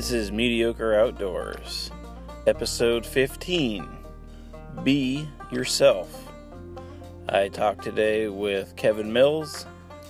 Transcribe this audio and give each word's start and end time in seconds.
This 0.00 0.12
is 0.12 0.32
Mediocre 0.32 0.94
Outdoors, 0.94 1.90
episode 2.46 3.04
15 3.04 3.86
Be 4.82 5.28
Yourself. 5.52 6.32
I 7.28 7.48
talked 7.48 7.84
today 7.84 8.28
with 8.28 8.76
Kevin 8.76 9.12
Mills, 9.12 9.66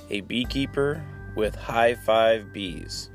a 0.08 0.20
beekeeper 0.20 1.04
with 1.34 1.56
Hive 1.56 1.98
Five 2.04 2.52
Bees. 2.52 3.10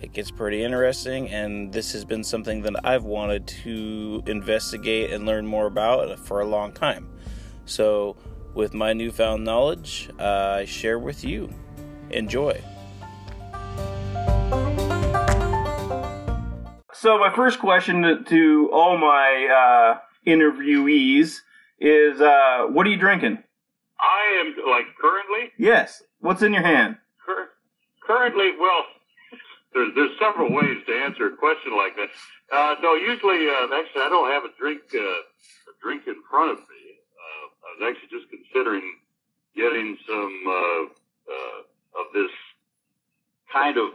It 0.00 0.12
gets 0.12 0.30
pretty 0.30 0.62
interesting, 0.62 1.28
and 1.30 1.72
this 1.72 1.90
has 1.90 2.04
been 2.04 2.22
something 2.22 2.62
that 2.62 2.86
I've 2.86 3.02
wanted 3.02 3.48
to 3.64 4.22
investigate 4.26 5.10
and 5.10 5.26
learn 5.26 5.44
more 5.44 5.66
about 5.66 6.20
for 6.20 6.38
a 6.38 6.46
long 6.46 6.72
time. 6.72 7.08
So, 7.66 8.14
with 8.54 8.74
my 8.74 8.92
newfound 8.92 9.42
knowledge, 9.42 10.08
uh, 10.20 10.58
I 10.60 10.66
share 10.66 11.00
with 11.00 11.24
you. 11.24 11.52
Enjoy. 12.10 12.62
So, 17.04 17.18
my 17.18 17.28
first 17.36 17.58
question 17.58 18.00
to, 18.00 18.24
to 18.24 18.70
all 18.72 18.96
my 18.96 19.28
uh, 19.52 19.98
interviewees 20.26 21.36
is 21.78 22.18
uh, 22.18 22.64
what 22.72 22.86
are 22.86 22.88
you 22.88 22.96
drinking? 22.96 23.44
I 24.00 24.40
am 24.40 24.54
like 24.66 24.86
currently. 24.98 25.52
Yes. 25.58 26.02
What's 26.20 26.40
in 26.40 26.54
your 26.54 26.62
hand? 26.62 26.96
Cur- 27.20 27.50
currently, 28.06 28.52
well, 28.58 28.84
there's 29.74 29.92
there's 29.94 30.16
several 30.18 30.50
ways 30.50 30.78
to 30.86 30.94
answer 30.94 31.26
a 31.26 31.36
question 31.36 31.76
like 31.76 31.92
that. 31.96 32.08
Uh, 32.50 32.76
no, 32.80 32.94
usually, 32.94 33.50
uh, 33.52 33.68
actually, 33.76 34.00
I 34.00 34.08
don't 34.08 34.30
have 34.32 34.44
a 34.44 34.56
drink 34.58 34.80
uh, 34.94 34.98
a 34.98 35.74
drink 35.82 36.04
in 36.06 36.16
front 36.30 36.52
of 36.52 36.56
me. 36.56 36.84
Uh, 37.20 37.44
I 37.52 37.84
was 37.84 37.92
actually 37.92 38.16
just 38.16 38.32
considering 38.32 38.96
getting 39.54 39.98
some 40.08 40.40
uh, 40.48 40.82
uh, 41.28 42.00
of 42.00 42.06
this 42.14 42.32
kind 43.52 43.76
of 43.76 43.90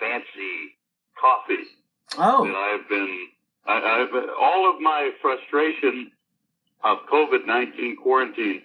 fancy 0.00 0.80
coffee 1.20 1.83
Oh. 2.18 2.44
that 2.44 2.54
I've 2.54 2.88
been. 2.88 3.26
I, 3.66 4.02
I've 4.02 4.28
all 4.40 4.70
of 4.74 4.80
my 4.80 5.10
frustration 5.22 6.10
of 6.82 6.98
COVID 7.12 7.46
nineteen 7.46 7.96
quarantine 7.96 8.62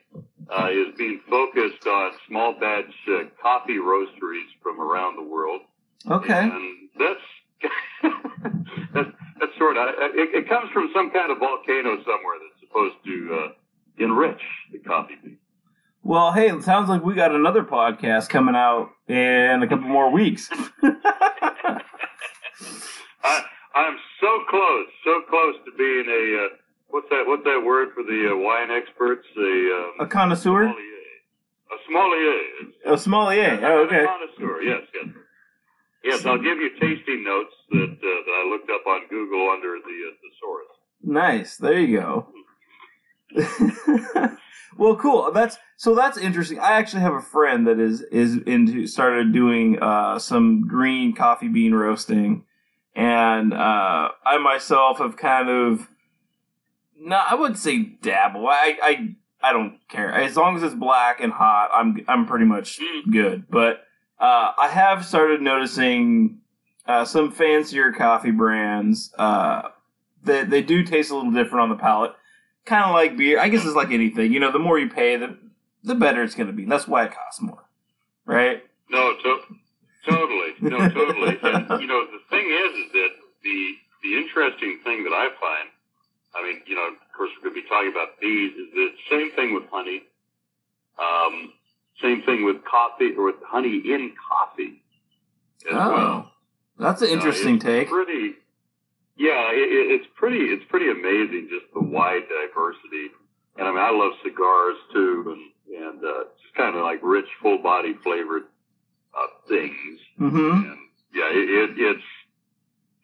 uh, 0.50 0.70
is 0.72 0.96
being 0.98 1.22
focused 1.30 1.86
on 1.88 2.12
small 2.28 2.54
batch 2.60 2.94
uh, 3.08 3.24
coffee 3.42 3.78
roasteries 3.78 4.48
from 4.62 4.80
around 4.82 5.16
the 5.16 5.24
world. 5.24 5.62
Okay. 6.10 6.40
And 6.40 6.90
that's 6.98 7.20
that's, 8.94 9.10
that's 9.40 9.58
sort 9.58 9.78
of 9.78 9.88
it, 10.16 10.36
it 10.36 10.50
comes 10.50 10.70
from 10.72 10.90
some 10.94 11.12
kind 11.12 11.32
of 11.32 11.40
volcano 11.40 11.98
somewhere 12.04 12.38
that's 12.42 12.60
supposed 12.62 12.96
to 13.06 13.40
uh, 13.42 13.52
enrich 14.04 14.42
the 14.72 14.80
coffee 14.80 15.18
bean. 15.24 15.38
Well, 16.02 16.32
hey, 16.32 16.50
it 16.50 16.64
sounds 16.64 16.90
like 16.90 17.04
we 17.04 17.14
got 17.14 17.36
another 17.36 17.64
podcast 17.64 18.30
coming 18.30 18.56
out 18.56 18.90
in 19.08 19.62
a 19.62 19.68
couple 19.68 19.88
more 19.88 20.10
weeks. 20.10 20.50
I, 23.24 23.44
I'm 23.76 23.98
so 24.22 24.44
close, 24.50 24.88
so 25.04 25.22
close 25.30 25.56
to 25.66 25.72
being 25.78 26.06
a 26.08 26.46
uh, 26.46 26.56
what's 26.90 27.08
that? 27.10 27.24
What's 27.26 27.44
that 27.44 27.62
word 27.66 27.90
for 27.94 28.04
the 28.04 28.32
uh, 28.34 28.38
wine 28.38 28.72
experts? 28.72 29.26
A, 29.38 29.42
a 30.00 30.04
um, 30.04 30.10
connoisseur? 30.10 30.64
A 30.66 30.76
sommelier. 31.86 32.94
A 32.94 32.98
sommelier. 32.98 33.60
Oh, 33.64 33.86
okay. 33.86 34.04
A 34.04 34.08
connoisseur. 34.08 34.62
Yes, 34.62 34.82
yes. 34.94 35.14
Yes, 36.04 36.26
I'll 36.26 36.38
give 36.38 36.58
you 36.58 36.72
tasting 36.80 37.24
notes 37.26 37.54
that 37.72 37.92
uh, 37.92 38.22
that 38.26 38.44
I 38.44 38.50
looked 38.50 38.70
up 38.70 38.88
on 38.88 39.02
Google 39.10 39.50
under 39.50 39.78
the 39.80 39.98
uh, 40.08 40.16
thesaurus. 40.22 40.68
Nice. 41.04 41.58
There 41.58 41.80
you 41.80 42.00
go. 42.00 42.28
well, 44.78 44.96
cool. 44.96 45.32
That's 45.32 45.58
so. 45.76 45.94
That's 45.96 46.18
interesting. 46.18 46.60
I 46.60 46.74
actually 46.74 47.02
have 47.02 47.14
a 47.14 47.22
friend 47.22 47.68
that 47.68 47.80
is 47.80 48.02
is 48.02 48.38
into 48.48 48.88
started 48.88 49.34
doing 49.34 49.78
uh, 49.82 50.20
some 50.20 50.68
green 50.68 51.14
coffee 51.14 51.50
bean 51.50 51.74
roasting, 51.74 52.46
and 53.00 53.54
uh, 53.54 54.10
I 54.26 54.38
myself 54.40 54.98
have 54.98 55.16
kind 55.16 55.50
of 55.50 55.88
no, 57.00 57.16
I 57.16 57.36
wouldn't 57.36 57.58
say 57.58 57.82
dabble. 57.82 58.46
I 58.48 58.78
I 58.82 59.16
I 59.42 59.54
don't 59.54 59.80
care 59.88 60.12
as 60.14 60.36
long 60.36 60.58
as 60.58 60.64
it's 60.64 60.76
black 60.76 61.22
and 61.22 61.32
hot. 61.32 61.70
I'm 61.74 62.04
I'm 62.10 62.26
pretty 62.26 62.44
much 62.46 62.80
good. 63.10 63.46
But 63.50 63.84
uh, 64.20 64.52
I 64.58 64.68
have 64.68 65.06
started 65.06 65.42
noticing 65.42 66.40
uh, 66.86 67.06
some 67.06 67.32
fancier 67.32 67.94
coffee 67.94 68.32
brands. 68.32 69.14
Uh, 69.18 69.70
they, 70.22 70.44
they 70.44 70.62
do 70.62 70.84
taste 70.84 71.10
a 71.10 71.16
little 71.16 71.32
different 71.32 71.62
on 71.64 71.70
the 71.70 71.76
palate. 71.78 72.12
Kind 72.66 72.84
of 72.84 72.92
like 72.92 73.16
beer. 73.16 73.40
I 73.40 73.48
guess 73.48 73.64
it's 73.66 73.76
like 73.76 73.92
anything. 73.92 74.34
You 74.34 74.42
know, 74.42 74.52
the 74.52 74.60
more 74.60 74.78
you 74.78 74.90
pay, 74.90 75.16
the 75.16 75.38
the 75.86 75.96
better 75.96 76.22
it's 76.22 76.36
going 76.36 76.48
to 76.48 76.54
be. 76.54 76.66
That's 76.66 76.86
why 76.86 77.06
it 77.06 77.14
costs 77.14 77.42
more, 77.42 77.64
right? 78.26 78.62
No, 78.90 79.14
to- 79.24 79.42
totally, 80.08 80.54
no, 80.62 80.78
totally. 80.90 81.38
And 81.44 81.82
you 81.82 81.88
know, 81.88 82.06
the 82.06 82.20
thing 82.30 82.46
is, 82.46 82.72
is 82.86 82.92
that 82.94 83.10
the 83.44 83.74
the 84.04 84.18
interesting 84.18 84.80
thing 84.84 85.04
that 85.04 85.14
I 85.14 85.28
find, 85.40 85.70
I 86.36 86.44
mean, 86.44 86.62
you 86.68 86.76
know, 86.76 86.88
of 86.88 86.96
course, 87.18 87.30
we're 87.38 87.50
going 87.50 87.56
to 87.56 87.62
be 87.64 87.68
talking 87.68 87.92
about 87.92 88.20
bees. 88.22 88.54
Is 88.56 88.72
the 88.74 88.88
same 89.10 89.32
thing 89.36 89.54
with 89.54 89.64
honey. 89.72 90.04
Um, 91.00 91.54
same 92.02 92.22
thing 92.24 92.46
with 92.46 92.58
coffee 92.66 93.12
or 93.18 93.26
with 93.26 93.36
honey 93.46 93.82
in 93.86 94.14
coffee 94.28 94.82
as 95.70 95.74
well. 95.76 95.88
Oh, 96.28 96.32
that's 96.78 97.02
an 97.02 97.10
Uh, 97.10 97.14
interesting 97.14 97.56
it's 97.56 97.66
take. 97.66 97.90
Pretty, 97.90 98.36
yeah, 99.18 99.52
it, 99.52 99.68
it- 99.72 99.92
it's 100.00 100.08
pretty. 100.16 100.46
It's 100.46 100.64
pretty 100.70 100.90
amazing 100.90 101.50
just 101.50 101.66
the 101.74 101.82
wide 101.82 102.24
diversity. 102.30 103.12
And 103.58 103.68
I 103.68 103.72
mean, 103.72 103.80
I 103.82 103.90
love 103.92 104.14
cigars 104.24 104.78
too, 104.94 105.36
and 105.36 105.44
and 105.84 106.04
uh, 106.04 106.24
just 106.42 106.56
kind 106.56 106.76
of 106.76 106.82
like 106.84 107.00
rich, 107.04 107.28
full 107.42 107.58
body 107.62 107.94
flavored 108.04 108.44
uh, 108.44 108.48
things. 109.48 110.00
Mm-hmm. 110.20 110.52
And 110.70 110.78
yeah, 111.14 111.30
it, 111.32 111.50
it 111.50 111.70
it's 111.78 112.04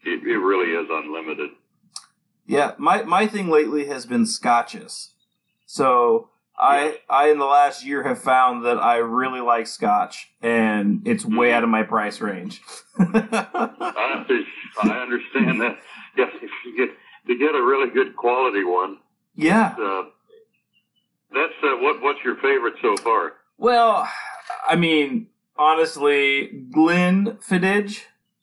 it, 0.04 0.28
it 0.28 0.38
really 0.38 0.72
is 0.72 0.88
unlimited. 0.90 1.52
Yeah, 2.48 2.74
my 2.78 3.04
my 3.04 3.28
thing 3.28 3.50
lately 3.50 3.86
has 3.88 4.06
been 4.06 4.26
scotches. 4.26 5.12
So 5.66 6.30
I 6.58 7.00
I 7.10 7.30
in 7.30 7.40
the 7.40 7.46
last 7.46 7.86
year 7.86 8.04
have 8.04 8.22
found 8.22 8.66
that 8.66 8.78
I 8.78 8.98
really 8.98 9.42
like 9.42 9.68
scotch, 9.68 10.30
and 10.42 11.02
it's 11.08 11.26
way 11.26 11.50
Mhm. 11.50 11.54
out 11.54 11.64
of 11.64 11.70
my 11.70 11.84
price 11.84 12.22
range. 12.22 12.62
I, 13.00 13.48
I 14.84 14.90
understand 15.02 15.62
that. 15.62 15.78
If 16.18 16.52
you 16.66 16.78
get 16.78 16.96
to 17.28 17.38
get 17.38 17.56
a 17.56 17.62
really 17.62 17.90
good 17.92 18.16
quality 18.16 18.64
one, 18.64 19.00
yeah. 19.36 19.76
uh, 19.78 20.04
that's 21.34 21.54
uh, 21.64 21.76
what 21.82 22.02
what's 22.02 22.20
your 22.24 22.36
favorite 22.38 22.76
so 22.82 22.96
far? 22.98 23.34
Well, 23.58 24.08
I 24.68 24.76
mean, 24.76 25.28
honestly, 25.58 26.66
Glenfiddich. 26.72 28.02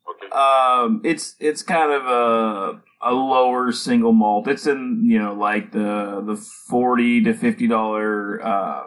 Okay. 0.09 0.31
Um, 0.33 1.01
it's 1.05 1.37
it's 1.39 1.63
kind 1.63 1.93
of 1.93 2.07
a 2.07 2.81
a 3.01 3.13
lower 3.13 3.73
single 3.73 4.13
malt. 4.13 4.49
It's 4.49 4.67
in 4.67 5.03
you 5.05 5.19
know 5.19 5.35
like 5.35 5.73
the 5.73 6.23
the 6.27 6.37
forty 6.37 7.23
to 7.25 7.35
fifty 7.35 7.67
dollar 7.67 8.45
uh, 8.45 8.83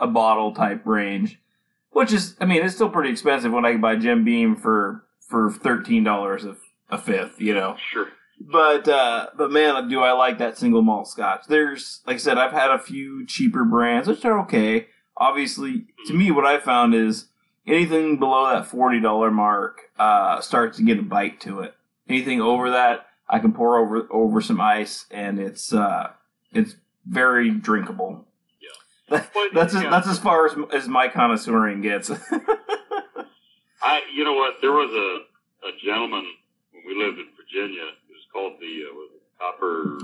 a 0.00 0.06
bottle 0.06 0.52
type 0.52 0.82
range, 0.86 1.40
which 1.90 2.12
is 2.12 2.36
I 2.40 2.44
mean 2.44 2.64
it's 2.64 2.74
still 2.74 2.90
pretty 2.90 3.10
expensive 3.10 3.52
when 3.52 3.64
I 3.64 3.72
can 3.72 3.80
buy 3.80 3.96
Jim 3.96 4.24
Beam 4.24 4.56
for 4.56 5.04
for 5.28 5.50
thirteen 5.50 6.04
dollars 6.04 6.44
a, 6.44 6.56
a 6.90 6.98
fifth. 6.98 7.40
You 7.40 7.54
know, 7.54 7.76
Sure. 7.92 8.08
but 8.40 8.88
uh, 8.88 9.26
but 9.36 9.50
man, 9.52 9.88
do 9.88 10.00
I 10.00 10.12
like 10.12 10.38
that 10.38 10.56
single 10.58 10.82
malt 10.82 11.08
scotch. 11.08 11.42
There's 11.48 12.00
like 12.06 12.14
I 12.14 12.18
said, 12.18 12.38
I've 12.38 12.52
had 12.52 12.70
a 12.70 12.78
few 12.78 13.26
cheaper 13.26 13.64
brands 13.64 14.08
which 14.08 14.24
are 14.24 14.40
okay. 14.40 14.88
Obviously, 15.16 15.86
to 16.06 16.14
me, 16.14 16.30
what 16.30 16.44
I 16.44 16.58
found 16.58 16.94
is 16.94 17.26
anything 17.66 18.18
below 18.18 18.50
that 18.50 18.66
forty 18.66 19.00
dollar 19.00 19.30
mark 19.30 19.90
uh, 19.98 20.40
starts 20.40 20.78
to 20.78 20.84
get 20.84 20.98
a 20.98 21.02
bite 21.02 21.40
to 21.42 21.60
it. 21.60 21.74
Anything 22.08 22.40
over 22.40 22.70
that, 22.70 23.06
I 23.28 23.38
can 23.38 23.52
pour 23.52 23.78
over 23.78 24.06
over 24.10 24.40
some 24.40 24.60
ice, 24.60 25.06
and 25.10 25.38
it's 25.38 25.72
uh, 25.72 26.10
it's 26.52 26.76
very 27.06 27.50
drinkable. 27.50 28.26
Well, 29.10 29.22
that's 29.54 29.74
as, 29.74 29.82
yeah. 29.82 29.90
that's 29.90 30.08
as 30.08 30.18
far 30.18 30.46
as 30.46 30.56
as 30.72 30.88
my 30.88 31.08
connoisseuring 31.08 31.82
gets. 31.82 32.10
I, 33.82 34.00
you 34.14 34.24
know 34.24 34.34
what? 34.34 34.54
There 34.60 34.72
was 34.72 34.90
a, 34.90 35.68
a 35.68 35.72
gentleman 35.84 36.26
when 36.72 36.82
we 36.86 37.04
lived 37.04 37.18
in 37.18 37.26
Virginia. 37.36 37.82
It 37.82 38.10
was 38.10 38.26
called 38.32 38.54
the 38.60 38.84
uh, 38.90 38.94
was 38.94 39.10
it 39.14 39.22
Copper. 39.38 39.98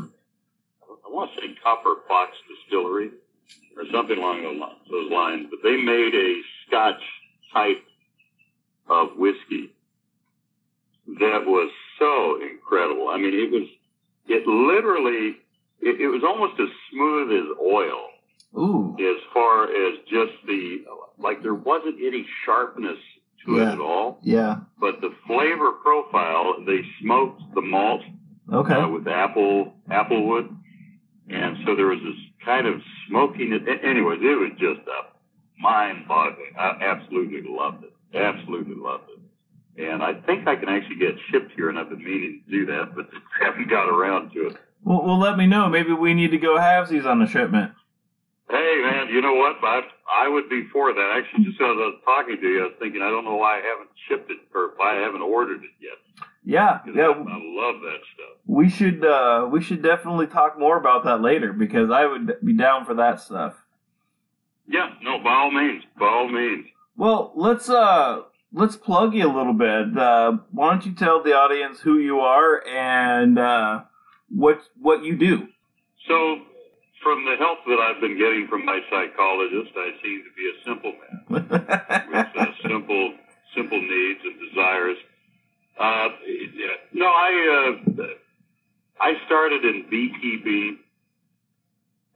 I 1.05 1.11
want 1.11 1.31
to 1.35 1.41
say 1.41 1.55
Copper 1.63 1.97
Fox 2.07 2.33
Distillery 2.49 3.11
something 3.93 4.19
along 4.19 4.43
those 4.91 5.11
lines. 5.11 5.47
But 5.51 5.61
they 5.63 5.77
made 5.77 6.15
a 6.15 6.41
Scotch 6.67 7.03
type 7.53 7.83
of 8.89 9.17
whiskey 9.17 9.75
that 11.21 11.45
was 11.47 11.71
so 11.99 12.41
incredible. 12.43 13.09
I 13.09 13.19
mean, 13.19 13.35
it 13.35 13.51
was 13.51 13.69
it 14.27 14.47
literally 14.47 15.37
it, 15.81 16.01
it 16.01 16.09
was 16.09 16.23
almost 16.25 16.59
as 16.61 16.69
smooth 16.91 17.33
as 17.33 17.57
oil 17.61 18.09
Ooh, 18.57 18.97
as 19.01 19.17
far 19.33 19.65
as 19.65 19.99
just 20.11 20.33
the 20.47 20.85
like 21.19 21.43
there 21.43 21.55
wasn't 21.55 21.97
any 22.01 22.27
sharpness 22.45 22.99
to 23.47 23.57
Yeah. 23.57 23.71
it 23.71 23.73
at 23.75 23.81
all 23.81 24.19
yeah, 24.23 24.57
but 24.79 25.01
the 25.01 25.11
flavor 25.27 25.73
profile 25.83 26.57
they 26.65 26.83
smoked 27.01 27.43
the 27.55 27.63
malt 27.63 28.03
okay, 28.53 28.75
uh, 28.75 28.89
with 28.89 29.09
apple 29.09 29.75
applewood 29.91 30.55
and 31.29 31.57
so 31.67 31.75
there 31.75 31.87
was 31.87 31.99
this 32.01 32.21
kind 32.45 32.67
of 32.67 32.82
it 33.53 33.85
anyways 33.85 34.21
it 34.23 34.39
was 34.39 34.51
just 34.59 34.87
a 34.89 35.61
mind 35.61 36.07
boggling 36.09 36.53
i 36.59 36.77
absolutely 36.81 37.43
loved 37.47 37.85
it 37.85 37.93
absolutely 38.17 38.75
loved 38.75 39.05
it 39.11 39.23
and 39.77 40.03
I 40.03 40.15
think 40.15 40.47
I 40.47 40.57
can 40.57 40.69
actually 40.69 40.97
get 40.97 41.15
shipped 41.31 41.53
here, 41.57 41.71
and 41.71 41.79
I've 41.79 41.89
been 41.89 42.05
meaning 42.05 42.43
to 42.45 42.51
do 42.51 42.67
that, 42.67 42.95
but 42.95 43.09
haven't 43.41 43.71
got 43.71 43.89
around 43.89 44.33
to 44.33 44.49
it. 44.49 44.57
Well, 44.85 45.03
well, 45.03 45.19
let 45.19 45.39
me 45.39 45.47
know. 45.47 45.69
Maybe 45.69 45.93
we 45.93 46.13
need 46.13 46.33
to 46.33 46.39
go 46.39 46.59
halvesies 46.59 47.07
on 47.07 47.21
the 47.21 47.27
shipment. 47.27 47.73
Hey 48.51 48.83
man, 48.85 49.09
you 49.09 49.23
know 49.23 49.33
what? 49.33 49.57
I 49.63 49.81
I 50.13 50.29
would 50.29 50.51
be 50.51 50.69
for 50.73 50.93
that. 50.93 51.17
Actually, 51.17 51.45
just 51.45 51.57
as 51.57 51.73
I 51.73 51.89
was 51.89 52.01
talking 52.05 52.37
to 52.37 52.47
you, 52.47 52.61
I 52.61 52.65
was 52.65 52.77
thinking 52.79 53.01
I 53.01 53.09
don't 53.09 53.25
know 53.25 53.37
why 53.37 53.61
I 53.61 53.63
haven't 53.63 53.89
shipped 54.09 54.31
it 54.31 54.39
or 54.55 54.75
why 54.77 54.99
I 54.99 55.01
haven't 55.01 55.23
ordered 55.23 55.63
it 55.65 55.71
yet. 55.81 55.97
Yeah, 56.45 56.81
yeah. 56.93 57.03
I, 57.03 57.07
I 57.07 57.13
love 57.13 57.81
that 57.83 58.01
stuff. 58.15 58.37
We 58.47 58.69
should 58.69 59.05
uh, 59.05 59.49
we 59.51 59.63
should 59.63 59.83
definitely 59.83 60.27
talk 60.27 60.59
more 60.59 60.77
about 60.77 61.05
that 61.05 61.21
later 61.21 61.53
because 61.53 61.91
I 61.91 62.07
would 62.07 62.37
be 62.45 62.55
down 62.55 62.85
for 62.85 62.95
that 62.95 63.21
stuff. 63.21 63.55
Yeah, 64.67 64.91
no, 65.03 65.19
by 65.23 65.33
all 65.33 65.51
means, 65.51 65.85
by 65.99 66.07
all 66.07 66.29
means. 66.29 66.67
Well, 66.97 67.33
let's 67.37 67.69
uh 67.69 68.23
let's 68.53 68.77
plug 68.77 69.15
you 69.15 69.27
a 69.27 69.35
little 69.35 69.55
bit. 69.55 69.97
Uh, 69.97 70.39
why 70.51 70.71
don't 70.71 70.87
you 70.87 70.95
tell 70.95 71.23
the 71.23 71.33
audience 71.33 71.81
who 71.81 71.99
you 71.99 72.21
are 72.21 72.67
and 72.67 73.39
uh, 73.39 73.83
what 74.29 74.63
what 74.81 75.05
you 75.05 75.17
do? 75.17 75.49
So, 76.09 76.39
from 77.03 77.25
the 77.25 77.37
help 77.39 77.59
that 77.67 77.79
I've 77.79 78.01
been 78.01 78.19
getting 78.19 78.47
from 78.49 78.65
my 78.65 78.81
psychologist, 78.91 79.73
I 79.77 79.91
seem 80.03 80.23
to 80.25 80.33
be 80.37 80.51
a 80.51 80.65
simple 80.65 80.93
man 80.93 81.25
with 81.29 81.53
uh, 82.37 82.47
simple 82.63 83.15
simple 83.57 83.81
needs 83.81 84.21
and 84.25 84.49
desires. 84.49 84.97
Uh, 85.83 86.09
no, 86.95 87.07
I 87.07 87.75
uh, 87.75 88.03
I 89.01 89.15
started 89.27 89.65
in 89.65 89.87
beekeeping. 89.91 90.79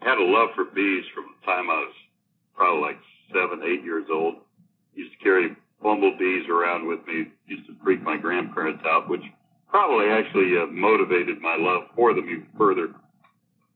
Had 0.03 0.19
a 0.19 0.23
love 0.23 0.51
for 0.55 0.67
bees 0.67 1.05
from 1.13 1.25
the 1.35 1.47
time 1.47 1.69
I 1.69 1.75
was 1.75 1.95
probably 2.55 2.81
like 2.83 2.99
seven, 3.33 3.67
eight 3.67 3.83
years 3.83 4.07
old. 4.13 4.37
Used 4.95 5.11
to 5.19 5.19
carry 5.19 5.57
bumblebees 5.83 6.49
around 6.49 6.87
with 6.87 7.01
me. 7.09 7.27
Used 7.49 7.67
to 7.67 7.75
freak 7.83 8.03
my 8.03 8.17
grandparents 8.17 8.85
out, 8.87 9.09
which 9.11 9.23
probably 9.69 10.11
actually 10.11 10.57
uh, 10.57 10.67
motivated 10.67 11.41
my 11.41 11.57
love 11.59 11.89
for 11.97 12.15
them 12.15 12.29
even 12.31 12.47
further. 12.57 12.95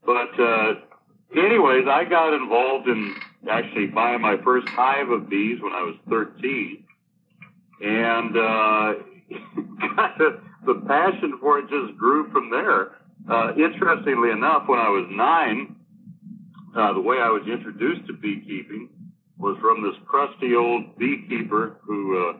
But 0.05 0.39
uh, 0.39 0.73
anyways, 1.35 1.85
I 1.91 2.05
got 2.09 2.33
involved 2.33 2.87
in 2.87 3.13
actually 3.51 3.87
buying 3.87 4.21
my 4.21 4.37
first 4.41 4.69
hive 4.69 5.09
of 5.09 5.29
bees 5.29 5.61
when 5.61 5.73
I 5.73 5.83
was 5.83 5.95
13, 6.07 6.83
and 7.81 8.37
uh, 8.37 9.10
the 10.65 10.81
passion 10.87 11.37
for 11.39 11.59
it 11.59 11.69
just 11.69 11.97
grew 11.97 12.29
from 12.31 12.49
there. 12.49 12.97
Uh, 13.29 13.53
interestingly 13.55 14.31
enough, 14.31 14.63
when 14.67 14.79
I 14.79 14.89
was 14.89 15.07
nine, 15.11 15.75
uh, 16.75 16.93
the 16.93 17.01
way 17.01 17.17
I 17.17 17.29
was 17.29 17.43
introduced 17.47 18.07
to 18.07 18.13
beekeeping 18.13 18.89
was 19.37 19.57
from 19.59 19.83
this 19.83 19.95
crusty 20.05 20.55
old 20.55 20.97
beekeeper 20.97 21.77
who 21.83 22.29
uh, 22.29 22.37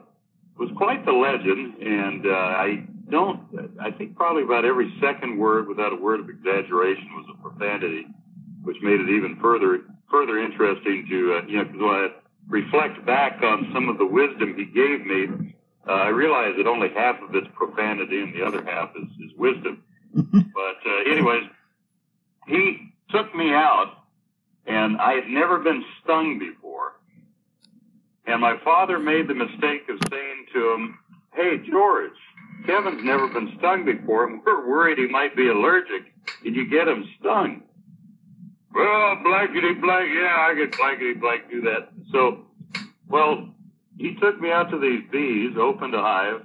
was 0.58 0.70
quite 0.76 1.04
the 1.04 1.12
legend, 1.12 1.82
and 1.82 2.26
uh, 2.26 2.30
I 2.30 2.84
don't. 3.10 3.40
I 3.80 3.90
think 3.90 4.16
probably 4.16 4.42
about 4.42 4.64
every 4.64 4.92
second 5.00 5.38
word, 5.38 5.68
without 5.68 5.92
a 5.92 5.96
word 5.96 6.20
of 6.20 6.28
exaggeration, 6.28 7.08
was 7.14 7.26
a 7.34 7.42
profanity, 7.42 8.06
which 8.62 8.76
made 8.82 9.00
it 9.00 9.10
even 9.10 9.38
further 9.40 9.80
further 10.10 10.38
interesting 10.38 11.06
to 11.10 11.38
uh, 11.38 11.46
you 11.46 11.58
know 11.58 11.64
because 11.64 11.82
I 11.82 12.08
reflect 12.48 13.04
back 13.06 13.42
on 13.42 13.70
some 13.74 13.88
of 13.88 13.98
the 13.98 14.06
wisdom 14.06 14.54
he 14.56 14.64
gave 14.66 15.04
me, 15.06 15.51
uh, 15.88 15.92
I 15.92 16.08
realized 16.08 16.58
that 16.58 16.66
only 16.66 16.88
half 16.90 17.20
of 17.22 17.34
it's 17.34 17.48
profanity 17.54 18.20
and 18.20 18.34
the 18.34 18.44
other 18.44 18.62
half 18.64 18.90
is, 18.96 19.08
is 19.24 19.36
wisdom. 19.36 19.82
but 20.14 20.78
uh, 20.86 21.10
anyways, 21.10 21.44
he 22.46 22.92
took 23.10 23.34
me 23.34 23.52
out, 23.52 24.04
and 24.66 25.00
I 25.00 25.14
had 25.14 25.28
never 25.28 25.58
been 25.58 25.84
stung 26.02 26.38
before. 26.38 26.92
And 28.26 28.40
my 28.40 28.56
father 28.64 28.98
made 28.98 29.26
the 29.26 29.34
mistake 29.34 29.88
of 29.88 29.98
saying 30.10 30.46
to 30.54 30.72
him, 30.72 30.98
"Hey 31.34 31.58
George, 31.68 32.12
Kevin's 32.66 33.02
never 33.02 33.26
been 33.26 33.54
stung 33.58 33.84
before, 33.84 34.28
and 34.28 34.40
we're 34.44 34.68
worried 34.68 34.98
he 34.98 35.08
might 35.08 35.34
be 35.34 35.48
allergic. 35.48 36.12
Did 36.44 36.54
you 36.54 36.68
get 36.68 36.86
him 36.86 37.04
stung?" 37.18 37.62
Well, 38.74 39.16
blankety 39.22 39.74
blank, 39.74 40.08
yeah, 40.14 40.48
I 40.48 40.54
could 40.56 40.76
blankety 40.76 41.14
blank 41.14 41.50
do 41.50 41.60
that. 41.62 41.90
So, 42.10 42.46
well, 43.08 43.52
he 43.98 44.14
took 44.16 44.40
me 44.40 44.50
out 44.50 44.70
to 44.70 44.78
these 44.78 45.02
bees, 45.10 45.56
opened 45.58 45.94
a 45.94 46.00
hive, 46.00 46.42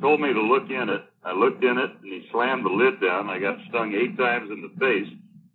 told 0.00 0.20
me 0.20 0.32
to 0.32 0.40
look 0.40 0.70
in 0.70 0.88
it. 0.88 1.02
I 1.24 1.32
looked 1.32 1.62
in 1.62 1.76
it, 1.78 1.90
and 2.02 2.12
he 2.12 2.26
slammed 2.32 2.64
the 2.64 2.70
lid 2.70 3.00
down. 3.00 3.28
I 3.28 3.38
got 3.38 3.58
stung 3.68 3.92
eight 3.94 4.16
times 4.16 4.50
in 4.50 4.62
the 4.62 4.70
face, 4.80 5.08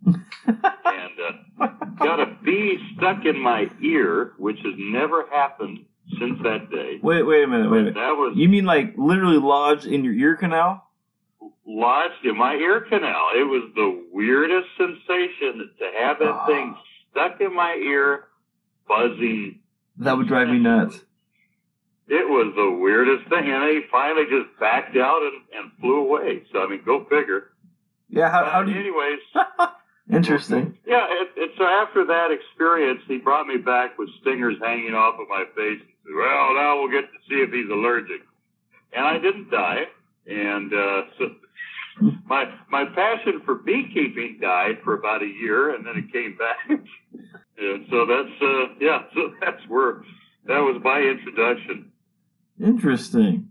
and 0.46 1.12
uh, 1.60 1.66
got 1.98 2.20
a 2.20 2.36
bee 2.44 2.78
stuck 2.96 3.24
in 3.24 3.38
my 3.40 3.68
ear, 3.82 4.32
which 4.38 4.58
has 4.58 4.74
never 4.78 5.26
happened 5.30 5.80
since 6.20 6.38
that 6.44 6.70
day. 6.70 6.98
Wait, 7.02 7.24
wait 7.24 7.42
a 7.42 7.46
minute, 7.48 7.68
wait 7.70 7.78
a 7.78 7.82
minute. 7.82 7.94
That 7.94 8.12
was 8.12 8.34
You 8.36 8.48
mean 8.48 8.64
like 8.64 8.94
literally 8.96 9.38
lodged 9.38 9.86
in 9.86 10.04
your 10.04 10.14
ear 10.14 10.36
canal? 10.36 10.82
lodged 11.68 12.24
in 12.24 12.36
my 12.38 12.54
ear 12.54 12.82
canal. 12.82 13.26
It 13.34 13.42
was 13.42 13.68
the 13.74 14.04
weirdest 14.12 14.68
sensation 14.78 15.68
to 15.80 15.90
have 15.98 16.18
that 16.20 16.28
Ah. 16.32 16.46
thing 16.46 16.76
stuck 17.10 17.40
in 17.40 17.52
my 17.52 17.74
ear, 17.74 18.28
buzzing. 18.86 19.58
That 19.98 20.16
would 20.16 20.28
drive 20.28 20.48
me 20.48 20.60
nuts. 20.60 21.04
It 22.08 22.28
was 22.28 22.54
the 22.54 22.70
weirdest 22.70 23.28
thing, 23.28 23.50
and 23.50 23.64
he 23.68 23.82
finally 23.90 24.24
just 24.30 24.58
backed 24.60 24.96
out 24.96 25.22
and, 25.22 25.42
and 25.58 25.72
flew 25.80 26.06
away. 26.06 26.44
So 26.52 26.60
I 26.62 26.68
mean, 26.68 26.82
go 26.84 27.04
figure. 27.04 27.50
Yeah, 28.08 28.30
how, 28.30 28.44
how 28.44 28.62
do 28.62 28.70
you? 28.70 28.78
anyways, 28.78 29.18
Interesting. 30.12 30.78
yeah. 30.86 31.06
It, 31.10 31.28
it, 31.36 31.50
so 31.58 31.64
after 31.64 32.06
that 32.06 32.30
experience, 32.30 33.00
he 33.08 33.18
brought 33.18 33.48
me 33.48 33.56
back 33.56 33.98
with 33.98 34.08
stingers 34.20 34.54
hanging 34.62 34.94
off 34.94 35.18
of 35.18 35.26
my 35.28 35.44
face. 35.56 35.80
And 35.82 35.90
said, 36.04 36.14
well, 36.14 36.54
now 36.54 36.78
we'll 36.78 36.90
get 36.90 37.10
to 37.10 37.18
see 37.28 37.42
if 37.42 37.50
he's 37.50 37.68
allergic. 37.68 38.22
And 38.92 39.04
I 39.04 39.18
didn't 39.18 39.50
die. 39.50 39.86
And 40.28 40.72
uh, 40.72 41.02
so 41.18 41.24
my 42.26 42.44
my 42.70 42.84
passion 42.94 43.42
for 43.44 43.56
beekeeping 43.56 44.38
died 44.40 44.78
for 44.84 44.94
about 44.94 45.22
a 45.22 45.26
year, 45.26 45.74
and 45.74 45.84
then 45.84 45.96
it 45.96 46.12
came 46.12 46.36
back. 46.36 46.58
and 47.58 47.86
so 47.90 48.06
that's 48.06 48.42
uh, 48.42 48.74
yeah. 48.80 49.02
So 49.14 49.34
that's 49.40 49.62
where 49.68 50.02
that 50.46 50.58
was 50.58 50.80
my 50.84 51.00
introduction. 51.00 51.90
Interesting. 52.62 53.48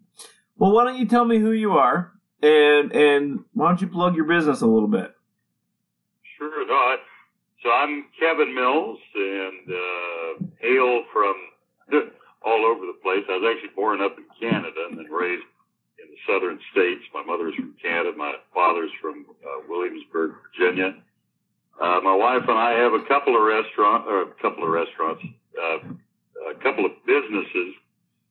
Well, 0.57 0.71
why 0.71 0.85
don't 0.85 0.97
you 0.97 1.05
tell 1.07 1.25
me 1.25 1.39
who 1.39 1.51
you 1.51 1.73
are, 1.73 2.13
and 2.41 2.91
and 2.91 3.43
why 3.53 3.67
don't 3.69 3.81
you 3.81 3.87
plug 3.87 4.15
your 4.15 4.25
business 4.25 4.61
a 4.61 4.67
little 4.67 4.87
bit? 4.87 5.13
Sure. 6.37 6.65
No, 6.67 6.73
I, 6.73 6.97
so 7.61 7.71
I'm 7.71 8.05
Kevin 8.19 8.53
Mills 8.53 8.99
and 9.15 9.69
uh, 9.69 10.45
hail 10.59 11.03
from 11.11 11.35
all 12.45 12.65
over 12.65 12.85
the 12.85 12.97
place. 13.03 13.23
I 13.29 13.37
was 13.37 13.55
actually 13.55 13.75
born 13.75 14.01
up 14.01 14.17
in 14.17 14.25
Canada 14.39 14.87
and 14.89 14.97
then 14.97 15.11
raised 15.11 15.45
in 15.97 16.07
the 16.09 16.19
southern 16.27 16.59
states. 16.71 17.03
My 17.13 17.23
mother's 17.23 17.55
from 17.55 17.75
Canada. 17.81 18.11
My 18.15 18.35
father's 18.53 18.91
from 19.01 19.25
uh, 19.43 19.65
Williamsburg, 19.67 20.33
Virginia. 20.53 20.95
Uh, 21.81 21.99
my 22.03 22.15
wife 22.15 22.43
and 22.47 22.57
I 22.57 22.71
have 22.79 22.93
a 22.93 23.03
couple 23.07 23.35
of 23.35 23.41
restaurant, 23.43 24.07
or 24.07 24.21
a 24.21 24.33
couple 24.41 24.63
of 24.63 24.69
restaurants, 24.69 25.23
uh, 25.57 25.79
a 26.49 26.55
couple 26.63 26.85
of 26.85 26.91
businesses. 27.05 27.75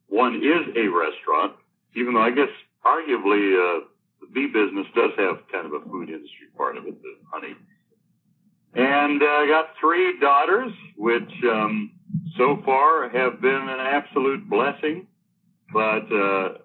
One 0.09 0.37
is 0.37 0.77
a 0.77 0.89
restaurant, 0.89 1.57
even 1.97 2.15
though 2.15 2.23
I 2.23 2.31
guess 2.31 2.51
arguably 2.85 3.55
uh, 3.55 3.85
the 4.21 4.27
bee 4.33 4.47
business 4.47 4.87
does 4.95 5.11
have 5.17 5.39
kind 5.51 5.67
of 5.67 5.73
a 5.73 5.85
food 5.89 6.09
industry 6.09 6.49
part 6.57 6.77
of 6.77 6.87
it, 6.87 7.01
the 7.03 7.15
honey. 7.33 7.55
And 8.75 9.23
uh, 9.23 9.27
I 9.27 9.47
got 9.49 9.67
three 9.81 10.19
daughters, 10.21 10.73
which 10.97 11.31
um, 11.45 11.93
so 12.37 12.61
far 12.65 13.09
have 13.09 13.41
been 13.41 13.69
an 13.69 13.81
absolute 13.81 14.49
blessing. 14.49 15.07
But 15.73 16.13
uh, 16.13 16.59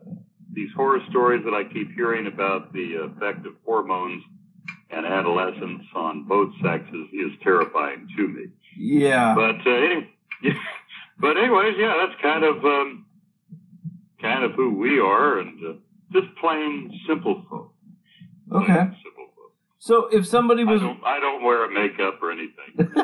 these 0.53 0.69
horror 0.75 0.99
stories 1.09 1.43
that 1.45 1.53
I 1.53 1.63
keep 1.71 1.93
hearing 1.93 2.27
about 2.27 2.73
the 2.73 2.95
effect 2.95 3.45
of 3.45 3.53
hormones 3.65 4.23
and 4.91 5.05
adolescence 5.05 5.83
on 5.95 6.23
both 6.23 6.51
sexes 6.63 7.07
is 7.13 7.31
terrifying 7.43 8.07
to 8.17 8.27
me. 8.27 8.45
Yeah. 8.77 9.35
But 9.35 9.65
uh, 9.65 9.75
anyway, 9.75 10.09
but 11.19 11.37
anyways, 11.37 11.75
yeah, 11.77 11.93
that's 12.05 12.21
kind 12.21 12.43
of 12.43 12.63
um, 12.65 13.05
kind 14.21 14.43
of 14.43 14.51
who 14.53 14.75
we 14.77 14.99
are, 14.99 15.39
and 15.39 15.59
uh, 15.65 15.73
just 16.11 16.27
plain 16.39 16.91
simple 17.07 17.45
folk. 17.49 17.73
Plain 18.49 18.63
Okay. 18.63 18.73
Simple 18.73 19.27
folk. 19.35 19.51
So 19.79 20.07
if 20.07 20.27
somebody 20.27 20.63
I 20.63 20.71
was 20.71 20.81
don't, 20.81 21.03
I 21.03 21.19
don't 21.19 21.43
wear 21.43 21.65
a 21.65 21.69
makeup 21.69 22.19
or 22.21 22.31
anything. 22.31 22.93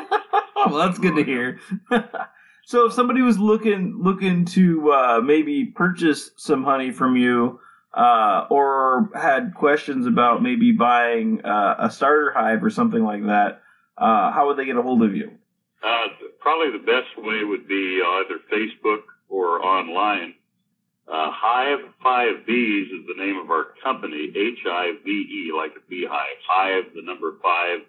well, 0.56 0.76
that's 0.76 0.98
good 0.98 1.16
to 1.16 1.24
hear. 1.24 1.58
so 2.64 2.86
if 2.86 2.92
somebody 2.92 3.22
was 3.22 3.38
looking 3.38 4.00
looking 4.02 4.44
to 4.46 4.92
uh, 4.92 5.20
maybe 5.22 5.66
purchase 5.66 6.30
some 6.36 6.64
honey 6.64 6.90
from 6.90 7.16
you, 7.16 7.60
uh, 7.96 8.46
or 8.50 9.10
had 9.14 9.54
questions 9.54 10.06
about 10.06 10.42
maybe 10.42 10.72
buying 10.72 11.42
uh, 11.44 11.76
a 11.78 11.90
starter 11.90 12.32
hive 12.36 12.62
or 12.62 12.70
something 12.70 13.02
like 13.02 13.24
that, 13.24 13.62
uh, 13.96 14.30
how 14.32 14.46
would 14.46 14.58
they 14.58 14.66
get 14.66 14.76
a 14.76 14.82
hold 14.82 15.02
of 15.02 15.16
you? 15.16 15.30
Uh, 15.82 16.08
probably 16.40 16.70
the 16.78 16.84
best 16.84 17.16
way 17.16 17.42
would 17.42 17.66
be 17.66 18.02
either 18.04 18.36
Facebook 18.52 19.02
or 19.28 19.64
online. 19.64 20.34
Uh, 21.08 21.30
Hive 21.30 21.78
Five 22.02 22.46
Bees 22.46 22.88
is 22.90 23.06
the 23.06 23.22
name 23.22 23.36
of 23.38 23.50
our 23.50 23.66
company. 23.82 24.32
H 24.34 24.58
I 24.66 24.92
V 25.04 25.10
E, 25.10 25.52
like 25.56 25.72
a 25.76 25.88
beehive. 25.88 26.38
Hive, 26.48 26.84
the 26.94 27.02
number 27.02 27.34
five, 27.42 27.80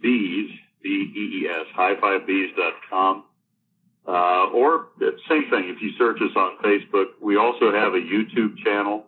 bees, 0.00 0.50
B 0.82 0.88
E 0.88 1.44
E 1.44 1.48
S. 1.48 1.66
Hive5bees.com. 1.76 3.24
Uh, 4.06 4.46
or 4.52 4.88
same 5.28 5.48
thing, 5.50 5.68
if 5.68 5.80
you 5.80 5.92
search 5.96 6.20
us 6.20 6.34
on 6.34 6.58
Facebook, 6.58 7.06
we 7.20 7.36
also 7.36 7.72
have 7.72 7.94
a 7.94 8.00
YouTube 8.00 8.58
channel 8.64 9.04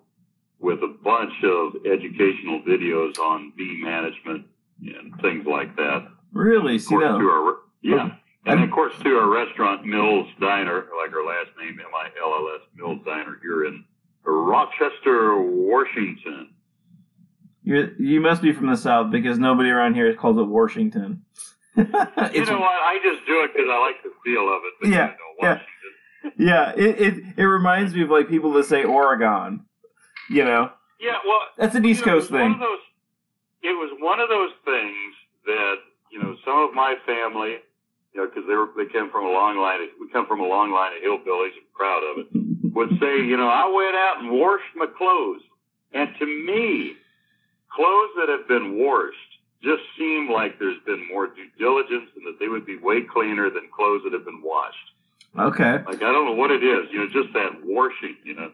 with 0.60 0.78
a 0.84 0.94
bunch 1.02 1.32
of 1.42 1.74
educational 1.84 2.62
videos 2.62 3.18
on 3.18 3.52
bee 3.56 3.80
management 3.82 4.46
and 4.80 5.20
things 5.20 5.44
like 5.46 5.74
that. 5.74 6.06
Really? 6.32 6.78
See 6.78 6.94
Of 6.94 7.00
course, 7.00 7.10
now. 7.10 7.18
to 7.18 7.24
our, 7.24 7.56
yeah. 7.82 8.08
And 8.46 8.62
of 8.62 8.70
course, 8.70 8.92
to 9.02 9.08
our 9.16 9.28
restaurant, 9.28 9.84
Mills 9.86 10.28
Diner, 10.40 10.86
like 11.02 11.14
our 11.14 11.24
last 11.26 11.50
name, 11.58 11.78
M-I-L-L-S, 11.80 12.60
Mills 12.76 13.00
Diner 13.04 13.38
here 13.42 13.64
in 13.64 13.84
Rochester, 14.22 15.40
Washington. 15.40 16.50
You're, 17.62 17.94
you 17.94 18.20
must 18.20 18.42
be 18.42 18.52
from 18.52 18.66
the 18.66 18.76
South 18.76 19.10
because 19.10 19.38
nobody 19.38 19.70
around 19.70 19.94
here 19.94 20.14
calls 20.14 20.36
it 20.38 20.42
Washington. 20.42 21.24
You 21.76 21.82
know 21.84 22.60
what? 22.60 22.78
I 22.82 23.00
just 23.02 23.26
do 23.26 23.42
it 23.42 23.50
because 23.52 23.68
I 23.68 23.78
like 23.80 24.02
the 24.04 24.10
feel 24.24 24.42
of 24.48 24.60
it. 24.82 24.88
Yeah, 24.90 25.10
You 25.10 25.48
know, 25.48 25.58
yeah. 25.58 25.60
Yeah, 26.38 26.72
it, 26.76 27.00
it 27.00 27.24
it 27.36 27.42
reminds 27.42 27.94
me 27.94 28.02
of 28.02 28.10
like 28.10 28.28
people 28.28 28.52
that 28.54 28.64
say 28.66 28.84
Oregon. 28.84 29.64
You 30.30 30.44
know, 30.44 30.70
Yeah, 31.00 31.16
well, 31.26 31.40
that's 31.58 31.74
an 31.74 31.84
East 31.84 32.00
you 32.00 32.06
know, 32.12 32.18
Coast 32.20 32.30
it 32.30 32.34
was 32.34 32.40
One 32.40 32.52
thing. 32.52 32.54
of 32.54 32.60
those, 32.60 32.78
it 33.62 33.72
was 33.72 33.90
one 34.00 34.20
of 34.20 34.28
those 34.28 34.50
things 34.64 35.14
that 35.46 35.74
you 36.12 36.22
know 36.22 36.36
some 36.44 36.58
of 36.68 36.74
my 36.74 36.94
family, 37.04 37.56
you 38.14 38.22
know, 38.22 38.28
because 38.28 38.46
they 38.46 38.54
were 38.54 38.70
they 38.76 38.90
came 38.90 39.10
from 39.10 39.26
a 39.26 39.30
long 39.30 39.58
line. 39.58 39.82
Of, 39.82 39.88
we 40.00 40.08
come 40.10 40.26
from 40.26 40.40
a 40.40 40.46
long 40.46 40.70
line 40.70 40.92
of 40.96 41.02
hillbillies. 41.02 41.58
I'm 41.58 41.68
proud 41.74 42.02
of 42.04 42.14
it. 42.22 42.74
Would 42.74 42.90
say, 43.00 43.22
you 43.22 43.36
know, 43.36 43.48
I 43.48 43.66
went 43.66 43.94
out 43.94 44.22
and 44.22 44.30
washed 44.30 44.70
my 44.74 44.86
clothes, 44.86 45.42
and 45.92 46.08
to 46.18 46.26
me, 46.26 46.94
clothes 47.74 48.10
that 48.16 48.28
have 48.28 48.48
been 48.48 48.78
washed 48.78 49.34
just 49.62 49.82
seem 49.98 50.30
like 50.30 50.58
there's 50.58 50.80
been 50.86 51.06
more 51.08 51.26
due 51.26 51.48
diligence 51.58 52.10
and 52.16 52.26
that 52.26 52.38
they 52.38 52.48
would 52.48 52.66
be 52.66 52.76
way 52.76 53.00
cleaner 53.02 53.48
than 53.50 53.62
clothes 53.74 54.02
that 54.04 54.12
have 54.12 54.24
been 54.24 54.42
washed. 54.42 54.76
Okay. 55.38 55.82
Like 55.86 56.02
I 56.02 56.12
don't 56.12 56.26
know 56.26 56.34
what 56.34 56.50
it 56.50 56.62
is, 56.62 56.86
you 56.92 56.98
know, 56.98 57.08
just 57.08 57.32
that 57.34 57.64
washing, 57.64 58.16
you 58.24 58.34
know. 58.34 58.52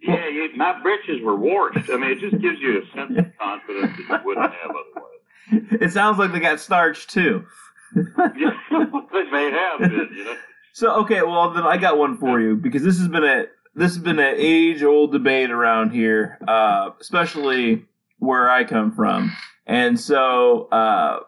Yeah, 0.00 0.28
yeah, 0.28 0.46
my 0.56 0.80
britches 0.80 1.20
were 1.22 1.36
washed. 1.36 1.90
I 1.90 1.96
mean, 1.96 2.12
it 2.12 2.20
just 2.20 2.40
gives 2.40 2.58
you 2.60 2.82
a 2.82 2.96
sense 2.96 3.18
of 3.18 3.26
confidence 3.38 3.96
that 3.96 4.20
you 4.20 4.26
wouldn't 4.26 4.52
have 4.52 4.70
otherwise. 4.70 5.06
It 5.80 5.92
sounds 5.92 6.18
like 6.18 6.30
they 6.30 6.38
got 6.38 6.60
starched 6.60 7.10
too. 7.10 7.44
May 9.32 9.50
have 9.50 9.80
been, 9.80 10.08
you 10.14 10.24
know. 10.24 10.36
So 10.72 10.92
okay, 11.02 11.22
well 11.22 11.50
then 11.50 11.64
I 11.64 11.76
got 11.76 11.98
one 11.98 12.16
for 12.16 12.40
you 12.40 12.56
because 12.56 12.82
this 12.82 12.98
has 12.98 13.08
been 13.08 13.24
a 13.24 13.46
this 13.74 13.94
has 13.94 14.02
been 14.02 14.18
an 14.18 14.34
age 14.36 14.82
old 14.82 15.12
debate 15.12 15.50
around 15.50 15.90
here, 15.90 16.38
uh, 16.46 16.90
especially 17.00 17.86
where 18.18 18.50
I 18.50 18.64
come 18.64 18.92
from, 18.92 19.32
and 19.66 19.98
so 19.98 20.68
uh, 20.70 21.20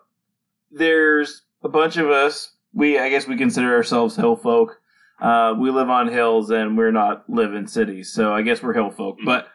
there's 0.71 1.42
a 1.62 1.69
bunch 1.69 1.97
of 1.97 2.11
us. 2.11 2.52
We 2.73 2.99
I 2.99 3.09
guess 3.09 3.26
we 3.26 3.37
consider 3.37 3.75
ourselves 3.75 4.16
hill 4.16 4.37
folk. 4.37 4.78
Uh, 5.21 5.54
we 5.57 5.71
live 5.71 5.88
on 5.88 6.09
hills 6.09 6.50
and 6.50 6.76
we're 6.76 6.90
not 6.90 7.28
live 7.28 7.54
in 7.54 7.66
cities, 7.69 8.12
so 8.12 8.35
I 8.35 8.42
guess 8.42 8.62
we're 8.62 8.75
hill 8.75 8.90
folk. 8.90 9.19
But 9.25 9.49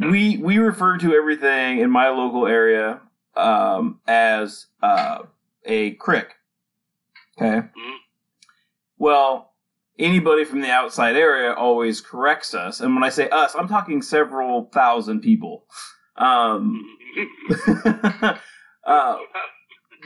we 0.00 0.36
we 0.36 0.58
refer 0.58 0.98
to 0.98 1.14
everything 1.14 1.78
in 1.78 1.90
my 1.90 2.08
local 2.08 2.46
area 2.46 3.00
um, 3.36 4.00
as 4.06 4.66
uh, 4.82 5.20
a 5.66 5.92
crick. 5.92 6.34
Okay. 7.36 7.58
Mhm. 7.58 7.96
Well, 8.98 9.52
anybody 9.98 10.44
from 10.44 10.60
the 10.60 10.70
outside 10.70 11.16
area 11.16 11.52
always 11.52 12.00
corrects 12.00 12.54
us, 12.54 12.80
and 12.80 12.94
when 12.94 13.04
I 13.04 13.10
say 13.10 13.28
us, 13.28 13.54
I'm 13.54 13.68
talking 13.68 14.00
several 14.02 14.70
thousand 14.72 15.20
people. 15.20 15.66
Um, 16.16 16.82
uh, 18.86 19.16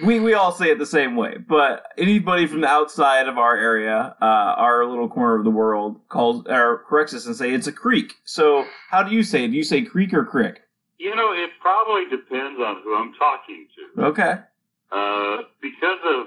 we 0.03 0.19
we 0.19 0.35
all 0.35 0.51
say 0.51 0.71
it 0.71 0.79
the 0.79 0.87
same 0.87 1.15
way, 1.15 1.37
but 1.39 1.87
anybody 1.99 2.47
from 2.47 2.63
the 2.63 2.69
outside 2.69 3.29
of 3.29 3.39
our 3.39 3.57
area, 3.57 4.17
uh, 4.21 4.25
our 4.25 4.85
little 4.87 5.09
corner 5.09 5.39
of 5.39 5.45
the 5.45 5.51
world, 5.51 6.01
calls 6.09 6.45
or 6.49 6.85
corrects 6.89 7.15
us 7.15 7.27
and 7.27 7.37
say 7.37 7.53
it's 7.53 7.67
a 7.69 7.73
creek. 7.73 8.15
So, 8.25 8.65
how 8.91 9.03
do 9.03 9.15
you 9.15 9.23
say 9.23 9.45
it? 9.45 9.49
Do 9.49 9.57
you 9.57 9.65
say 9.65 9.83
creek 9.83 10.13
or 10.15 10.25
crick? 10.25 10.63
you 11.01 11.17
know, 11.17 11.33
it 11.33 11.49
probably 11.63 12.05
depends 12.11 12.61
on 12.61 12.83
who 12.85 12.95
I'm 12.95 13.15
talking 13.15 13.67
to. 13.97 14.03
Okay. 14.05 14.35
Uh, 14.91 15.43
because 15.63 16.01
of, 16.05 16.27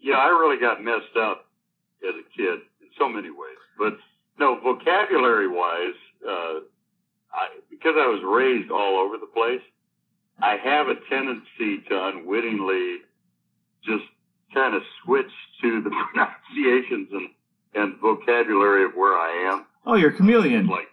yeah, 0.00 0.16
I 0.16 0.28
really 0.28 0.60
got 0.60 0.82
messed 0.82 1.16
up 1.18 1.46
as 2.06 2.14
a 2.14 2.36
kid 2.36 2.60
in 2.80 2.88
so 2.98 3.08
many 3.08 3.30
ways. 3.30 3.60
But 3.78 3.96
no, 4.38 4.58
vocabulary 4.60 5.48
wise, 5.48 5.96
uh, 6.26 6.60
I, 7.32 7.48
because 7.70 7.94
I 7.96 8.06
was 8.06 8.20
raised 8.24 8.70
all 8.70 8.98
over 9.00 9.16
the 9.16 9.26
place, 9.26 9.62
I 10.42 10.56
have 10.56 10.88
a 10.88 10.94
tendency 11.08 11.84
to 11.88 12.08
unwittingly 12.08 12.98
just 13.84 14.04
kind 14.52 14.74
of 14.74 14.82
switch 15.04 15.30
to 15.62 15.82
the 15.82 15.90
pronunciations 16.12 17.08
and, 17.12 17.28
and 17.74 18.00
vocabulary 18.00 18.84
of 18.84 18.92
where 18.94 19.14
I 19.16 19.52
am. 19.52 19.66
Oh, 19.86 19.94
you're 19.94 20.10
a 20.10 20.16
chameleon. 20.16 20.66
Like, 20.66 20.88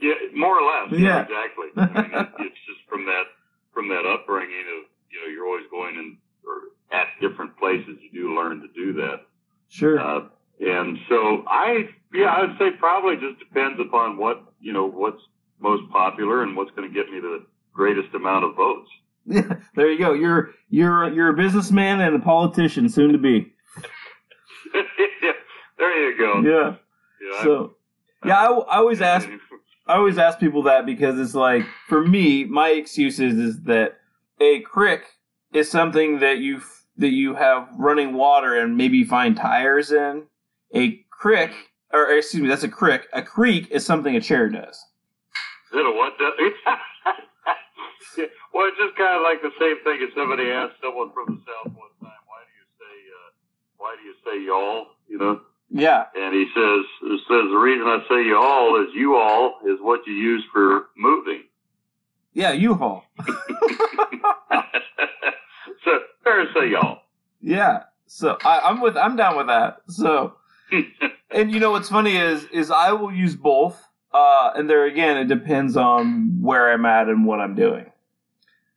yeah, 0.00 0.14
more 0.34 0.60
or 0.60 0.66
less. 0.66 1.00
Yeah. 1.00 1.22
exactly. 1.22 1.66
I 1.76 2.02
mean, 2.02 2.12
it, 2.12 2.28
it's 2.40 2.60
just 2.66 2.80
from 2.88 3.06
that 3.06 3.24
from 3.72 3.88
that 3.88 4.06
upbringing 4.06 4.64
of 4.78 4.84
you 5.16 5.22
know 5.22 5.32
you're 5.32 5.46
always 5.46 5.64
going 5.70 5.94
in 5.96 6.18
or 6.44 6.96
at 6.96 7.06
different 7.20 7.56
places. 7.58 7.96
You 8.02 8.10
do 8.12 8.36
learn 8.36 8.60
to 8.60 8.68
do 8.74 8.92
that, 8.94 9.22
Sure. 9.68 9.98
uh, 9.98 10.20
and 10.60 10.98
so 11.08 11.42
I 11.48 11.88
yeah 12.12 12.26
I 12.26 12.40
would 12.42 12.58
say 12.58 12.70
probably 12.78 13.16
just 13.16 13.38
depends 13.38 13.80
upon 13.80 14.16
what 14.18 14.44
you 14.60 14.72
know 14.72 14.86
what's 14.86 15.22
most 15.58 15.90
popular 15.90 16.42
and 16.42 16.54
what's 16.56 16.70
going 16.76 16.86
to 16.88 16.94
get 16.94 17.10
me 17.10 17.18
the 17.20 17.44
greatest 17.72 18.14
amount 18.14 18.44
of 18.44 18.54
votes. 18.54 18.90
There 19.74 19.90
you 19.90 19.98
go. 19.98 20.12
You're 20.12 20.50
you're 20.68 21.12
you're 21.12 21.30
a 21.30 21.36
businessman 21.36 22.00
and 22.00 22.14
a 22.14 22.18
politician, 22.20 22.88
soon 22.88 23.12
to 23.12 23.18
be. 23.18 23.52
there 25.78 26.10
you 26.10 26.18
go. 26.18 26.40
Yeah. 26.42 26.76
Yeah, 27.20 27.42
So 27.42 27.74
yeah, 28.24 28.38
I, 28.38 28.46
I 28.52 28.76
always 28.76 29.00
ask 29.00 29.28
I 29.86 29.94
always 29.94 30.18
ask 30.18 30.38
people 30.38 30.62
that 30.64 30.84
because 30.86 31.18
it's 31.18 31.34
like 31.34 31.64
for 31.88 32.06
me, 32.06 32.44
my 32.44 32.68
excuse 32.70 33.18
is, 33.20 33.38
is 33.38 33.62
that 33.62 33.96
a 34.40 34.60
crick 34.60 35.04
is 35.52 35.70
something 35.70 36.18
that 36.20 36.38
you 36.38 36.60
that 36.98 37.12
you 37.12 37.34
have 37.34 37.68
running 37.76 38.14
water 38.14 38.58
and 38.58 38.76
maybe 38.76 39.04
find 39.04 39.36
tires 39.36 39.92
in. 39.92 40.24
A 40.74 41.04
crick, 41.10 41.52
or 41.92 42.10
excuse 42.10 42.42
me, 42.42 42.48
that's 42.48 42.62
a 42.62 42.68
crick. 42.68 43.06
A 43.12 43.22
creek 43.22 43.68
is 43.70 43.84
something 43.84 44.16
a 44.16 44.20
chair 44.20 44.48
does. 44.48 44.76
Is 45.72 45.74
it 45.74 45.86
a 45.86 45.90
what? 45.90 46.14
well, 48.54 48.68
it's 48.68 48.78
just 48.78 48.96
kind 48.96 49.16
of 49.16 49.22
like 49.22 49.42
the 49.42 49.52
same 49.60 49.76
thing 49.84 50.00
as 50.02 50.14
somebody 50.14 50.50
asked 50.50 50.80
someone 50.82 51.12
from 51.12 51.26
the 51.36 51.40
South 51.44 51.72
one 51.74 51.92
time, 52.00 52.22
why 52.26 52.40
do 52.46 52.52
you 52.56 52.66
say, 52.80 52.94
uh, 53.12 53.30
why 53.76 53.96
do 53.96 54.02
you 54.02 54.14
say 54.24 54.44
y'all? 54.46 54.86
You 55.08 55.18
know? 55.18 55.40
Yeah, 55.68 56.06
And 56.14 56.32
he 56.32 56.46
says, 56.54 56.84
says 57.26 57.46
the 57.50 57.58
reason 57.58 57.86
I 57.88 57.98
say 58.08 58.22
y'all 58.28 58.80
is 58.82 58.94
you 58.94 59.16
all 59.16 59.58
is 59.66 59.78
what 59.80 60.06
you 60.06 60.14
use 60.14 60.44
for 60.52 60.86
moving. 60.96 61.42
Yeah, 62.36 62.52
U-Haul. 62.52 63.02
so, 65.84 65.98
better 66.24 66.46
say 66.54 66.70
y'all. 66.70 67.00
Yeah, 67.40 67.84
so 68.06 68.36
I, 68.44 68.60
I'm 68.60 68.80
with 68.80 68.96
I'm 68.96 69.16
down 69.16 69.36
with 69.36 69.46
that. 69.48 69.78
So. 69.88 70.34
And 71.28 71.50
you 71.52 71.58
know 71.58 71.72
what's 71.72 71.88
funny 71.88 72.16
is 72.16 72.44
is 72.52 72.70
I 72.70 72.92
will 72.92 73.12
use 73.12 73.34
both. 73.34 73.82
Uh, 74.14 74.52
and 74.54 74.70
there 74.70 74.84
again, 74.84 75.16
it 75.16 75.26
depends 75.26 75.76
on 75.76 76.40
where 76.40 76.72
I'm 76.72 76.86
at 76.86 77.08
and 77.08 77.26
what 77.26 77.40
I'm 77.40 77.54
doing. 77.56 77.90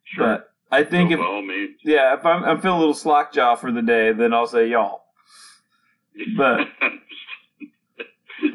sure. 0.04 0.26
But 0.26 0.52
I 0.72 0.84
think 0.84 1.12
So 1.12 1.20
if 1.22 1.70
yeah, 1.84 2.16
if 2.18 2.26
I'm 2.26 2.44
I'm 2.44 2.60
feeling 2.60 2.78
a 2.78 2.80
little 2.80 2.96
slack 2.96 3.32
jaw 3.34 3.56
for 3.56 3.72
the 3.72 3.84
day, 3.84 4.14
then 4.14 4.34
I'll 4.34 4.48
say 4.48 4.68
y'all. 4.68 5.04
but- 6.38 6.68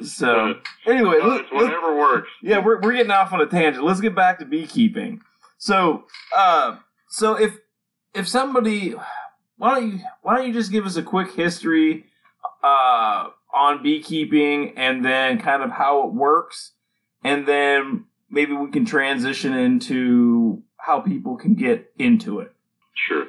So 0.03 0.55
anyway, 0.87 1.17
Well, 1.21 1.29
let, 1.37 1.53
whatever 1.53 1.97
works. 1.97 2.29
yeah, 2.43 2.59
we're 2.65 2.81
we're 2.81 2.93
getting 2.95 3.11
off 3.11 3.33
on 3.33 3.41
a 3.41 3.47
tangent. 3.47 3.85
Let's 3.85 4.01
get 4.01 4.15
back 4.15 4.39
to 4.41 4.45
beekeeping. 4.45 5.21
So 5.59 6.05
uh, 6.37 6.77
so 7.09 7.35
if 7.35 7.59
if 8.15 8.29
somebody 8.29 8.95
why 9.57 9.75
don't 9.81 9.93
you 9.93 9.99
why 10.23 10.37
don't 10.37 10.47
you 10.47 10.53
just 10.53 10.71
give 10.73 10.85
us 10.87 10.97
a 10.97 11.03
quick 11.03 11.33
history 11.35 12.05
uh 12.63 13.29
on 13.53 13.83
beekeeping 13.83 14.75
and 14.77 15.05
then 15.05 15.39
kind 15.41 15.63
of 15.63 15.71
how 15.71 16.07
it 16.09 16.13
works 16.13 16.73
and 17.23 17.47
then 17.47 18.05
maybe 18.31 18.53
we 18.53 18.69
can 18.71 18.85
transition 18.85 19.55
into 19.55 20.63
how 20.77 21.01
people 21.01 21.37
can 21.37 21.55
get 21.55 21.93
into 21.99 22.41
it. 22.41 22.53
Sure. 23.09 23.27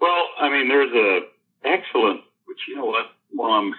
Well, 0.00 0.24
I 0.40 0.50
mean, 0.50 0.68
there's 0.68 0.92
a 0.92 1.20
excellent, 1.64 2.20
which 2.46 2.58
you 2.68 2.76
know 2.76 2.84
what, 2.86 3.06
while 3.30 3.52
I'm 3.52 3.72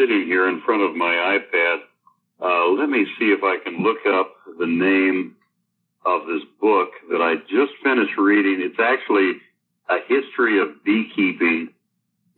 sitting 0.00 0.24
here 0.26 0.48
in 0.48 0.62
front 0.62 0.82
of 0.82 0.96
my 0.96 1.38
iPad, 1.38 1.78
uh, 2.40 2.70
let 2.70 2.88
me 2.88 3.04
see 3.18 3.26
if 3.26 3.42
I 3.42 3.58
can 3.62 3.82
look 3.82 3.98
up 4.06 4.32
the 4.58 4.66
name 4.66 5.36
of 6.06 6.26
this 6.26 6.42
book 6.60 6.88
that 7.10 7.20
I 7.20 7.34
just 7.50 7.72
finished 7.82 8.16
reading. 8.16 8.62
It's 8.64 8.80
actually 8.80 9.32
a 9.90 9.98
history 10.08 10.60
of 10.60 10.82
beekeeping 10.84 11.68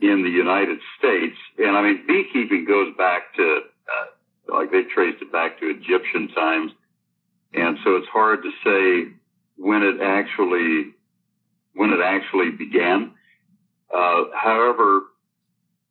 in 0.01 0.23
the 0.25 0.31
United 0.31 0.81
States. 0.99 1.37
And 1.59 1.77
I 1.77 1.83
mean, 1.83 2.05
beekeeping 2.09 2.65
goes 2.67 2.93
back 2.99 3.35
to, 3.37 3.61
uh, 3.87 4.57
like 4.57 4.73
they 4.73 4.83
traced 4.83 5.23
it 5.23 5.31
back 5.31 5.61
to 5.61 5.67
Egyptian 5.67 6.29
times. 6.35 6.73
And 7.55 7.79
so 7.85 7.95
it's 7.97 8.09
hard 8.09 8.41
to 8.43 8.51
say 8.65 9.13
when 9.57 9.83
it 9.83 10.01
actually 10.03 10.95
when 11.75 11.91
it 11.91 12.01
actually 12.05 12.51
began. 12.51 13.13
Uh, 13.95 14.25
however, 14.35 15.03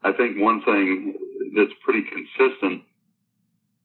I 0.03 0.11
think 0.11 0.39
one 0.39 0.61
thing 0.63 1.15
that's 1.55 1.73
pretty 1.83 2.03
consistent 2.03 2.83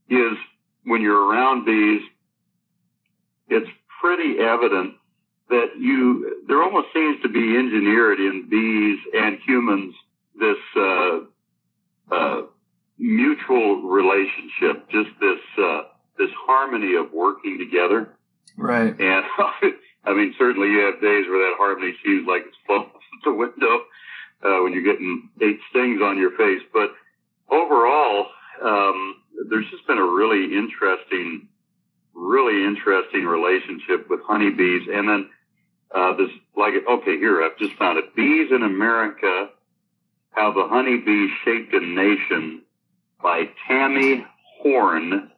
is 0.08 0.38
when 0.84 1.00
you're 1.00 1.26
around 1.26 1.64
bees, 1.64 2.02
it's 3.48 3.70
pretty 4.00 4.38
evident 4.40 4.94
that 5.48 5.68
you 5.78 6.42
there 6.48 6.62
almost 6.62 6.88
seems 6.92 7.22
to 7.22 7.28
be 7.28 7.56
engineered 7.56 8.18
in 8.18 8.48
bees 8.48 8.98
and 9.14 9.38
humans 9.46 9.94
this 10.38 10.56
uh, 10.76 11.18
uh, 12.10 12.42
mutual 12.98 13.82
relationship, 13.82 14.88
just 14.90 15.10
this 15.20 15.40
uh, 15.58 15.82
this 16.18 16.30
harmony 16.46 16.96
of 16.96 17.12
working 17.12 17.58
together. 17.58 18.10
Right. 18.56 18.98
And 18.98 19.24
I 20.04 20.14
mean, 20.14 20.34
certainly 20.38 20.68
you 20.68 20.80
have 20.80 21.00
days 21.00 21.26
where 21.28 21.50
that 21.50 21.56
harmony 21.58 21.94
seems 22.04 22.26
like 22.26 22.42
it's 22.46 22.56
flown 22.66 22.80
out 22.86 22.90
the 23.24 23.32
window 23.32 23.80
uh, 24.42 24.62
when 24.62 24.72
you're 24.72 24.82
getting 24.82 25.28
eight 25.42 25.58
stings 25.70 26.00
on 26.02 26.18
your 26.18 26.30
face. 26.36 26.62
But 26.72 26.90
overall, 27.50 28.26
um, 28.62 29.16
there's 29.48 29.68
just 29.70 29.86
been 29.86 29.98
a 29.98 30.04
really 30.04 30.56
interesting, 30.56 31.48
really 32.14 32.64
interesting 32.64 33.24
relationship 33.24 34.08
with 34.08 34.20
honeybees. 34.24 34.88
And 34.92 35.08
then 35.08 35.30
uh, 35.94 36.16
this, 36.16 36.30
like, 36.56 36.74
okay, 36.88 37.18
here 37.18 37.42
I've 37.42 37.58
just 37.58 37.74
found 37.76 37.98
it. 37.98 38.14
Bees 38.14 38.50
in 38.50 38.62
America: 38.62 39.48
How 40.30 40.52
the 40.52 40.66
Honeybee 40.66 41.28
Shaped 41.44 41.74
a 41.74 41.80
Nation 41.80 42.62
by 43.22 43.48
Tammy 43.66 44.26
Horn. 44.60 45.30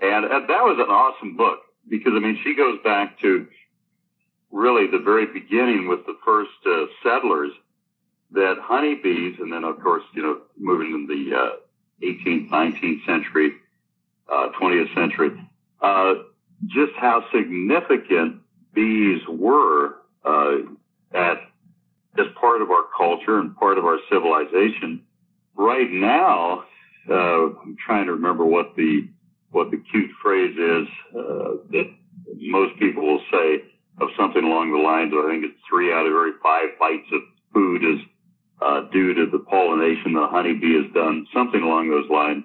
And 0.00 0.24
uh, 0.24 0.40
that 0.40 0.62
was 0.64 0.76
an 0.78 0.90
awesome 0.90 1.36
book 1.36 1.60
because 1.88 2.12
I 2.14 2.18
mean 2.18 2.38
she 2.44 2.54
goes 2.54 2.78
back 2.84 3.18
to 3.20 3.46
really 4.50 4.86
the 4.86 4.98
very 4.98 5.26
beginning 5.26 5.88
with 5.88 6.04
the 6.06 6.16
first 6.24 6.50
uh, 6.66 6.86
settlers 7.02 7.52
that 8.32 8.56
honeybees, 8.60 9.36
and 9.40 9.52
then 9.52 9.64
of 9.64 9.80
course 9.80 10.02
you 10.14 10.22
know 10.22 10.40
moving 10.58 10.92
in 10.92 11.06
the 11.06 11.36
uh, 11.36 11.56
18th, 12.02 12.50
19th 12.50 13.06
century, 13.06 13.52
uh, 14.30 14.48
20th 14.60 14.94
century, 14.94 15.30
uh, 15.80 16.14
just 16.66 16.92
how 16.98 17.24
significant 17.32 18.40
bees 18.74 19.20
were 19.28 19.96
uh, 20.24 20.56
at 21.14 21.38
as 22.18 22.26
part 22.40 22.62
of 22.62 22.70
our 22.70 22.84
culture 22.96 23.38
and 23.38 23.54
part 23.56 23.78
of 23.78 23.84
our 23.84 23.98
civilization. 24.10 25.02
Right 25.54 25.90
now, 25.90 26.64
uh, 27.10 27.46
I'm 27.60 27.76
trying 27.84 28.06
to 28.06 28.12
remember 28.12 28.44
what 28.44 28.74
the 28.76 29.08
what 29.50 29.70
the 29.70 29.82
cute 29.90 30.10
phrase 30.22 30.56
is 30.56 30.88
uh, 31.14 31.56
that 31.70 31.86
most 32.36 32.78
people 32.78 33.06
will 33.06 33.22
say 33.30 33.62
of 34.00 34.08
something 34.18 34.44
along 34.44 34.72
the 34.72 34.78
lines 34.78 35.12
of 35.12 35.24
I 35.24 35.30
think 35.30 35.44
it's 35.44 35.60
three 35.68 35.92
out 35.92 36.06
of 36.06 36.12
every 36.12 36.32
five 36.42 36.78
bites 36.78 37.08
of 37.12 37.20
food 37.54 37.84
is 37.84 38.00
uh, 38.60 38.82
due 38.92 39.14
to 39.14 39.26
the 39.30 39.38
pollination 39.38 40.14
the 40.14 40.26
honeybee 40.26 40.82
has 40.82 40.92
done, 40.92 41.26
something 41.34 41.62
along 41.62 41.90
those 41.90 42.08
lines. 42.10 42.44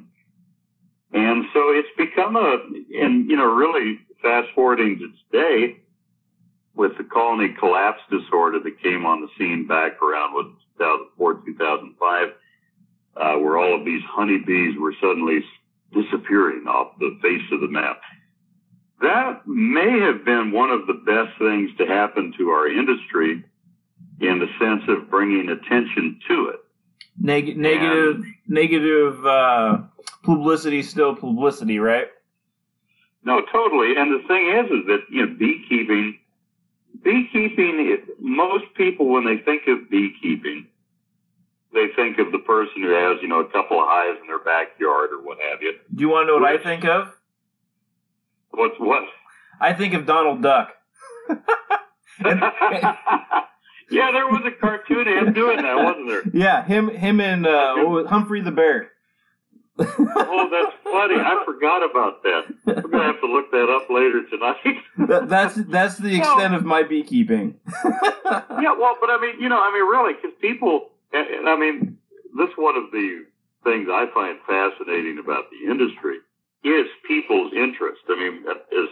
And 1.14 1.46
so 1.54 1.60
it's 1.72 1.90
become 1.98 2.36
a, 2.36 2.58
and 3.02 3.30
you 3.30 3.36
know, 3.36 3.46
really 3.46 4.00
fast 4.22 4.48
forwarding 4.56 5.00
to 5.00 5.12
today, 5.32 5.78
with 6.74 6.98
the 6.98 7.04
colony 7.04 7.54
collapse 7.60 8.00
disorder 8.10 8.60
that 8.60 8.82
came 8.82 9.06
on 9.06 9.22
the 9.22 9.28
scene 9.38 9.68
back 9.68 10.02
around 10.02 10.34
what 10.34 10.46
2004, 10.78 11.42
2005, 11.46 12.28
uh, 13.18 13.40
where 13.40 13.58
all 13.58 13.78
of 13.78 13.86
these 13.86 14.02
honeybees 14.08 14.76
were 14.80 14.94
suddenly 15.02 15.44
disappearing 15.94 16.66
off 16.68 16.98
the 17.00 17.18
face 17.22 17.44
of 17.52 17.60
the 17.62 17.68
map. 17.68 18.00
That 19.02 19.46
may 19.46 20.00
have 20.00 20.24
been 20.24 20.52
one 20.52 20.70
of 20.70 20.88
the 20.88 21.02
best 21.06 21.38
things 21.38 21.72
to 21.78 21.86
happen 21.86 22.34
to 22.38 22.50
our 22.50 22.68
industry 22.68 23.44
in 24.22 24.40
the 24.40 24.48
sense 24.60 24.84
of 24.88 25.10
bringing 25.10 25.50
attention 25.50 26.20
to 26.28 26.50
it. 26.50 26.60
Neg- 27.20 27.58
negative, 27.58 28.16
and, 28.16 28.26
negative 28.48 29.26
uh, 29.26 29.80
publicity, 30.24 30.82
still 30.82 31.16
publicity, 31.16 31.80
right? 31.80 32.08
No, 33.24 33.42
totally. 33.52 33.96
And 33.98 34.12
the 34.12 34.28
thing 34.28 34.48
is, 34.50 34.66
is 34.72 34.86
that 34.88 35.00
you 35.10 35.26
know, 35.26 35.36
beekeeping, 35.38 36.20
beekeeping. 37.04 37.98
Most 38.20 38.66
people, 38.76 39.10
when 39.10 39.26
they 39.26 39.38
think 39.44 39.64
of 39.68 39.90
beekeeping, 39.90 40.68
they 41.74 41.88
think 41.96 42.18
of 42.20 42.32
the 42.32 42.40
person 42.40 42.84
who 42.84 42.92
has, 42.92 43.22
you 43.22 43.28
know, 43.28 43.40
a 43.40 43.52
couple 43.52 43.80
of 43.80 43.88
hives 43.88 44.20
in 44.22 44.28
their 44.28 44.40
backyard 44.40 45.12
or 45.12 45.22
what 45.22 45.38
have 45.52 45.62
you. 45.62 45.74
Do 45.94 46.02
you 46.02 46.10
want 46.10 46.28
to 46.28 46.34
know 46.34 46.40
what 46.40 46.52
Which, 46.52 46.62
I 46.62 46.64
think 46.64 46.86
of? 46.86 47.14
What's 48.52 48.80
what? 48.80 49.04
I 49.60 49.74
think 49.74 49.94
of 49.94 50.06
Donald 50.06 50.42
Duck. 50.42 50.74
yeah, 53.92 54.12
there 54.12 54.28
was 54.28 54.42
a 54.46 54.52
cartoon 54.52 55.08
of 55.08 55.28
him 55.28 55.34
doing 55.34 55.58
that, 55.58 55.76
wasn't 55.76 56.08
there? 56.08 56.24
Yeah, 56.34 56.64
him, 56.64 56.90
him, 56.90 57.20
and 57.20 57.46
uh, 57.46 58.06
Humphrey 58.08 58.42
the 58.42 58.52
Bear. 58.52 58.92
oh, 59.80 60.50
that's 60.52 60.76
funny. 60.84 61.16
I 61.16 61.44
forgot 61.46 61.90
about 61.90 62.24
that. 62.24 62.44
I'm 62.68 62.92
gonna 62.92 63.04
have 63.04 63.22
to 63.22 63.28
look 63.28 63.52
that 63.52 63.70
up 63.70 63.90
later 63.90 64.22
tonight. 64.30 64.84
that, 65.10 65.30
that's 65.30 65.56
that's 65.56 65.98
the 65.98 66.18
extent 66.18 66.52
well, 66.52 66.56
of 66.56 66.66
my 66.66 66.84
beekeeping. 66.84 67.56
yeah, 68.26 68.76
well, 68.78 68.98
but 69.00 69.10
I 69.10 69.18
mean, 69.20 69.42
you 69.42 69.50
know, 69.50 69.60
I 69.60 69.72
mean, 69.74 69.88
really, 69.88 70.14
because 70.14 70.38
people 70.40 70.92
and, 71.14 71.50
I 71.50 71.58
mean, 71.58 71.98
this 72.38 72.50
one 72.58 72.76
of 72.78 72.92
the 72.92 73.26
things 73.64 73.88
I 73.90 74.08
find 74.14 74.38
fascinating 74.48 75.20
about 75.20 75.46
the 75.52 75.70
industry 75.70 76.18
is 76.64 76.88
people's 77.08 77.54
interest. 77.54 78.02
I 78.10 78.16
mean, 78.16 78.44
as 78.48 78.90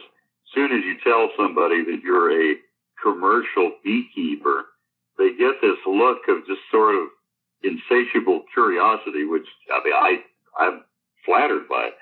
soon 0.54 0.72
as 0.72 0.84
you 0.84 0.96
tell 1.04 1.30
somebody 1.38 1.84
that 1.86 2.02
you're 2.04 2.32
a 2.32 2.56
commercial 3.02 3.74
beekeeper, 3.84 4.66
they 5.20 5.32
get 5.38 5.62
this 5.62 5.78
look 5.86 6.20
of 6.30 6.48
just 6.48 6.62
sort 6.72 6.96
of 6.96 7.10
insatiable 7.62 8.44
curiosity, 8.54 9.26
which 9.26 9.46
I 9.72 9.84
mean, 9.84 9.94
I 9.94 10.24
I'm 10.58 10.84
flattered 11.26 11.68
by. 11.70 11.90
it. 11.90 11.94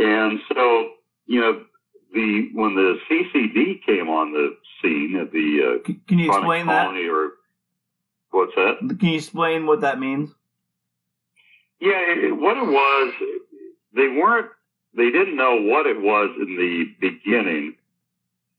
And 0.00 0.38
so, 0.52 0.90
you 1.26 1.40
know, 1.40 1.64
the 2.12 2.50
when 2.52 2.76
the 2.76 2.98
CCD 3.10 3.84
came 3.84 4.08
on 4.08 4.32
the 4.32 4.56
scene 4.80 5.18
at 5.20 5.32
the 5.32 5.80
uh, 5.80 5.92
can 6.06 6.18
you 6.18 6.30
explain 6.30 6.66
that? 6.66 6.94
Or 6.94 7.32
What's 8.30 8.54
that? 8.56 8.78
Can 8.98 9.08
you 9.08 9.16
explain 9.16 9.66
what 9.66 9.80
that 9.80 9.98
means? 9.98 10.30
Yeah, 11.80 11.92
it, 11.96 12.36
what 12.36 12.56
it 12.56 12.66
was, 12.66 13.14
they 13.94 14.08
weren't, 14.08 14.50
they 14.96 15.10
didn't 15.10 15.36
know 15.36 15.62
what 15.62 15.86
it 15.86 16.00
was 16.00 16.30
in 16.36 16.56
the 16.56 16.84
beginning. 17.00 17.76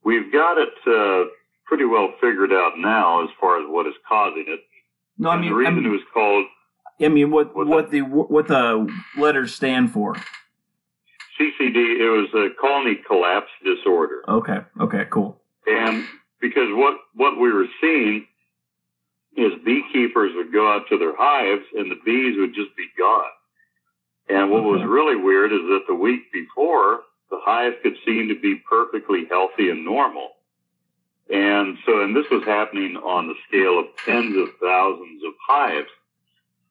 We've 0.03 0.32
got 0.32 0.58
it 0.58 0.69
uh, 0.88 1.29
pretty 1.69 1.86
well 1.86 2.12
figured 2.19 2.51
out 2.51 2.73
now 2.77 3.23
as 3.23 3.29
far 3.39 3.62
as 3.62 3.65
what 3.69 3.86
is 3.86 3.93
causing 4.08 4.45
it. 4.47 4.60
No, 5.17 5.29
I 5.29 5.38
mean 5.38 5.51
the 5.51 5.55
reason 5.55 5.73
I 5.73 5.75
mean, 5.77 5.86
it 5.86 5.89
was 5.89 6.01
called. 6.12 6.45
I 6.99 7.08
mean, 7.08 7.32
what 7.32 7.55
what 7.55 7.91
the 7.91 8.01
what 8.01 8.47
the 8.47 8.91
letters 9.17 9.53
stand 9.53 9.93
for? 9.93 10.15
CCD. 11.39 12.01
It 12.01 12.10
was 12.10 12.29
a 12.34 12.49
colony 12.60 12.99
collapse 13.08 13.51
disorder. 13.63 14.23
Okay. 14.27 14.58
Okay. 14.82 15.05
Cool. 15.10 15.39
And 15.67 16.03
because 16.41 16.67
what 16.71 16.97
what 17.13 17.39
we 17.39 17.53
were 17.53 17.67
seeing 17.79 18.25
is 19.38 19.53
beekeepers 19.63 20.32
would 20.36 20.51
go 20.51 20.73
out 20.73 20.88
to 20.89 20.97
their 20.97 21.15
hives 21.15 21.63
and 21.77 21.89
the 21.89 21.99
bees 22.03 22.36
would 22.38 22.53
just 22.55 22.75
be 22.75 22.88
gone. 22.97 23.29
And 24.27 24.51
what 24.51 24.63
was 24.63 24.82
really 24.86 25.15
weird 25.15 25.51
is 25.53 25.62
that 25.69 25.86
the 25.88 25.95
week 25.95 26.32
before, 26.34 27.01
the 27.32 27.39
hive 27.41 27.73
could 27.82 27.93
seem 28.05 28.27
to 28.27 28.39
be 28.39 28.62
perfectly 28.69 29.23
healthy 29.29 29.69
and 29.69 29.86
normal. 29.86 30.29
And 31.29 31.77
so, 31.85 32.01
and 32.01 32.15
this 32.15 32.25
was 32.31 32.43
happening 32.43 32.95
on 32.97 33.27
the 33.27 33.35
scale 33.47 33.79
of 33.79 33.85
tens 34.03 34.35
of 34.35 34.49
thousands 34.59 35.21
of 35.23 35.33
hives. 35.47 35.89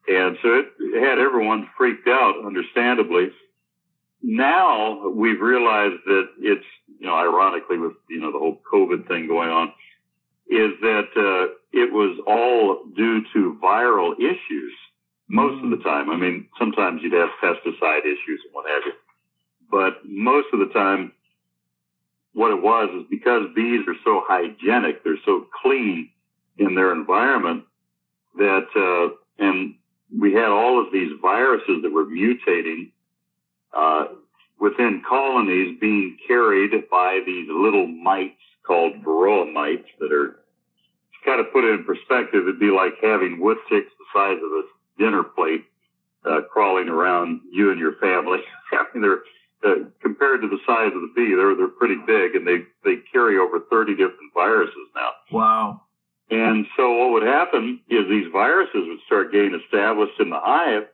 And 0.08 0.36
so 0.42 0.48
it 0.54 1.00
had 1.00 1.18
everyone 1.18 1.68
freaked 1.76 2.08
out, 2.08 2.44
understandably. 2.44 3.30
Now 4.20 5.08
we've 5.08 5.40
realized 5.40 6.02
that 6.06 6.28
it's, 6.40 6.64
you 6.98 7.06
know, 7.06 7.14
ironically 7.14 7.78
with, 7.78 7.92
you 8.10 8.20
know, 8.20 8.32
the 8.32 8.38
whole 8.38 8.60
COVID 8.72 9.06
thing 9.06 9.28
going 9.28 9.50
on, 9.50 9.68
is 10.48 10.72
that 10.80 11.08
uh, 11.14 11.54
it 11.72 11.92
was 11.92 12.18
all 12.26 12.84
due 12.96 13.22
to 13.34 13.58
viral 13.62 14.14
issues 14.18 14.72
most 15.28 15.62
of 15.62 15.70
the 15.70 15.84
time. 15.84 16.10
I 16.10 16.16
mean, 16.16 16.48
sometimes 16.58 17.02
you'd 17.02 17.12
have 17.12 17.28
pesticide 17.40 18.00
issues 18.00 18.40
and 18.44 18.52
what 18.52 18.66
have 18.66 18.82
you, 18.86 18.92
but 19.70 20.00
most 20.04 20.48
of 20.52 20.58
the 20.58 20.72
time, 20.72 21.12
what 22.34 22.50
it 22.50 22.62
was 22.62 22.88
is 22.94 23.06
because 23.10 23.48
bees 23.54 23.86
are 23.88 23.96
so 24.04 24.22
hygienic, 24.26 25.02
they're 25.02 25.16
so 25.24 25.46
clean 25.62 26.10
in 26.58 26.74
their 26.74 26.92
environment 26.92 27.64
that, 28.36 28.66
uh, 28.76 29.14
and 29.42 29.74
we 30.16 30.32
had 30.32 30.48
all 30.48 30.80
of 30.84 30.92
these 30.92 31.12
viruses 31.20 31.82
that 31.82 31.92
were 31.92 32.06
mutating 32.06 32.90
uh, 33.76 34.06
within 34.60 35.02
colonies 35.08 35.76
being 35.80 36.16
carried 36.26 36.72
by 36.90 37.20
these 37.24 37.48
little 37.50 37.86
mites 37.86 38.34
called 38.66 38.92
varroa 39.02 39.50
mites 39.52 39.88
that 39.98 40.12
are, 40.12 40.28
to 40.28 41.18
kind 41.24 41.40
of 41.40 41.52
put 41.52 41.64
it 41.64 41.78
in 41.78 41.84
perspective, 41.84 42.42
it'd 42.42 42.60
be 42.60 42.70
like 42.70 42.94
having 43.02 43.40
wood 43.40 43.56
ticks 43.68 43.90
the 43.98 44.04
size 44.12 44.36
of 44.36 44.50
a 44.50 44.62
dinner 44.98 45.22
plate 45.22 45.64
uh, 46.24 46.40
crawling 46.52 46.88
around 46.88 47.40
you 47.50 47.70
and 47.70 47.80
your 47.80 47.94
family. 47.94 48.38
I 48.72 48.84
mean, 48.92 49.02
they're 49.02 49.22
uh, 49.64 49.74
compared 50.00 50.42
to 50.42 50.48
the 50.48 50.58
size 50.66 50.92
of 50.94 51.00
the 51.00 51.12
bee, 51.14 51.34
they're 51.34 51.54
they're 51.56 51.68
pretty 51.68 51.98
big, 52.06 52.34
and 52.34 52.46
they 52.46 52.64
they 52.84 53.02
carry 53.12 53.38
over 53.38 53.60
30 53.70 53.92
different 53.92 54.32
viruses 54.34 54.88
now. 54.94 55.10
Wow. 55.32 55.82
And 56.30 56.66
so 56.76 56.92
what 56.92 57.12
would 57.12 57.22
happen 57.22 57.80
is 57.88 58.06
these 58.08 58.30
viruses 58.30 58.84
would 58.86 59.00
start 59.06 59.32
getting 59.32 59.58
established 59.64 60.20
in 60.20 60.28
the 60.28 60.38
hive 60.38 60.86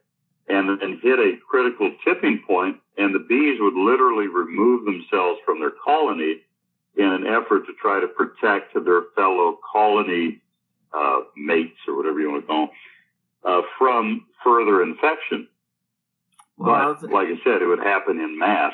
and 0.48 0.81
then 0.81 1.00
hit 1.03 1.18
a 1.18 1.35
critical 1.48 1.92
tipping 2.05 2.42
point 2.46 2.77
and 2.96 3.14
the 3.14 3.18
bees 3.18 3.59
would 3.61 3.74
literally 3.74 4.29
remove 4.29 4.85
themselves 4.85 5.40
from 5.44 5.59
their 5.59 5.72
colony 5.85 6.42
in 6.96 7.07
an 7.07 7.27
effort 7.27 7.66
to 7.66 7.72
try 7.81 8.00
to 8.00 8.07
protect 8.07 8.74
their 8.85 9.03
fellow 9.16 9.59
colony 9.72 10.40
uh, 10.92 11.20
mates 11.37 11.79
or 11.88 11.96
whatever 11.96 12.20
you 12.20 12.31
want 12.31 12.42
to 12.42 12.46
call 12.46 12.66
them 12.66 12.70
uh, 13.44 13.62
from 13.77 14.27
further 14.44 14.83
infection. 14.83 15.48
Well, 16.57 16.97
but 17.01 17.11
like 17.11 17.29
I 17.29 17.37
said, 17.45 17.62
it 17.62 17.67
would 17.67 17.81
happen 17.81 18.21
in 18.21 18.38
mass. 18.38 18.73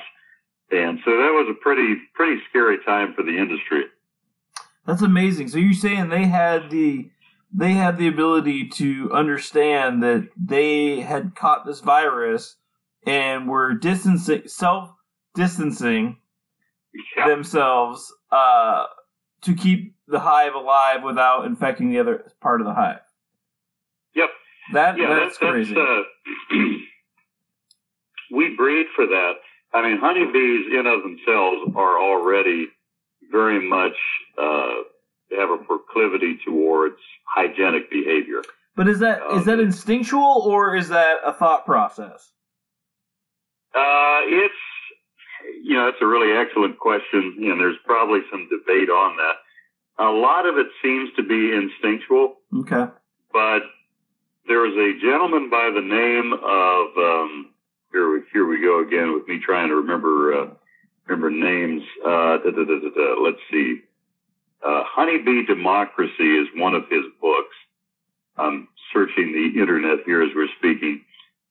And 0.71 1.01
so 1.05 1.11
that 1.11 1.33
was 1.33 1.49
a 1.51 1.61
pretty, 1.61 1.97
pretty 2.15 2.41
scary 2.49 2.79
time 2.85 3.15
for 3.15 3.23
the 3.23 3.37
industry. 3.37 3.85
That's 4.87 5.03
amazing. 5.03 5.49
So 5.49 5.59
you're 5.59 5.73
saying 5.73 6.09
they 6.09 6.27
had 6.27 6.71
the 6.71 7.11
they 7.53 7.73
had 7.73 7.99
the 7.99 8.07
ability 8.07 8.69
to 8.69 9.11
understand 9.13 10.03
that 10.05 10.29
they 10.37 11.01
had 11.01 11.35
caught 11.35 11.67
this 11.67 11.81
virus 11.81 12.57
and 13.07 13.49
were 13.49 13.75
distancing 13.75 14.43
self 14.47 14.91
distancing 15.35 16.17
themselves 17.27 18.13
uh, 18.31 18.85
to 19.43 19.55
keep 19.55 19.97
the 20.07 20.21
hive 20.21 20.55
alive 20.55 21.03
without 21.03 21.45
infecting 21.45 21.91
the 21.91 21.99
other 21.99 22.31
part 22.41 22.61
of 22.61 22.67
the 22.67 22.75
hive. 22.75 23.01
Yep. 24.15 24.31
That 24.73 24.99
yeah, 24.99 25.09
that's, 25.09 25.21
that's 25.21 25.39
crazy. 25.39 25.75
That's, 25.75 25.87
uh, 26.53 26.57
we 28.31 28.55
breed 28.57 28.87
for 28.95 29.07
that. 29.07 29.33
I 29.73 29.83
mean, 29.83 29.99
honeybees 29.99 30.67
in 30.73 30.87
of 30.87 31.03
themselves 31.03 31.77
are 31.77 32.01
already 32.01 32.69
very 33.31 33.67
much 33.69 33.97
uh, 34.37 34.83
have 35.39 35.51
a 35.51 35.59
proclivity 35.59 36.39
towards 36.45 36.97
hygienic 37.25 37.91
behavior. 37.91 38.43
But 38.77 38.89
is 38.89 38.99
that 39.01 39.23
um, 39.23 39.39
is 39.39 39.45
that 39.45 39.61
instinctual 39.61 40.43
or 40.47 40.77
is 40.77 40.89
that 40.89 41.19
a 41.25 41.33
thought 41.33 41.67
process? 41.67 42.33
Uh, 43.75 44.27
it's 44.27 44.55
you 45.63 45.77
know 45.77 45.89
it's 45.89 45.99
a 46.01 46.07
really 46.07 46.37
excellent 46.37 46.79
question, 46.79 47.37
and 47.39 47.61
there's 47.61 47.77
probably 47.85 48.21
some 48.31 48.49
debate 48.49 48.91
on 48.91 49.17
that. 49.17 50.05
A 50.05 50.11
lot 50.11 50.47
of 50.47 50.57
it 50.57 50.67
seems 50.83 51.11
to 51.17 51.23
be 51.23 51.53
instinctual. 51.55 52.37
Okay. 52.61 52.91
But 53.33 53.61
there 54.49 54.61
was 54.61 54.75
a 54.75 54.99
gentleman 55.01 55.51
by 55.51 55.71
the 55.73 55.83
name 55.83 56.33
of 56.33 56.87
um, 56.97 57.51
here 57.93 58.13
we 58.13 58.21
here 58.33 58.47
we 58.47 58.61
go 58.61 58.81
again 58.81 59.15
with 59.15 59.27
me 59.29 59.41
trying 59.45 59.69
to 59.69 59.77
remember 59.77 60.35
uh, 60.35 60.47
remember 61.07 61.31
names. 61.31 61.83
Uh, 62.05 62.39
da, 62.39 62.51
da, 62.51 62.65
da, 62.65 63.23
let's 63.23 63.41
see. 63.51 63.81
Uh, 64.65 64.83
Honeybee 64.85 65.47
Democracy 65.47 66.37
is 66.39 66.49
one 66.57 66.75
of 66.75 66.83
his 66.91 67.05
books. 67.21 67.57
I'm 68.37 68.69
searching 68.93 69.33
the 69.33 69.61
internet 69.61 69.99
here 70.05 70.23
as 70.23 70.31
we're 70.35 70.49
speaking. 70.59 71.03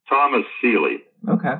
Thomas 0.08 0.45
Seeley. 0.62 1.04
Okay. 1.28 1.56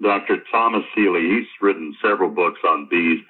Dr. 0.00 0.38
Thomas 0.50 0.82
Seeley. 0.94 1.22
He's 1.22 1.46
written 1.60 1.94
several 2.02 2.30
books 2.30 2.60
on 2.66 2.88
bees. 2.90 3.20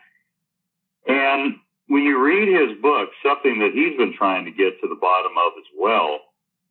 And 1.07 1.57
when 1.89 2.03
you 2.05 2.23
read 2.23 2.49
his 2.49 2.81
book, 2.81 3.11
something 3.23 3.59
that 3.59 3.73
he's 3.75 3.97
been 3.97 4.15
trying 4.17 4.45
to 4.45 4.51
get 4.51 4.81
to 4.81 4.89
the 4.89 4.99
bottom 5.01 5.33
of 5.33 5.53
as 5.59 5.69
well 5.79 6.21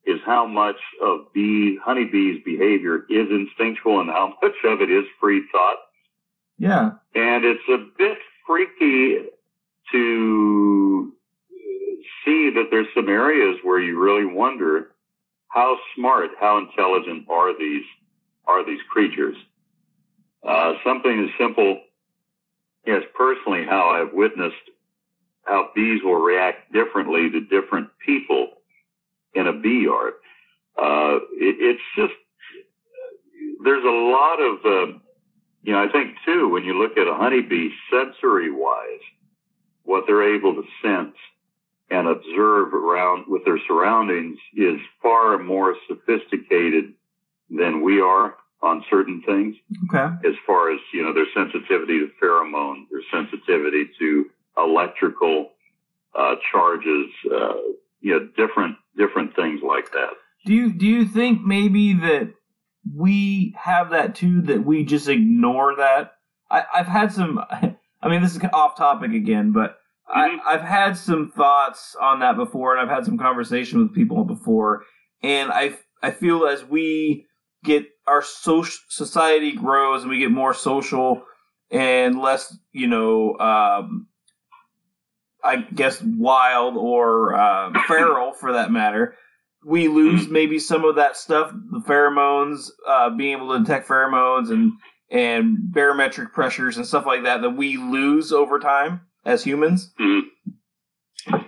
is 0.06 0.20
how 0.26 0.46
much 0.46 0.78
of 1.02 1.32
bee, 1.34 1.78
honeybees 1.84 2.42
behavior 2.44 3.06
is 3.10 3.28
instinctual 3.30 4.02
and 4.02 4.10
how 4.10 4.34
much 4.42 4.56
of 4.66 4.82
it 4.82 4.90
is 4.90 5.06
free 5.20 5.44
thought. 5.52 5.78
Yeah. 6.58 6.92
And 7.16 7.46
it's 7.46 7.68
a 7.70 7.86
bit 7.98 8.18
freaky 8.48 9.20
to 9.92 11.14
see 12.26 12.52
that 12.56 12.68
there's 12.72 12.88
some 12.96 13.10
areas 13.10 13.58
where 13.64 13.80
you 13.80 14.00
really 14.00 14.26
wonder 14.26 14.92
how 15.48 15.78
smart, 15.96 16.32
how 16.40 16.58
intelligent 16.58 17.28
are 17.30 17.58
these 17.58 17.84
are 18.48 18.66
these 18.66 18.80
creatures. 18.92 19.36
Uh, 20.44 20.74
something 20.84 21.24
as 21.24 21.30
simple 21.38 21.80
as 22.88 23.04
personally 23.16 23.66
how 23.66 23.90
I've 23.90 24.14
witnessed 24.14 24.56
how 25.44 25.70
bees 25.76 26.02
will 26.04 26.16
react 26.22 26.72
differently 26.72 27.30
to 27.30 27.42
different 27.42 27.90
people 28.06 28.61
in 29.34 29.48
a 29.48 29.54
bee 29.54 29.84
yard. 29.86 30.14
Uh, 30.78 31.18
it, 31.34 31.56
it's 31.60 31.82
just 31.96 32.14
there's 33.64 33.84
a 33.84 33.88
lot 33.88 34.40
of 34.40 34.66
uh, 34.66 34.98
you 35.64 35.74
know 35.74 35.84
I 35.84 35.92
think 35.92 36.16
too 36.26 36.50
when 36.50 36.64
you 36.64 36.82
look 36.82 36.98
at 36.98 37.08
a 37.08 37.14
honeybee 37.14 37.70
sensory 37.92 38.52
wise 38.52 39.02
what 39.84 40.04
they're 40.08 40.36
able 40.36 40.54
to 40.56 40.64
sense 40.82 41.16
and 41.90 42.08
observe 42.08 42.74
around 42.74 43.26
with 43.28 43.44
their 43.44 43.60
surroundings 43.68 44.38
is 44.56 44.80
far 45.02 45.38
more 45.38 45.76
sophisticated 45.88 46.94
than 47.50 47.82
we 47.84 48.00
are 48.00 48.36
on 48.62 48.84
certain 48.90 49.22
things. 49.26 49.56
Okay. 49.94 50.28
As 50.28 50.36
far 50.48 50.72
as, 50.72 50.80
you 50.94 51.04
know, 51.04 51.14
their 51.14 51.26
sensitivity 51.34 52.00
to 52.00 52.10
pheromones, 52.22 52.86
their 52.90 53.02
sensitivity 53.12 53.90
to 54.00 54.30
electrical 54.58 55.50
uh, 56.18 56.36
charges, 56.52 57.08
uh, 57.34 57.54
you 58.02 58.12
know, 58.14 58.28
different 58.36 58.76
different 58.98 59.36
things 59.36 59.62
like 59.64 59.92
that. 59.92 60.10
Do 60.46 60.54
you 60.54 60.74
do 60.74 60.88
you 60.88 61.06
think 61.06 61.42
maybe 61.42 61.94
that 61.94 62.34
we 62.96 63.56
have 63.58 63.92
that 63.92 64.16
too? 64.16 64.42
That 64.42 64.66
we 64.66 64.84
just 64.84 65.08
ignore 65.08 65.76
that? 65.78 66.14
I, 66.50 66.64
I've 66.74 66.88
had 66.88 67.12
some. 67.12 67.40
I 68.04 68.10
mean, 68.10 68.22
this 68.22 68.36
is 68.36 68.42
off 68.52 68.76
topic 68.76 69.12
again, 69.12 69.52
but 69.52 69.78
mm-hmm. 70.10 70.40
I, 70.48 70.54
I've 70.54 70.62
had 70.62 70.98
some 70.98 71.32
thoughts 71.36 71.96
on 72.02 72.20
that 72.22 72.36
before, 72.36 72.76
and 72.76 72.82
I've 72.82 72.96
had 72.96 73.06
some 73.06 73.18
conversation 73.18 73.80
with 73.80 73.94
people 73.94 74.24
before, 74.26 74.84
and 75.22 75.52
I 75.52 75.78
I 76.02 76.12
feel 76.12 76.46
as 76.48 76.66
we 76.66 77.28
get 77.64 77.86
our 78.08 78.22
social 78.24 78.80
society 78.90 79.52
grows 79.52 80.02
and 80.02 80.10
we 80.10 80.20
get 80.20 80.32
more 80.32 80.54
social 80.54 81.24
and 81.70 82.20
less, 82.20 82.58
you 82.72 82.88
know, 82.88 83.38
um, 83.38 84.08
I 85.44 85.58
guess 85.58 86.02
wild 86.02 86.76
or 86.78 87.36
uh, 87.36 87.72
feral 87.88 88.34
for 88.34 88.54
that 88.54 88.72
matter. 88.72 89.16
We 89.64 89.88
lose 89.88 90.24
mm-hmm. 90.24 90.34
maybe 90.34 90.60
some 90.60 90.86
of 90.86 90.96
that 90.96 91.16
stuff, 91.16 91.52
the 91.52 91.80
pheromones, 91.80 92.70
uh, 92.88 93.12
being 93.12 93.38
able 93.38 93.54
to 93.54 93.60
detect 93.60 93.88
pheromones 93.88 94.50
and 94.50 94.74
and 95.12 95.58
barometric 95.74 96.32
pressures 96.34 96.78
and 96.78 96.88
stuff 96.88 97.06
like 97.06 97.24
that 97.24 97.42
that 97.42 97.52
we 97.52 97.78
lose 97.78 98.32
over 98.32 98.60
time 98.60 99.02
as 99.26 99.44
humans? 99.44 99.94
Mm-hmm. 100.00 100.52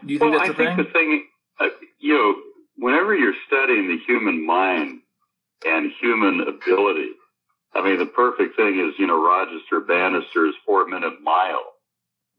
Do 0.05 0.13
you 0.13 0.19
think 0.19 0.31
well, 0.31 0.39
that's 0.39 0.49
a 0.49 0.53
I 0.53 0.55
thing? 0.55 0.67
I 0.67 0.75
think 0.75 0.87
the 0.87 0.93
thing, 0.93 1.27
uh, 1.59 1.67
you 1.99 2.13
know, 2.13 2.35
whenever 2.77 3.15
you're 3.15 3.33
studying 3.47 3.87
the 3.87 3.97
human 4.05 4.45
mind 4.45 4.99
and 5.65 5.91
human 5.99 6.41
ability, 6.41 7.09
I 7.73 7.83
mean, 7.83 7.97
the 7.97 8.05
perfect 8.05 8.55
thing 8.55 8.79
is, 8.79 8.93
you 8.99 9.07
know, 9.07 9.25
Roger 9.25 9.79
Bannister's 9.79 10.53
four 10.65 10.85
minute 10.87 11.21
mile 11.23 11.72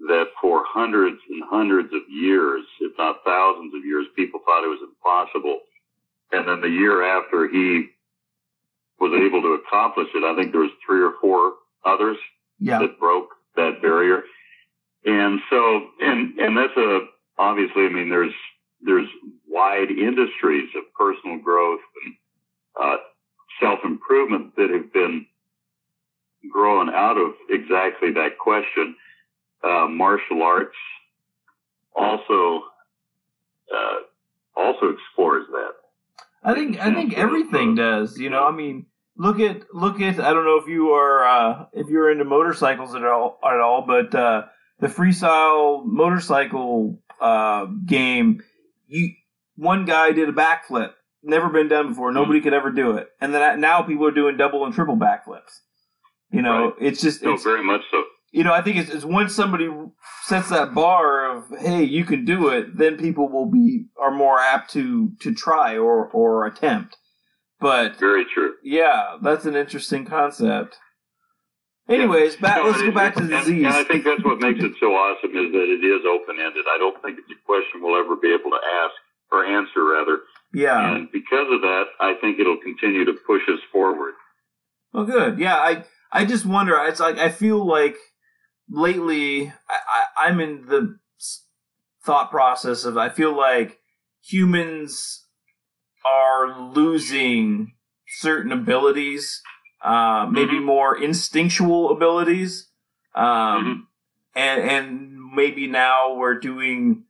that 0.09 0.27
for 0.41 0.63
hundreds 0.67 1.19
and 1.31 1.43
hundreds 1.47 1.93
of 1.93 2.03
years, 2.09 2.65
if 2.81 2.93
not 2.99 3.25
thousands 3.25 3.75
of 3.75 3.85
years, 3.85 4.07
people 4.17 4.41
thought 4.45 4.65
it 4.65 4.69
was 4.69 4.81
impossible. 4.83 5.61
And 6.33 6.49
then 6.49 6.61
the 6.61 6.69
year 6.69 7.03
after 7.03 7.49
he 7.49 7.89
was 8.99 9.13
able 9.15 9.43
to 9.43 9.59
accomplish 9.61 10.09
it. 10.15 10.25
I 10.25 10.35
think 10.37 10.53
there 10.53 10.61
was 10.61 10.71
three 10.85 11.03
or 11.03 11.15
four 11.21 11.55
others 11.85 12.17
yeah. 12.59 12.79
that 12.79 12.99
broke 12.99 13.29
that 13.57 13.83
barrier. 13.83 14.23
And 15.05 15.41
so, 15.51 15.89
and, 16.01 16.39
and 16.39 16.57
that's 16.57 16.77
a, 16.77 17.01
obviously, 17.39 17.87
I 17.87 17.89
mean, 17.91 18.09
there's, 18.09 18.33
there's 18.83 19.09
wide 19.49 19.91
industries 19.91 20.69
of 20.77 20.85
personal 20.99 21.39
growth 21.39 21.81
and, 22.05 22.15
uh, 22.81 22.97
self 23.61 23.81
improvement 23.85 24.57
that 24.57 24.71
have 24.71 24.93
been 24.93 25.27
growing 26.51 26.89
out 26.89 27.17
of 27.17 27.33
exactly 27.49 28.13
that 28.13 28.39
question. 28.39 28.97
Uh, 29.65 29.87
martial 29.89 30.43
arts 30.43 30.77
also, 31.97 32.65
uh, 33.75 33.97
also 34.57 34.91
explores 34.91 35.47
that. 35.51 35.71
I 36.43 36.55
think 36.55 36.79
I 36.79 36.93
think 36.93 37.15
everything 37.17 37.75
does. 37.75 38.19
You 38.19 38.29
know, 38.29 38.45
I 38.45 38.51
mean, 38.51 38.87
look 39.17 39.41
at 39.41 39.75
look 39.75 40.01
at. 40.01 40.21
I 40.21 40.35
don't 40.35 40.45
know 40.45 40.59
if 40.59 40.69
you 40.69 40.91
are 40.91 41.25
uh, 41.25 41.67
if 41.73 41.89
you're 41.89 42.11
into 42.11 42.25
motorcycles 42.25 42.95
at 42.95 43.05
all 43.05 43.39
at 43.43 43.59
all, 43.59 43.87
but 43.87 44.15
uh, 44.15 44.43
the 44.81 44.89
freestyle 44.89 45.85
motorcycle 45.87 46.99
uh, 47.21 47.65
game, 47.87 48.43
you 48.87 49.13
one 49.57 49.87
guy 49.87 50.13
did 50.13 50.29
a 50.29 50.33
backflip, 50.33 50.93
never 51.23 51.49
been 51.49 51.69
done 51.69 51.89
before. 51.89 52.11
Hmm. 52.11 52.17
Nobody 52.17 52.43
could 52.43 52.53
ever 52.53 52.71
do 52.71 52.99
it, 52.99 53.09
and 53.21 53.33
then 53.33 53.61
now 53.61 53.83
people 53.83 54.07
are 54.07 54.13
doing 54.13 54.37
double 54.37 54.67
and 54.67 54.75
triple 54.75 54.97
backflips. 54.97 55.61
You 56.31 56.43
know, 56.43 56.65
right. 56.65 56.75
it's 56.81 57.01
just 57.01 57.23
no, 57.23 57.35
it's, 57.35 57.45
very 57.45 57.63
much 57.63 57.83
so 57.91 58.03
you 58.35 58.43
know, 58.43 58.53
I 58.53 58.63
think 58.63 58.79
it's, 58.79 58.91
it's 58.91 59.05
once 59.05 59.33
somebody 59.33 59.71
sets 60.25 60.49
that 60.49 60.75
bar 60.75 61.31
of 61.31 61.45
hey, 61.61 61.85
you 61.85 62.05
can 62.05 62.25
do 62.25 62.49
it, 62.49 62.77
then 62.77 62.97
people 62.97 63.29
will 63.29 63.47
be 63.47 63.87
are 63.97 64.11
more 64.11 64.41
apt 64.41 64.73
to 64.73 65.13
to 65.21 65.33
try 65.33 65.79
or 65.79 66.09
or 66.09 66.45
attempt. 66.45 66.97
But 67.61 67.97
very 67.97 68.25
true. 68.25 68.55
Yeah, 68.65 69.19
that's 69.23 69.45
an 69.45 69.55
interesting 69.55 70.05
concept. 70.05 70.79
Anyways, 71.89 72.35
back, 72.37 72.57
no, 72.57 72.71
let's 72.71 72.83
go 72.83 72.91
back 72.91 73.15
to 73.15 73.23
the 73.23 73.29
disease. 73.29 73.67
And, 73.67 73.67
and 73.67 73.75
I 73.75 73.85
think 73.85 74.05
that's 74.05 74.25
what 74.25 74.41
makes 74.41 74.59
it 74.59 74.73
so 74.81 74.87
awesome 74.87 75.31
is 75.31 75.53
that 75.53 75.69
it 75.71 75.85
is 75.87 76.03
open 76.05 76.41
ended. 76.41 76.65
I 76.69 76.79
don't 76.79 77.01
think 77.03 77.19
it's 77.19 77.31
a 77.31 77.47
question 77.47 77.83
we'll 77.83 78.01
ever 78.01 78.17
be 78.17 78.35
able 78.35 78.51
to 78.51 78.63
ask 78.83 78.95
or 79.31 79.45
answer 79.45 79.85
rather. 79.85 80.21
Yeah. 80.53 80.97
And 80.97 81.13
because 81.13 81.47
of 81.53 81.61
that, 81.61 81.85
I 82.01 82.15
think 82.21 82.41
it'll 82.41 82.59
continue 82.59 83.05
to 83.05 83.13
push 83.27 83.43
us 83.49 83.61
forward. 83.71 84.15
Well, 84.93 85.05
good. 85.05 85.39
Yeah, 85.39 85.55
I 85.57 85.85
I 86.11 86.25
just 86.25 86.45
wonder. 86.45 86.75
It's 86.87 87.01
like 87.01 87.19
I 87.19 87.29
feel 87.29 87.65
like 87.65 87.97
lately 88.69 89.53
I, 89.69 89.79
I 90.17 90.27
I'm 90.29 90.41
in 90.41 90.67
the 90.67 90.99
thought 92.05 92.31
process 92.31 92.85
of 92.85 92.97
I 92.97 93.09
feel 93.09 93.37
like 93.37 93.79
humans 94.23 95.27
are 96.05 96.61
losing 96.71 97.73
certain 98.07 98.53
abilities, 98.53 99.43
uh, 99.83 100.27
maybe 100.31 100.59
Mhm. 100.59 100.65
more 100.65 100.97
instinctual 100.97 101.91
abilities, 101.91 102.71
um, 103.15 103.25
Mhm. 103.65 103.87
and 104.35 104.71
and 104.71 105.35
maybe 105.35 105.67
now 105.67 106.15
we're 106.15 106.39
doing 106.39 107.05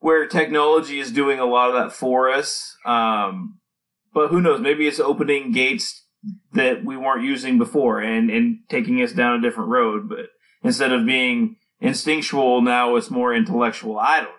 where 0.00 0.26
technology 0.26 1.00
is 1.00 1.10
doing 1.10 1.38
a 1.38 1.46
lot 1.46 1.68
of 1.68 1.74
that 1.74 1.92
for 1.92 2.30
us. 2.30 2.76
Um, 2.84 3.58
but 4.12 4.28
who 4.28 4.40
knows? 4.42 4.60
Maybe 4.60 4.86
it's 4.86 5.00
opening 5.00 5.50
gates 5.50 6.06
that 6.52 6.84
we 6.84 6.96
weren't 6.96 7.24
using 7.24 7.56
before 7.58 8.00
and 8.00 8.30
and 8.30 8.58
taking 8.68 9.02
us 9.02 9.12
down 9.12 9.38
a 9.38 9.42
different 9.42 9.70
road. 9.70 10.08
But 10.08 10.28
instead 10.64 10.92
of 10.92 11.06
being 11.06 11.56
instinctual, 11.80 12.62
now 12.62 12.96
it's 12.96 13.10
more 13.10 13.32
intellectual. 13.34 13.98
I 13.98 14.16
don't 14.16 14.28
know. 14.28 14.34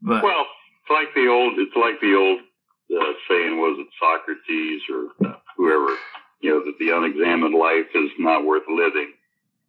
But 0.00 0.22
Well, 0.22 0.46
it's 0.80 0.90
like 0.90 1.14
the 1.14 1.28
old. 1.28 1.58
It's 1.58 1.76
like 1.76 2.00
the 2.00 2.14
old 2.14 2.40
uh, 2.40 3.12
saying 3.28 3.58
was 3.58 3.78
it 3.78 3.88
Socrates 4.00 4.82
or 4.90 5.28
uh, 5.28 5.36
whoever. 5.56 5.96
You 6.40 6.50
know 6.50 6.64
that 6.64 6.78
the 6.78 6.90
unexamined 6.96 7.54
life 7.54 7.94
is 7.94 8.10
not 8.18 8.46
worth 8.46 8.62
living, 8.68 9.12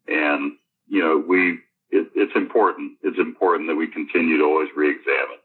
and 0.08 0.54
you 0.88 1.02
know 1.02 1.18
we. 1.28 1.60
It, 1.94 2.08
it's 2.16 2.32
important. 2.38 2.94
It's 3.04 3.20
important 3.20 3.68
that 3.68 3.76
we 3.76 3.88
continue 3.88 4.38
to 4.38 4.46
always 4.46 4.70
re-examine. 4.78 5.40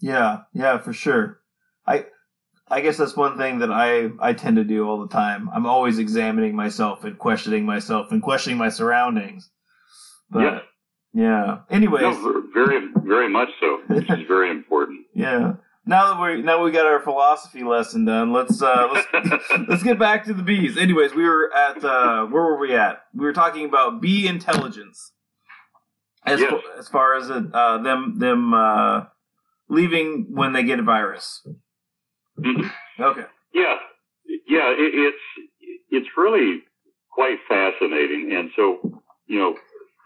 Yeah, 0.00 0.42
yeah, 0.52 0.78
for 0.78 0.92
sure. 0.92 1.40
I 1.84 2.06
I 2.70 2.80
guess 2.80 2.96
that's 2.96 3.16
one 3.16 3.36
thing 3.38 3.58
that 3.60 3.70
I 3.72 4.10
I 4.20 4.32
tend 4.32 4.56
to 4.56 4.64
do 4.64 4.86
all 4.88 5.00
the 5.00 5.08
time. 5.08 5.48
I'm 5.54 5.66
always 5.66 5.98
examining 5.98 6.54
myself 6.54 7.04
and 7.04 7.18
questioning 7.18 7.64
myself 7.64 8.12
and 8.12 8.22
questioning 8.22 8.58
my 8.58 8.68
surroundings. 8.68 9.50
But 10.30 10.40
Yeah. 10.42 10.58
yeah. 11.14 11.58
Anyways, 11.70 12.02
No, 12.02 12.42
very, 12.52 12.88
very 13.04 13.28
much 13.28 13.48
so. 13.60 13.80
Which 13.86 14.10
is 14.10 14.26
very 14.28 14.50
important. 14.58 15.06
yeah. 15.14 15.54
Now 15.86 16.12
that 16.12 16.20
we 16.20 16.42
now 16.42 16.62
we 16.62 16.70
got 16.70 16.84
our 16.84 17.00
philosophy 17.00 17.64
lesson 17.64 18.04
done, 18.04 18.30
let's 18.34 18.60
uh 18.60 18.88
let's 18.92 19.44
let's 19.68 19.82
get 19.82 19.98
back 19.98 20.24
to 20.26 20.34
the 20.34 20.42
bees. 20.42 20.76
Anyways, 20.76 21.14
we 21.14 21.24
were 21.24 21.50
at 21.54 21.82
uh 21.82 22.26
where 22.26 22.42
were 22.42 22.58
we 22.58 22.74
at? 22.74 23.00
We 23.14 23.24
were 23.24 23.32
talking 23.32 23.64
about 23.64 24.02
bee 24.02 24.26
intelligence. 24.28 25.12
As 26.26 26.40
Yes. 26.40 26.50
fa- 26.50 26.78
as 26.78 26.88
far 26.88 27.14
as 27.16 27.30
uh 27.30 27.78
them 27.78 28.18
them 28.18 28.52
uh 28.52 29.04
leaving 29.70 30.26
when 30.30 30.52
they 30.52 30.62
get 30.62 30.78
a 30.78 30.82
virus. 30.82 31.46
Mhm. 32.38 32.70
Okay. 33.00 33.26
Yeah, 33.52 33.76
yeah, 34.46 34.70
it, 34.72 34.94
it's 34.94 35.48
it's 35.90 36.08
really 36.16 36.62
quite 37.10 37.38
fascinating, 37.48 38.32
and 38.32 38.50
so 38.56 38.78
you 39.26 39.38
know 39.38 39.56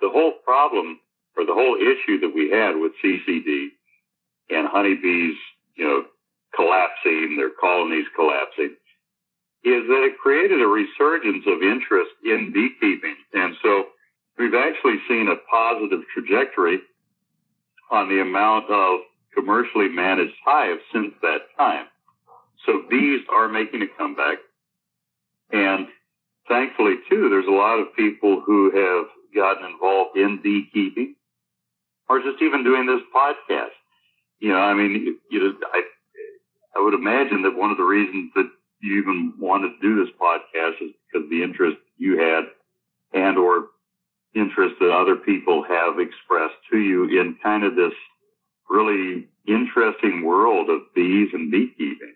the 0.00 0.08
whole 0.10 0.32
problem 0.44 0.98
or 1.36 1.44
the 1.44 1.54
whole 1.54 1.76
issue 1.76 2.18
that 2.20 2.34
we 2.34 2.50
had 2.50 2.76
with 2.76 2.92
CCD 3.02 3.68
and 4.50 4.66
honeybees, 4.68 5.34
you 5.76 5.84
know, 5.84 6.04
collapsing, 6.54 7.36
their 7.36 7.50
colonies 7.58 8.04
collapsing, 8.14 8.76
is 9.64 9.86
that 9.88 10.04
it 10.04 10.18
created 10.18 10.60
a 10.60 10.66
resurgence 10.66 11.44
of 11.46 11.62
interest 11.62 12.10
in 12.24 12.52
beekeeping, 12.52 13.16
and 13.34 13.54
so 13.62 13.86
we've 14.38 14.54
actually 14.54 14.98
seen 15.08 15.28
a 15.28 15.36
positive 15.50 16.00
trajectory 16.12 16.80
on 17.90 18.08
the 18.08 18.20
amount 18.20 18.70
of 18.70 19.00
commercially 19.34 19.88
managed 19.88 20.34
hives 20.44 20.80
since 20.92 21.12
that 21.22 21.42
time. 21.56 21.86
So 22.66 22.82
bees 22.88 23.20
are 23.32 23.48
making 23.48 23.82
a 23.82 23.86
comeback. 23.98 24.38
And 25.50 25.86
thankfully, 26.48 26.94
too, 27.10 27.28
there's 27.28 27.46
a 27.46 27.50
lot 27.50 27.78
of 27.78 27.94
people 27.94 28.42
who 28.44 28.70
have 28.70 29.06
gotten 29.34 29.70
involved 29.70 30.16
in 30.16 30.40
beekeeping 30.42 31.14
or 32.08 32.20
just 32.20 32.42
even 32.42 32.64
doing 32.64 32.86
this 32.86 33.00
podcast. 33.14 33.74
You 34.38 34.50
know, 34.50 34.58
I 34.60 34.74
mean, 34.74 35.16
you 35.30 35.38
know, 35.40 35.52
I, 35.72 35.82
I 36.76 36.80
would 36.80 36.94
imagine 36.94 37.42
that 37.42 37.56
one 37.56 37.70
of 37.70 37.76
the 37.76 37.84
reasons 37.84 38.30
that 38.34 38.50
you 38.80 38.98
even 39.00 39.34
wanted 39.38 39.68
to 39.68 39.80
do 39.80 40.04
this 40.04 40.12
podcast 40.20 40.82
is 40.82 40.90
because 41.12 41.28
the 41.30 41.42
interest 41.42 41.76
you 41.96 42.18
had 42.18 42.44
and 43.12 43.38
or 43.38 43.66
interest 44.34 44.74
that 44.80 44.90
other 44.90 45.16
people 45.16 45.62
have 45.62 45.98
expressed 45.98 46.56
to 46.70 46.78
you 46.78 47.04
in 47.04 47.36
kind 47.42 47.64
of 47.64 47.76
this 47.76 47.92
really 48.68 49.28
interesting 49.46 50.24
world 50.24 50.70
of 50.70 50.80
bees 50.94 51.28
and 51.32 51.50
beekeeping. 51.50 52.14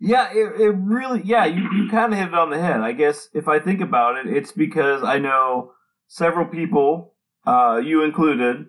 Yeah, 0.00 0.30
it, 0.32 0.60
it 0.60 0.74
really, 0.78 1.22
yeah, 1.24 1.44
you, 1.44 1.68
you 1.72 1.88
kind 1.90 2.12
of 2.12 2.18
hit 2.18 2.28
it 2.28 2.34
on 2.34 2.50
the 2.50 2.60
head. 2.60 2.80
I 2.80 2.92
guess 2.92 3.28
if 3.34 3.48
I 3.48 3.58
think 3.58 3.80
about 3.80 4.16
it, 4.16 4.32
it's 4.32 4.52
because 4.52 5.02
I 5.02 5.18
know 5.18 5.72
several 6.06 6.46
people, 6.46 7.14
uh, 7.46 7.80
you 7.84 8.02
included, 8.02 8.66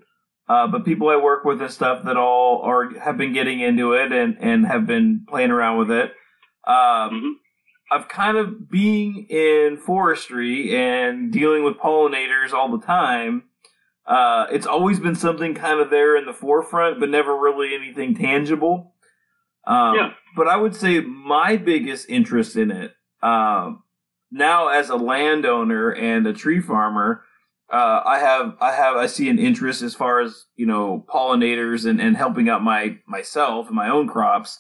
uh, 0.48 0.68
but 0.68 0.86
people 0.86 1.10
I 1.10 1.18
work 1.18 1.46
with 1.46 1.62
and 1.62 1.70
stuff 1.70 2.04
that 2.06 2.18
all 2.18 2.62
are 2.64 2.98
have 3.00 3.18
been 3.18 3.34
getting 3.34 3.60
into 3.60 3.94
it 3.94 4.12
and, 4.12 4.38
and 4.40 4.66
have 4.66 4.88
been 4.88 5.26
playing 5.30 5.52
around 5.52 5.78
with 5.78 5.92
it. 5.92 6.12
Um, 6.66 7.12
Mhm. 7.12 7.32
I've 7.92 8.08
kind 8.08 8.38
of 8.38 8.70
being 8.70 9.26
in 9.30 9.78
forestry 9.78 10.76
and 10.76 11.32
dealing 11.32 11.64
with 11.64 11.78
pollinators 11.78 12.54
all 12.54 12.70
the 12.76 12.86
time. 12.86 13.44
Uh, 14.06 14.46
it's 14.52 14.68
always 14.68 15.00
been 15.00 15.16
something 15.16 15.54
kind 15.56 15.80
of 15.80 15.90
there 15.90 16.16
in 16.16 16.26
the 16.26 16.34
forefront, 16.34 17.00
but 17.00 17.10
never 17.10 17.36
really 17.36 17.74
anything 17.76 18.16
tangible. 18.16 18.94
Um, 19.70 19.96
Yeah. 19.96 20.14
But 20.36 20.48
I 20.48 20.58
would 20.58 20.76
say 20.76 21.00
my 21.02 21.56
biggest 21.58 22.10
interest 22.10 22.56
in 22.56 22.72
it 22.72 22.94
um, 23.22 23.84
now, 24.32 24.68
as 24.68 24.90
a 24.90 24.96
landowner 24.96 25.90
and 25.92 26.28
a 26.28 26.34
tree 26.34 26.62
farmer, 26.62 27.24
uh, 27.72 28.02
I 28.06 28.20
have 28.20 28.56
I 28.62 28.72
have 28.72 28.96
I 28.96 29.08
see 29.08 29.30
an 29.30 29.40
interest 29.40 29.82
as 29.82 29.96
far 29.96 30.22
as 30.22 30.46
you 30.56 30.66
know 30.66 31.06
pollinators 31.10 31.86
and, 31.90 32.00
and 32.00 32.16
helping 32.16 32.50
out 32.50 32.64
my 32.64 32.98
myself 33.08 33.68
and 33.68 33.76
my 33.76 33.90
own 33.90 34.08
crops. 34.08 34.60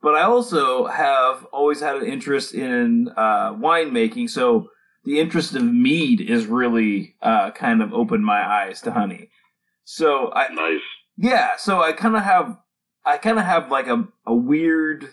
But 0.00 0.14
I 0.14 0.22
also 0.22 0.86
have 0.86 1.44
always 1.52 1.80
had 1.80 1.96
an 1.96 2.06
interest 2.06 2.54
in 2.54 3.08
uh, 3.16 3.52
winemaking. 3.54 4.30
So 4.30 4.68
the 5.04 5.18
interest 5.18 5.54
of 5.54 5.64
mead 5.64 6.20
is 6.20 6.46
really 6.46 7.16
uh, 7.20 7.50
kind 7.50 7.82
of 7.82 7.92
opened 7.92 8.24
my 8.24 8.40
eyes 8.40 8.80
to 8.82 8.92
honey. 8.92 9.30
So 9.84 10.30
I 10.32 10.48
Nice. 10.52 10.80
yeah, 11.16 11.50
so 11.56 11.82
I 11.82 11.92
kind 11.92 12.16
of 12.16 12.22
have 12.22 12.56
I 13.08 13.16
kind 13.16 13.38
of 13.38 13.44
have 13.46 13.70
like 13.70 13.86
a, 13.86 14.06
a 14.26 14.34
weird 14.34 15.08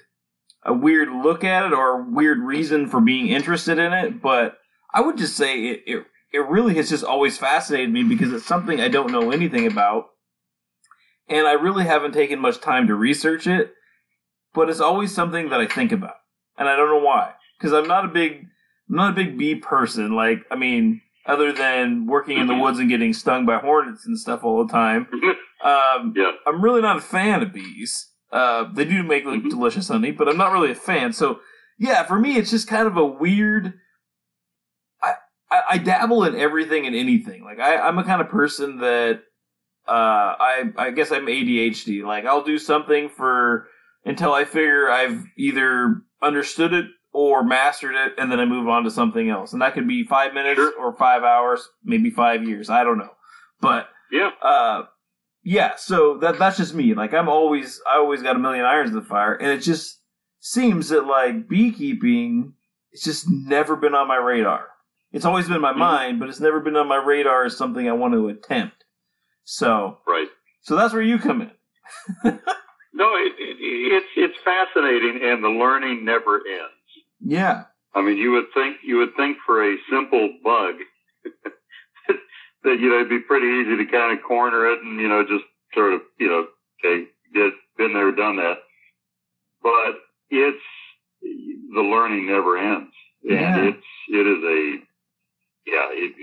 a 0.63 0.73
weird 0.73 1.09
look 1.09 1.43
at 1.43 1.65
it 1.65 1.73
or 1.73 2.01
a 2.01 2.09
weird 2.09 2.39
reason 2.39 2.87
for 2.87 2.99
being 2.99 3.27
interested 3.27 3.77
in 3.77 3.93
it, 3.93 4.21
but 4.21 4.57
I 4.93 4.99
would 5.01 5.17
just 5.17 5.37
say 5.37 5.67
it 5.67 5.83
it, 5.87 6.05
it 6.33 6.39
really 6.39 6.75
has 6.75 6.89
just 6.89 7.05
always 7.05 7.37
fascinated 7.37 7.91
me 7.91 8.03
because 8.03 8.33
it's 8.33 8.45
something 8.45 8.81
I 8.81 8.89
don't 8.89 9.11
know 9.11 9.31
anything 9.31 9.65
about. 9.65 10.07
And 11.29 11.47
I 11.47 11.53
really 11.53 11.85
haven't 11.85 12.11
taken 12.11 12.39
much 12.39 12.59
time 12.59 12.87
to 12.87 12.95
research 12.95 13.47
it, 13.47 13.73
but 14.53 14.69
it's 14.69 14.81
always 14.81 15.15
something 15.15 15.49
that 15.49 15.61
I 15.61 15.65
think 15.65 15.93
about. 15.93 16.15
And 16.57 16.67
I 16.67 16.75
don't 16.75 16.89
know 16.89 17.05
why. 17.05 17.33
Cuz 17.61 17.71
I'm 17.71 17.87
not 17.87 18.03
a 18.03 18.09
big 18.09 18.47
I'm 18.89 18.95
not 18.97 19.11
a 19.11 19.15
big 19.15 19.37
bee 19.37 19.55
person. 19.55 20.11
Like, 20.11 20.45
I 20.51 20.55
mean, 20.55 21.01
other 21.25 21.53
than 21.53 22.07
working 22.07 22.39
in 22.39 22.47
the 22.47 22.53
mm-hmm. 22.53 22.61
woods 22.61 22.79
and 22.79 22.89
getting 22.89 23.13
stung 23.13 23.45
by 23.45 23.57
hornets 23.57 24.05
and 24.05 24.19
stuff 24.19 24.43
all 24.43 24.65
the 24.65 24.71
time. 24.71 25.05
Mm-hmm. 25.05 25.39
Um, 25.63 26.13
yeah. 26.15 26.31
I'm 26.45 26.61
really 26.61 26.81
not 26.81 26.97
a 26.97 27.01
fan 27.01 27.41
of 27.41 27.53
bees. 27.53 28.09
Uh, 28.31 28.65
they 28.73 28.85
do 28.85 29.03
make 29.03 29.25
like, 29.25 29.41
Mhm. 29.41 29.49
delicious 29.49 29.87
honey, 29.87 30.11
but 30.11 30.27
I'm 30.27 30.37
not 30.37 30.51
really 30.51 30.71
a 30.71 30.75
fan. 30.75 31.13
So, 31.13 31.39
yeah, 31.77 32.03
for 32.03 32.19
me, 32.19 32.35
it's 32.37 32.51
just 32.51 32.67
kind 32.67 32.87
of 32.87 32.97
a 32.97 33.05
weird. 33.05 33.73
I, 35.01 35.13
I, 35.51 35.61
I 35.71 35.77
dabble 35.77 36.23
in 36.25 36.35
everything 36.35 36.85
and 36.85 36.95
anything. 36.95 37.43
Like 37.43 37.59
I, 37.59 37.77
I'm 37.77 37.97
a 37.97 38.03
kind 38.03 38.21
of 38.21 38.29
person 38.29 38.77
that 38.79 39.21
uh, 39.87 39.91
I 40.39 40.63
I 40.77 40.91
guess 40.91 41.11
I'm 41.11 41.27
ADHD. 41.27 42.03
Like 42.03 42.25
I'll 42.25 42.43
do 42.43 42.57
something 42.57 43.09
for 43.09 43.67
until 44.03 44.33
I 44.33 44.45
figure 44.45 44.89
I've 44.89 45.23
either 45.37 46.01
understood 46.21 46.73
it 46.73 46.85
or 47.13 47.43
mastered 47.43 47.95
it, 47.95 48.13
and 48.17 48.31
then 48.31 48.39
I 48.39 48.45
move 48.45 48.67
on 48.67 48.83
to 48.83 48.91
something 48.91 49.29
else. 49.29 49.53
And 49.53 49.61
that 49.61 49.73
could 49.73 49.87
be 49.87 50.03
five 50.03 50.33
minutes 50.33 50.57
Sure. 50.57 50.73
or 50.79 50.95
five 50.97 51.23
hours, 51.23 51.69
maybe 51.83 52.09
five 52.09 52.43
years. 52.43 52.69
I 52.69 52.83
don't 52.83 52.97
know, 52.97 53.11
but 53.61 53.87
Yeah. 54.11 54.31
uh 54.41 54.83
yeah 55.45 55.73
so 55.77 56.17
that 56.17 56.37
that's 56.39 56.57
just 56.57 56.73
me 56.73 56.93
like 56.95 57.13
i'm 57.13 57.29
always 57.29 57.79
i 57.87 57.95
always 57.97 58.21
got 58.23 58.35
a 58.35 58.39
million 58.39 58.65
irons 58.65 58.89
in 58.89 58.95
the 58.95 59.01
fire 59.01 59.33
and 59.35 59.49
it 59.51 59.59
just 59.59 60.01
seems 60.39 60.89
that 60.89 61.05
like 61.05 61.47
beekeeping 61.47 62.53
it's 62.91 63.03
just 63.03 63.29
never 63.29 63.75
been 63.75 63.93
on 63.95 64.07
my 64.07 64.17
radar 64.17 64.67
it's 65.11 65.23
always 65.25 65.45
been 65.47 65.55
in 65.57 65.61
my 65.61 65.71
Mhm. 65.73 65.77
mind 65.77 66.19
but 66.19 66.27
it's 66.29 66.39
never 66.39 66.59
been 66.59 66.75
on 66.75 66.87
my 66.87 66.97
radar 66.97 67.45
as 67.45 67.55
something 67.55 67.87
i 67.87 67.91
want 67.93 68.13
to 68.13 68.27
attempt 68.29 68.83
so 69.43 69.99
Right. 70.07 70.27
so 70.61 70.75
that's 70.75 70.93
where 70.93 71.01
you 71.03 71.19
come 71.19 71.41
in 71.41 71.51
No, 72.97 73.13
it, 73.17 73.33
it, 73.37 73.57
it's 73.59 74.07
it's 74.15 74.37
fascinating, 74.45 75.19
and 75.21 75.43
the 75.43 75.49
learning 75.49 76.05
never 76.05 76.35
ends. 76.37 76.89
yeah 77.19 77.65
I 77.93 78.01
mean, 78.01 78.17
you 78.17 78.31
would 78.31 78.45
think 78.53 78.77
you 78.83 78.97
would 78.97 79.15
think 79.17 79.37
for 79.45 79.63
a 79.69 79.75
simple 79.89 80.29
bug 80.43 80.75
that 82.65 82.77
you 82.79 82.89
know 82.89 82.95
it'd 82.97 83.09
be 83.09 83.19
pretty 83.19 83.47
easy 83.47 83.77
to 83.77 83.91
kind 83.91 84.17
of 84.17 84.23
corner 84.23 84.67
it 84.67 84.81
and 84.81 84.99
you 84.99 85.07
know 85.07 85.23
just 85.23 85.45
sort 85.73 85.93
of 85.93 86.01
you 86.19 86.27
know 86.27 86.45
okay 86.83 87.05
get 87.33 87.53
been 87.77 87.93
there, 87.93 88.11
done 88.11 88.37
that. 88.37 88.57
But 89.61 89.95
it's 90.29 90.63
the 91.21 91.81
learning 91.81 92.27
never 92.27 92.57
ends, 92.57 92.93
and 93.29 93.67
it's 93.67 93.87
it 94.09 94.27
is 94.27 94.43
a 94.43 94.75
yeah. 95.65 95.87
It, 95.91 96.13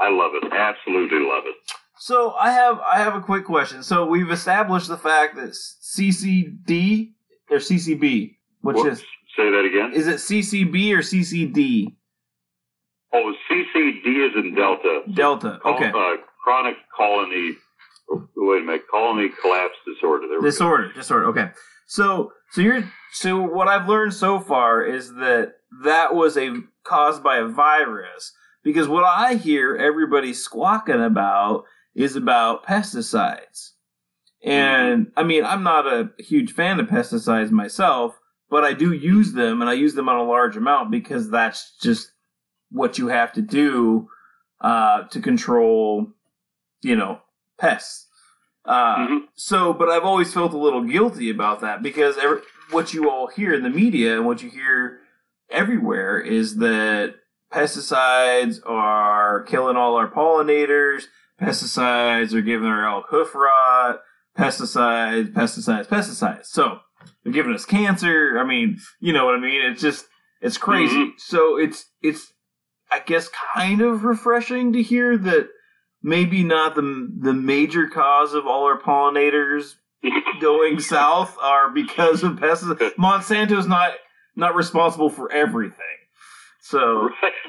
I 0.00 0.10
love 0.10 0.32
it, 0.34 0.52
absolutely 0.52 1.20
love 1.20 1.44
it. 1.46 1.54
So 1.98 2.34
I 2.34 2.50
have 2.52 2.80
I 2.80 2.98
have 2.98 3.14
a 3.14 3.20
quick 3.20 3.44
question. 3.44 3.82
So 3.82 4.06
we've 4.06 4.30
established 4.30 4.88
the 4.88 4.98
fact 4.98 5.36
that 5.36 5.50
CCD 5.50 7.12
or 7.50 7.58
CCB, 7.58 8.36
which 8.60 8.76
Whoops, 8.76 8.98
is 8.98 9.04
say 9.36 9.50
that 9.50 9.64
again. 9.64 9.92
is 9.94 10.06
it 10.06 10.16
CCB 10.16 10.92
or 10.94 10.98
CCD? 10.98 11.95
Oh, 13.16 13.34
CCD 13.50 14.28
is 14.28 14.32
in 14.36 14.54
Delta. 14.54 15.02
Delta. 15.12 15.58
Okay. 15.64 15.88
Uh, 15.88 16.16
chronic 16.42 16.76
colony. 16.96 17.56
Wait 18.08 18.62
a 18.62 18.64
minute. 18.64 18.82
Colony 18.90 19.30
collapse 19.40 19.74
disorder. 19.86 20.26
There. 20.28 20.40
Disorder. 20.40 20.92
Disorder. 20.92 21.26
Okay. 21.26 21.50
So 21.86 22.32
so 22.50 22.60
you're 22.60 22.90
so 23.12 23.40
what 23.40 23.68
I've 23.68 23.88
learned 23.88 24.14
so 24.14 24.40
far 24.40 24.84
is 24.84 25.14
that 25.14 25.54
that 25.84 26.14
was 26.14 26.36
a 26.36 26.54
caused 26.84 27.22
by 27.22 27.38
a 27.38 27.46
virus 27.46 28.32
because 28.62 28.88
what 28.88 29.04
I 29.04 29.34
hear 29.34 29.76
everybody 29.76 30.32
squawking 30.32 31.02
about 31.02 31.64
is 31.94 32.16
about 32.16 32.66
pesticides. 32.66 33.70
And 34.44 35.10
I 35.16 35.24
mean, 35.24 35.44
I'm 35.44 35.62
not 35.62 35.86
a 35.86 36.10
huge 36.18 36.52
fan 36.52 36.78
of 36.78 36.86
pesticides 36.86 37.50
myself, 37.50 38.18
but 38.50 38.64
I 38.64 38.72
do 38.74 38.92
use 38.92 39.32
them 39.32 39.60
and 39.60 39.70
I 39.70 39.74
use 39.74 39.94
them 39.94 40.08
on 40.08 40.16
a 40.16 40.24
large 40.24 40.56
amount 40.56 40.90
because 40.90 41.30
that's 41.30 41.76
just 41.80 42.12
what 42.70 42.98
you 42.98 43.08
have 43.08 43.32
to 43.34 43.42
do 43.42 44.08
uh, 44.60 45.02
to 45.04 45.20
control, 45.20 46.08
you 46.82 46.96
know, 46.96 47.20
pests. 47.58 48.06
Uh, 48.64 48.96
Mhm. 49.06 49.18
So, 49.34 49.72
but 49.72 49.88
I've 49.88 50.04
always 50.04 50.32
felt 50.32 50.52
a 50.52 50.58
little 50.58 50.82
guilty 50.82 51.30
about 51.30 51.60
that 51.60 51.82
because 51.82 52.16
every, 52.18 52.40
what 52.70 52.92
you 52.92 53.08
all 53.10 53.28
hear 53.28 53.54
in 53.54 53.62
the 53.62 53.70
media 53.70 54.16
and 54.16 54.26
what 54.26 54.42
you 54.42 54.50
hear 54.50 55.00
everywhere 55.50 56.18
is 56.18 56.56
that 56.56 57.14
pesticides 57.52 58.58
are 58.66 59.42
killing 59.44 59.76
all 59.76 59.94
our 59.96 60.08
pollinators, 60.10 61.04
pesticides 61.40 62.32
are 62.32 62.40
giving 62.42 62.68
our 62.68 62.88
elk 62.88 63.06
hoof 63.10 63.34
rot, 63.34 64.00
pesticides, 64.36 65.32
pesticides, 65.32 65.86
pesticides. 65.86 66.46
So 66.46 66.80
they're 67.22 67.32
giving 67.32 67.54
us 67.54 67.64
cancer. 67.64 68.38
I 68.38 68.44
mean, 68.44 68.78
you 69.00 69.12
know 69.12 69.26
what 69.26 69.34
I 69.36 69.40
mean? 69.40 69.62
It's 69.62 69.80
just 69.80 70.06
it's 70.40 70.58
crazy. 70.58 70.96
Mhm. 70.96 71.10
So 71.18 71.56
it's 71.56 71.86
it's 72.02 72.32
I 72.90 73.00
guess 73.00 73.28
kind 73.54 73.80
of 73.80 74.04
refreshing 74.04 74.72
to 74.72 74.82
hear 74.82 75.16
that 75.18 75.48
maybe 76.02 76.44
not 76.44 76.74
the 76.74 77.12
the 77.18 77.34
major 77.34 77.88
cause 77.88 78.34
of 78.34 78.46
all 78.46 78.64
our 78.64 78.80
pollinators 78.80 79.74
going 80.40 80.80
south 80.80 81.36
are 81.40 81.70
because 81.70 82.22
of 82.22 82.32
pesticides. 82.32 82.92
Monsanto's 82.98 83.66
not 83.66 83.92
not 84.36 84.54
responsible 84.54 85.10
for 85.10 85.30
everything. 85.32 85.80
So 86.60 87.10
Right. 87.22 87.32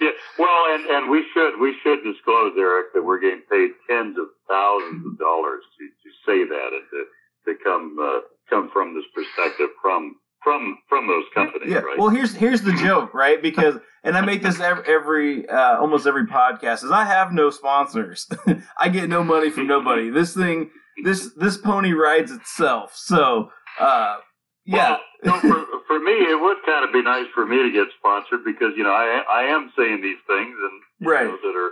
yeah. 0.00 0.10
Well, 0.38 0.64
and, 0.74 0.86
and 0.86 1.10
we 1.10 1.24
should 1.34 1.58
we 1.60 1.74
should 1.82 2.02
disclose, 2.04 2.54
Eric, 2.58 2.94
that 2.94 3.02
we're 3.02 3.20
getting 3.20 3.42
paid 3.50 3.70
tens 3.88 4.16
of 4.18 4.26
thousands 4.48 5.06
of 5.06 5.18
dollars 5.18 5.62
to, 5.78 5.84
to 5.86 6.10
say 6.26 6.44
that 6.48 6.70
and 6.72 6.86
to, 6.90 7.52
to 7.52 7.64
come 7.64 7.96
uh, 8.00 8.20
come 8.48 8.70
from 8.72 8.94
this 8.94 9.04
perspective 9.14 9.70
from 9.80 10.16
from 10.42 10.78
from 10.88 11.06
those 11.06 11.24
companies, 11.34 11.70
yeah. 11.70 11.78
right? 11.78 11.98
Well, 11.98 12.08
here's 12.08 12.34
here's 12.34 12.62
the 12.62 12.72
joke, 12.72 13.14
right? 13.14 13.40
Because 13.40 13.76
and 14.04 14.16
I 14.16 14.20
make 14.20 14.42
this 14.42 14.60
every, 14.60 14.84
every 14.86 15.48
uh, 15.48 15.78
almost 15.78 16.06
every 16.06 16.26
podcast 16.26 16.84
is 16.84 16.90
I 16.90 17.04
have 17.04 17.32
no 17.32 17.50
sponsors. 17.50 18.28
I 18.78 18.88
get 18.88 19.08
no 19.08 19.22
money 19.22 19.50
from 19.50 19.66
nobody. 19.66 20.10
This 20.10 20.34
thing 20.34 20.70
this 21.04 21.32
this 21.34 21.56
pony 21.56 21.92
rides 21.92 22.30
itself. 22.30 22.92
So 22.94 23.50
uh, 23.78 24.16
yeah. 24.64 24.98
Well, 25.24 25.40
so 25.40 25.48
for, 25.48 25.66
for 25.86 25.98
me, 26.00 26.12
it 26.12 26.40
would 26.40 26.58
kind 26.66 26.84
of 26.84 26.92
be 26.92 27.02
nice 27.02 27.26
for 27.34 27.46
me 27.46 27.62
to 27.62 27.70
get 27.70 27.88
sponsored 27.98 28.44
because 28.44 28.72
you 28.76 28.84
know 28.84 28.92
I 28.92 29.22
I 29.30 29.42
am 29.44 29.72
saying 29.76 30.02
these 30.02 30.18
things 30.26 30.56
and 30.60 31.08
Right. 31.08 31.26
know, 31.26 31.36
that 31.36 31.56
are 31.56 31.70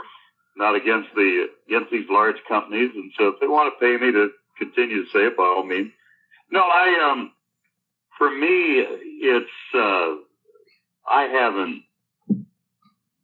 not 0.56 0.74
against 0.74 1.08
the 1.14 1.46
against 1.68 1.90
these 1.90 2.06
large 2.10 2.36
companies, 2.48 2.90
and 2.94 3.12
so 3.18 3.28
if 3.28 3.40
they 3.40 3.46
want 3.46 3.72
to 3.72 3.78
pay 3.80 3.96
me 4.04 4.12
to 4.12 4.30
continue 4.58 5.04
to 5.04 5.10
say 5.10 5.26
it, 5.26 5.36
by 5.36 5.44
all 5.44 5.64
means. 5.64 5.92
No, 6.50 6.60
I 6.60 7.10
um, 7.12 7.32
for 8.20 8.30
me, 8.30 8.84
it's 9.22 9.74
uh, 9.74 10.14
I 11.08 11.22
haven't 11.22 11.82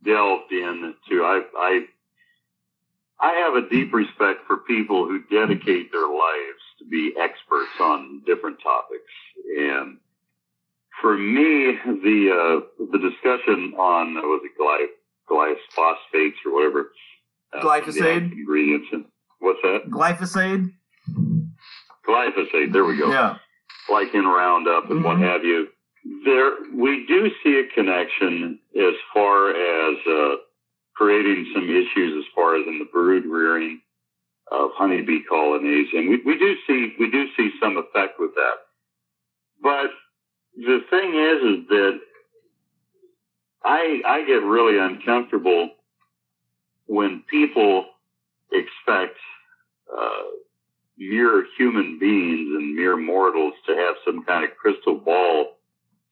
delved 0.02 0.50
into 0.52 1.22
I 1.22 1.42
I 1.58 1.80
I 3.20 3.32
have 3.44 3.62
a 3.62 3.68
deep 3.68 3.92
respect 3.92 4.46
for 4.46 4.56
people 4.58 5.06
who 5.06 5.20
dedicate 5.30 5.92
their 5.92 6.08
lives 6.08 6.62
to 6.78 6.86
be 6.90 7.12
experts 7.20 7.78
on 7.78 8.22
different 8.24 8.56
topics. 8.62 9.12
And 9.58 9.98
for 11.02 11.16
me, 11.18 11.76
the 11.84 12.30
uh, 12.32 12.84
the 12.90 12.98
discussion 12.98 13.74
on 13.78 14.16
uh, 14.16 14.22
was 14.22 14.40
it 14.44 14.56
gly- 14.58 14.96
glyphosates 15.30 16.36
or 16.46 16.54
whatever 16.54 16.90
uh, 17.52 17.60
Glyphosate? 17.62 18.32
ingredients 18.32 18.86
and 18.92 19.04
what's 19.40 19.60
that 19.62 19.90
Glyphosate. 19.90 20.70
glyphosate? 22.08 22.72
There 22.72 22.86
we 22.86 22.96
go. 22.96 23.10
Yeah. 23.10 23.36
Like 23.90 24.14
in 24.14 24.26
Roundup 24.26 24.90
and 24.90 25.04
what 25.04 25.18
Mhm. 25.18 25.22
have 25.22 25.44
you. 25.44 25.68
There, 26.24 26.56
we 26.72 27.04
do 27.06 27.30
see 27.42 27.58
a 27.58 27.64
connection 27.64 28.58
as 28.76 28.94
far 29.12 29.50
as 29.50 30.06
uh, 30.06 30.36
creating 30.94 31.46
some 31.52 31.68
issues 31.68 32.24
as 32.24 32.32
far 32.34 32.56
as 32.56 32.66
in 32.66 32.78
the 32.78 32.84
brood 32.86 33.24
rearing 33.26 33.80
of 34.50 34.70
honeybee 34.72 35.20
colonies, 35.22 35.88
and 35.92 36.08
we, 36.08 36.16
we 36.24 36.36
do 36.36 36.56
see 36.66 36.94
we 36.98 37.08
do 37.10 37.26
see 37.36 37.50
some 37.60 37.76
effect 37.76 38.18
with 38.20 38.34
that. 38.36 38.58
But 39.62 39.90
the 40.56 40.80
thing 40.90 41.14
is, 41.14 41.42
is 41.60 41.68
that 41.68 42.00
I 43.64 44.02
I 44.06 44.22
get 44.24 44.42
really 44.44 44.78
uncomfortable 44.78 45.70
when 46.86 47.20
people 47.28 47.86
expect. 48.52 49.16
Uh, 49.92 50.22
mere 50.98 51.44
human 51.58 51.98
beings 51.98 52.48
and 52.56 52.74
mere 52.74 52.96
mortals 52.96 53.54
to 53.66 53.74
have 53.74 53.96
some 54.04 54.24
kind 54.24 54.44
of 54.44 54.56
crystal 54.56 54.94
ball 54.94 55.56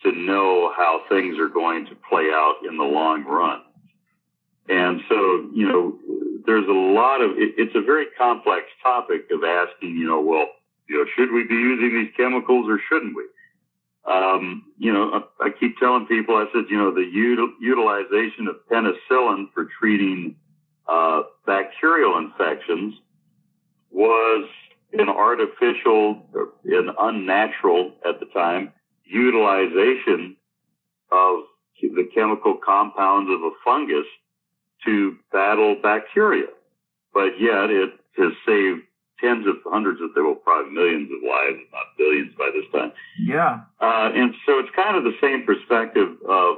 to 0.02 0.12
know 0.12 0.72
how 0.76 1.00
things 1.08 1.38
are 1.38 1.48
going 1.48 1.86
to 1.86 1.96
play 2.08 2.28
out 2.32 2.56
in 2.68 2.76
the 2.76 2.84
long 2.84 3.24
run. 3.24 3.62
And 4.68 5.00
so, 5.08 5.48
you 5.54 5.66
know, 5.66 5.98
there's 6.46 6.68
a 6.68 6.72
lot 6.72 7.20
of, 7.20 7.32
it, 7.32 7.54
it's 7.56 7.74
a 7.74 7.82
very 7.82 8.06
complex 8.16 8.66
topic 8.82 9.26
of 9.30 9.42
asking, 9.44 9.96
you 9.96 10.06
know, 10.06 10.20
well, 10.20 10.46
you 10.88 10.98
know, 10.98 11.04
should 11.16 11.32
we 11.32 11.44
be 11.44 11.54
using 11.54 11.98
these 11.98 12.12
chemicals 12.16 12.66
or 12.68 12.78
shouldn't 12.88 13.16
we? 13.16 13.24
Um, 14.06 14.64
you 14.76 14.92
know, 14.92 15.24
I, 15.40 15.46
I 15.46 15.50
keep 15.58 15.78
telling 15.78 16.06
people, 16.06 16.36
I 16.36 16.44
said, 16.52 16.64
you 16.68 16.76
know, 16.76 16.92
the 16.92 17.00
util, 17.00 17.48
utilization 17.60 18.48
of 18.48 18.56
penicillin 18.70 19.46
for 19.54 19.66
treating 19.78 20.36
uh, 20.86 21.22
bacterial 21.46 22.18
infections 22.18 22.94
was 23.90 24.46
an 24.98 25.08
artificial, 25.08 26.22
an 26.64 26.90
unnatural 26.98 27.92
at 28.08 28.20
the 28.20 28.26
time 28.26 28.72
utilization 29.04 30.36
of 31.12 31.44
the 31.80 32.08
chemical 32.14 32.58
compounds 32.64 33.30
of 33.30 33.40
a 33.42 33.50
fungus 33.64 34.06
to 34.84 35.16
battle 35.32 35.76
bacteria. 35.82 36.46
But 37.12 37.38
yet 37.38 37.70
it 37.70 37.90
has 38.16 38.32
saved 38.46 38.82
tens 39.20 39.46
of 39.46 39.56
hundreds 39.64 40.00
of, 40.00 40.10
well, 40.16 40.34
probably 40.34 40.72
millions 40.72 41.10
of 41.10 41.22
lives, 41.22 41.58
if 41.64 41.72
not 41.72 41.96
billions 41.96 42.34
by 42.36 42.50
this 42.52 42.64
time. 42.72 42.92
Yeah. 43.20 43.60
Uh, 43.80 44.10
and 44.14 44.34
so 44.46 44.58
it's 44.58 44.74
kind 44.74 44.96
of 44.96 45.04
the 45.04 45.16
same 45.20 45.44
perspective 45.46 46.08
of, 46.28 46.56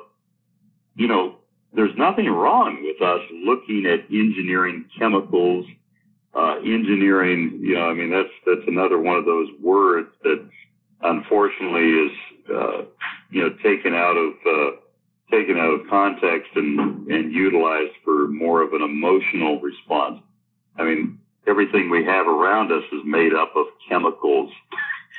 you 0.94 1.08
know, 1.08 1.36
there's 1.74 1.96
nothing 1.98 2.26
wrong 2.26 2.82
with 2.82 3.02
us 3.02 3.20
looking 3.44 3.84
at 3.86 4.08
engineering 4.10 4.86
chemicals, 4.98 5.66
uh, 6.36 6.56
engineering, 6.58 7.58
you 7.62 7.74
know, 7.74 7.88
I 7.88 7.94
mean, 7.94 8.10
that's, 8.10 8.28
that's 8.44 8.66
another 8.68 8.98
one 8.98 9.16
of 9.16 9.24
those 9.24 9.48
words 9.60 10.08
that 10.22 10.46
unfortunately 11.02 11.88
is, 11.90 12.12
uh, 12.54 12.82
you 13.30 13.42
know, 13.42 13.50
taken 13.62 13.94
out 13.94 14.16
of, 14.16 14.32
uh, 14.46 14.76
taken 15.30 15.56
out 15.56 15.80
of 15.80 15.88
context 15.88 16.50
and, 16.54 17.06
and 17.08 17.32
utilized 17.32 17.92
for 18.04 18.28
more 18.28 18.62
of 18.62 18.72
an 18.74 18.82
emotional 18.82 19.60
response. 19.60 20.20
I 20.76 20.84
mean, 20.84 21.18
everything 21.46 21.90
we 21.90 22.04
have 22.04 22.26
around 22.26 22.70
us 22.70 22.84
is 22.92 23.00
made 23.04 23.32
up 23.34 23.56
of 23.56 23.66
chemicals 23.88 24.52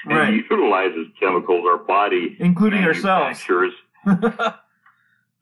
Right. 0.06 0.34
utilizes 0.52 1.08
chemicals. 1.20 1.66
Our 1.68 1.80
body 1.80 2.38
Including 2.40 2.84
ourselves. 2.84 3.44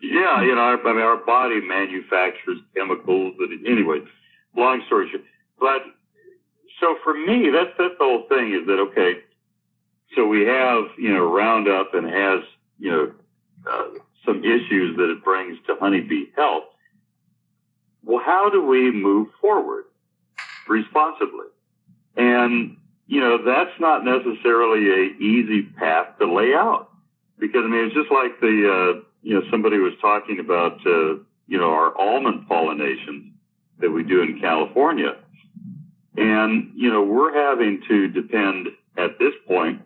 Yeah, 0.01 0.43
you 0.43 0.53
know, 0.53 0.61
our, 0.61 0.87
I 0.87 0.93
mean, 0.93 1.01
our 1.01 1.17
body 1.17 1.61
manufactures 1.61 2.59
chemicals. 2.75 3.33
But 3.37 3.49
anyway, 3.65 3.99
long 4.55 4.83
story 4.87 5.09
short, 5.09 5.23
but 5.59 5.81
so 6.79 6.97
for 7.03 7.13
me, 7.13 7.49
that's 7.49 7.71
that's 7.77 7.97
the 7.97 8.03
whole 8.03 8.25
thing. 8.27 8.53
Is 8.53 8.67
that 8.67 8.79
okay? 8.91 9.19
So 10.15 10.25
we 10.27 10.45
have 10.45 10.85
you 10.97 11.13
know 11.13 11.31
Roundup 11.31 11.93
and 11.93 12.07
has 12.07 12.43
you 12.79 12.91
know 12.91 13.11
uh, 13.69 13.99
some 14.25 14.43
issues 14.43 14.95
that 14.97 15.09
it 15.09 15.23
brings 15.23 15.57
to 15.67 15.75
honeybee 15.79 16.25
health. 16.35 16.65
Well, 18.03 18.21
how 18.23 18.49
do 18.49 18.65
we 18.65 18.91
move 18.91 19.29
forward 19.41 19.85
responsibly? 20.67 21.47
And 22.17 22.77
you 23.07 23.19
know, 23.19 23.37
that's 23.43 23.79
not 23.79 24.03
necessarily 24.03 24.89
a 24.89 25.17
easy 25.21 25.63
path 25.77 26.17
to 26.19 26.31
lay 26.31 26.53
out 26.53 26.89
because 27.37 27.61
I 27.63 27.67
mean, 27.67 27.85
it's 27.85 27.95
just 27.95 28.11
like 28.11 28.39
the, 28.39 28.47
uh, 28.47 29.01
you 29.21 29.35
know, 29.35 29.41
somebody 29.51 29.77
was 29.77 29.93
talking 30.01 30.39
about, 30.39 30.79
uh, 30.85 31.15
you 31.47 31.57
know, 31.57 31.69
our 31.69 31.95
almond 31.99 32.47
pollinations 32.49 33.31
that 33.79 33.91
we 33.91 34.03
do 34.03 34.21
in 34.21 34.39
California. 34.39 35.17
And, 36.17 36.71
you 36.75 36.91
know, 36.91 37.03
we're 37.03 37.33
having 37.33 37.81
to 37.87 38.07
depend 38.07 38.67
at 38.97 39.19
this 39.19 39.33
point 39.47 39.81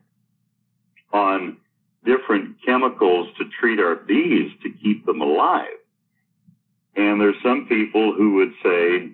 on 1.11 1.57
different 2.05 2.57
chemicals 2.65 3.27
to 3.38 3.45
treat 3.59 3.80
our 3.80 3.95
bees 3.95 4.51
to 4.63 4.69
keep 4.82 5.05
them 5.05 5.21
alive. 5.21 5.67
And 6.95 7.19
there's 7.19 7.36
some 7.43 7.65
people 7.67 8.13
who 8.13 8.36
would 8.36 8.51
say 8.63 9.11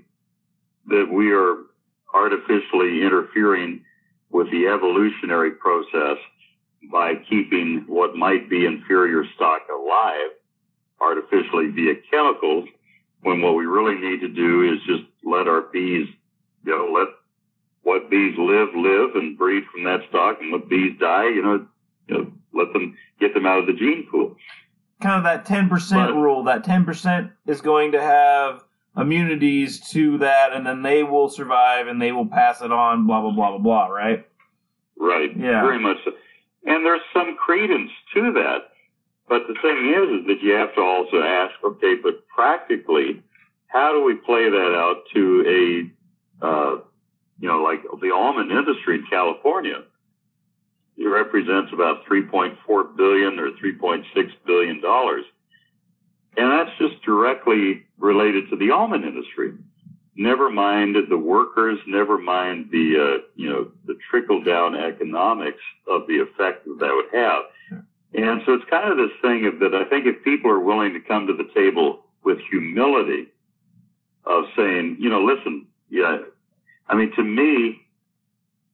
that 0.87 1.07
we 1.11 1.31
are 1.33 1.57
artificially 2.13 3.01
interfering 3.01 3.83
with 4.29 4.49
the 4.51 4.67
evolutionary 4.67 5.51
process 5.51 6.17
by 6.91 7.15
keeping 7.29 7.83
what 7.87 8.15
might 8.15 8.49
be 8.49 8.65
inferior 8.65 9.23
stock 9.35 9.61
alive 9.73 10.31
artificially 11.01 11.67
via 11.71 11.93
chemicals 12.11 12.67
when 13.21 13.41
what 13.41 13.55
we 13.55 13.65
really 13.65 13.95
need 13.95 14.21
to 14.21 14.27
do 14.27 14.71
is 14.71 14.79
just 14.85 15.03
let 15.23 15.47
our 15.47 15.61
bees, 15.61 16.07
you 16.65 16.77
know, 16.77 16.91
let 16.91 17.07
what 17.83 18.09
bees 18.09 18.35
live, 18.37 18.69
live 18.75 19.15
and 19.15 19.37
breed 19.37 19.63
from 19.71 19.83
that 19.83 20.01
stock 20.09 20.37
and 20.41 20.51
what 20.51 20.67
bees 20.67 20.97
die, 20.99 21.29
you 21.29 21.41
know, 21.41 21.65
you 22.07 22.17
know, 22.17 22.31
let 22.53 22.73
them 22.73 22.97
get 23.19 23.33
them 23.33 23.45
out 23.45 23.59
of 23.59 23.67
the 23.67 23.73
gene 23.73 24.07
pool. 24.09 24.35
Kind 25.01 25.17
of 25.17 25.23
that 25.23 25.45
10% 25.45 25.69
but, 25.91 26.13
rule, 26.13 26.43
that 26.45 26.65
10% 26.65 27.31
is 27.47 27.61
going 27.61 27.91
to 27.91 28.01
have 28.01 28.63
immunities 28.97 29.79
to 29.91 30.17
that 30.19 30.53
and 30.53 30.65
then 30.65 30.81
they 30.81 31.03
will 31.03 31.29
survive 31.29 31.87
and 31.87 32.01
they 32.01 32.11
will 32.11 32.25
pass 32.25 32.61
it 32.61 32.71
on, 32.71 33.05
blah, 33.05 33.21
blah, 33.21 33.31
blah, 33.31 33.51
blah, 33.51 33.59
blah, 33.59 33.85
right? 33.87 34.25
Right. 34.97 35.29
Yeah. 35.37 35.61
Very 35.61 35.79
much 35.79 35.97
so. 36.05 36.11
And 36.65 36.83
there's 36.85 37.01
some 37.13 37.35
credence 37.37 37.91
to 38.15 38.33
that. 38.33 38.69
But 39.27 39.43
the 39.47 39.55
thing 39.61 39.89
is, 39.89 40.21
is 40.21 40.27
that 40.27 40.41
you 40.41 40.53
have 40.53 40.73
to 40.75 40.81
also 40.81 41.21
ask, 41.21 41.53
okay, 41.63 41.95
but 42.01 42.27
practically, 42.27 43.21
how 43.67 43.91
do 43.91 44.03
we 44.03 44.15
play 44.15 44.49
that 44.49 44.73
out 44.75 45.03
to 45.13 45.43
a, 45.45 45.91
uh, 46.41 46.77
you 47.39 47.47
know, 47.47 47.61
like 47.61 47.81
the 48.01 48.11
almond 48.11 48.51
industry 48.51 48.95
in 48.95 49.05
California? 49.09 49.83
It 50.97 51.05
represents 51.05 51.73
about 51.73 52.05
3.4 52.05 52.95
billion 52.95 53.39
or 53.39 53.51
3.6 53.51 54.03
billion 54.45 54.81
dollars. 54.81 55.25
And 56.37 56.51
that's 56.51 56.77
just 56.77 57.01
directly 57.03 57.85
related 57.97 58.49
to 58.49 58.57
the 58.57 58.71
almond 58.71 59.05
industry. 59.05 59.53
Never 60.17 60.49
mind 60.49 60.95
the 61.09 61.17
workers, 61.17 61.77
never 61.87 62.17
mind 62.17 62.69
the, 62.71 63.19
uh, 63.19 63.23
you 63.35 63.49
know, 63.49 63.71
the 63.85 63.97
trickle 64.09 64.41
down 64.43 64.75
economics 64.75 65.61
of 65.87 66.07
the 66.07 66.19
effect 66.19 66.65
that 66.65 66.77
that 66.79 66.93
would 66.93 67.13
have. 67.13 67.43
And 68.13 68.41
so 68.45 68.53
it's 68.53 68.69
kind 68.69 68.89
of 68.89 68.97
this 68.97 69.15
thing 69.21 69.45
of 69.45 69.59
that 69.59 69.75
I 69.75 69.83
think 69.89 70.05
if 70.05 70.23
people 70.23 70.49
are 70.49 70.59
willing 70.59 70.93
to 70.93 71.01
come 71.01 71.27
to 71.27 71.33
the 71.33 71.49
table 71.53 72.05
with 72.23 72.37
humility 72.49 73.27
of 74.23 74.45
saying, 74.55 74.97
you 74.99 75.09
know, 75.09 75.21
listen, 75.21 75.67
yeah, 75.95 76.17
I 76.89 76.95
mean, 76.95 77.11
to 77.15 77.23
me, 77.23 77.81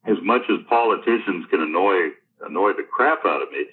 as 0.06 0.18
much 0.24 0.42
as 0.50 0.58
politicians 0.68 1.46
can 1.50 1.62
annoy, 1.62 2.10
annoy 2.42 2.74
the 2.74 2.84
crap 2.92 3.20
out 3.26 3.44
of 3.44 3.52
me, 3.52 3.66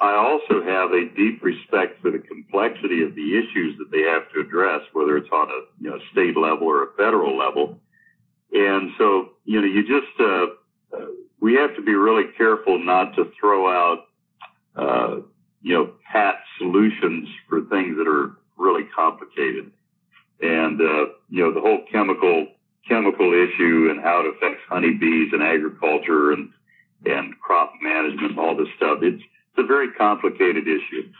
I 0.00 0.14
also 0.14 0.62
have 0.62 0.92
a 0.92 1.08
deep 1.16 1.42
respect 1.42 2.02
for 2.02 2.10
the 2.10 2.18
complexity 2.18 3.02
of 3.02 3.14
the 3.14 3.38
issues 3.38 3.78
that 3.78 3.90
they 3.90 4.02
have 4.02 4.30
to 4.32 4.40
address, 4.40 4.82
whether 4.92 5.16
it's 5.16 5.30
on 5.32 5.48
a 5.48 5.82
you 5.82 5.90
know, 5.90 5.98
state 6.12 6.36
level 6.36 6.66
or 6.66 6.84
a 6.84 6.92
federal 6.96 7.36
level. 7.36 7.80
And 8.52 8.90
so, 8.98 9.30
you 9.44 9.60
know, 9.60 9.66
you 9.66 9.82
just, 9.82 10.20
uh, 10.20 10.96
uh, 10.96 11.06
we 11.40 11.54
have 11.54 11.74
to 11.76 11.82
be 11.82 11.94
really 11.94 12.32
careful 12.36 12.78
not 12.78 13.14
to 13.16 13.30
throw 13.38 13.68
out, 13.68 14.04
uh, 14.76 15.16
you 15.62 15.74
know, 15.74 15.92
pat 16.12 16.36
solutions 16.58 17.28
for 17.48 17.62
things 17.62 17.96
that 17.98 18.08
are 18.08 18.36
really 18.56 18.84
complicated. 18.94 19.70
And, 20.40 20.80
uh, 20.80 21.06
you 21.28 21.42
know, 21.42 21.52
the 21.52 21.60
whole 21.60 21.84
chemical, 21.90 22.46
chemical 22.86 23.32
issue 23.32 23.88
and 23.90 24.00
how 24.00 24.20
it 24.20 24.34
affects 24.34 24.62
honeybees 24.68 25.32
and 25.32 25.42
agriculture 25.42 26.32
and, 26.32 26.50
and 27.04 27.38
crop 27.40 27.72
management 27.82 28.32
and 28.32 28.38
all 28.38 28.56
this 28.56 28.68
stuff. 28.76 28.98
It's, 29.02 29.22
it's 29.22 29.58
a 29.58 29.66
very 29.66 29.92
complicated 29.92 30.64
issue. 30.66 31.10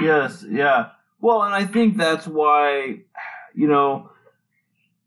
Yes, 0.00 0.44
yeah. 0.48 0.90
Well, 1.20 1.42
and 1.42 1.54
I 1.54 1.66
think 1.66 1.96
that's 1.96 2.26
why, 2.26 3.00
you 3.54 3.68
know, 3.68 4.10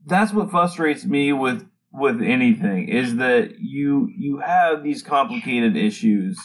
that's 0.06 0.34
what 0.34 0.52
frustrates 0.52 1.06
me 1.06 1.34
with 1.34 1.68
with 1.92 2.22
anything 2.22 2.90
is 2.90 3.18
that 3.18 3.60
you 3.60 4.10
you 4.18 4.40
have 4.40 4.84
these 4.84 5.04
complicated 5.04 5.78
issues, 5.78 6.40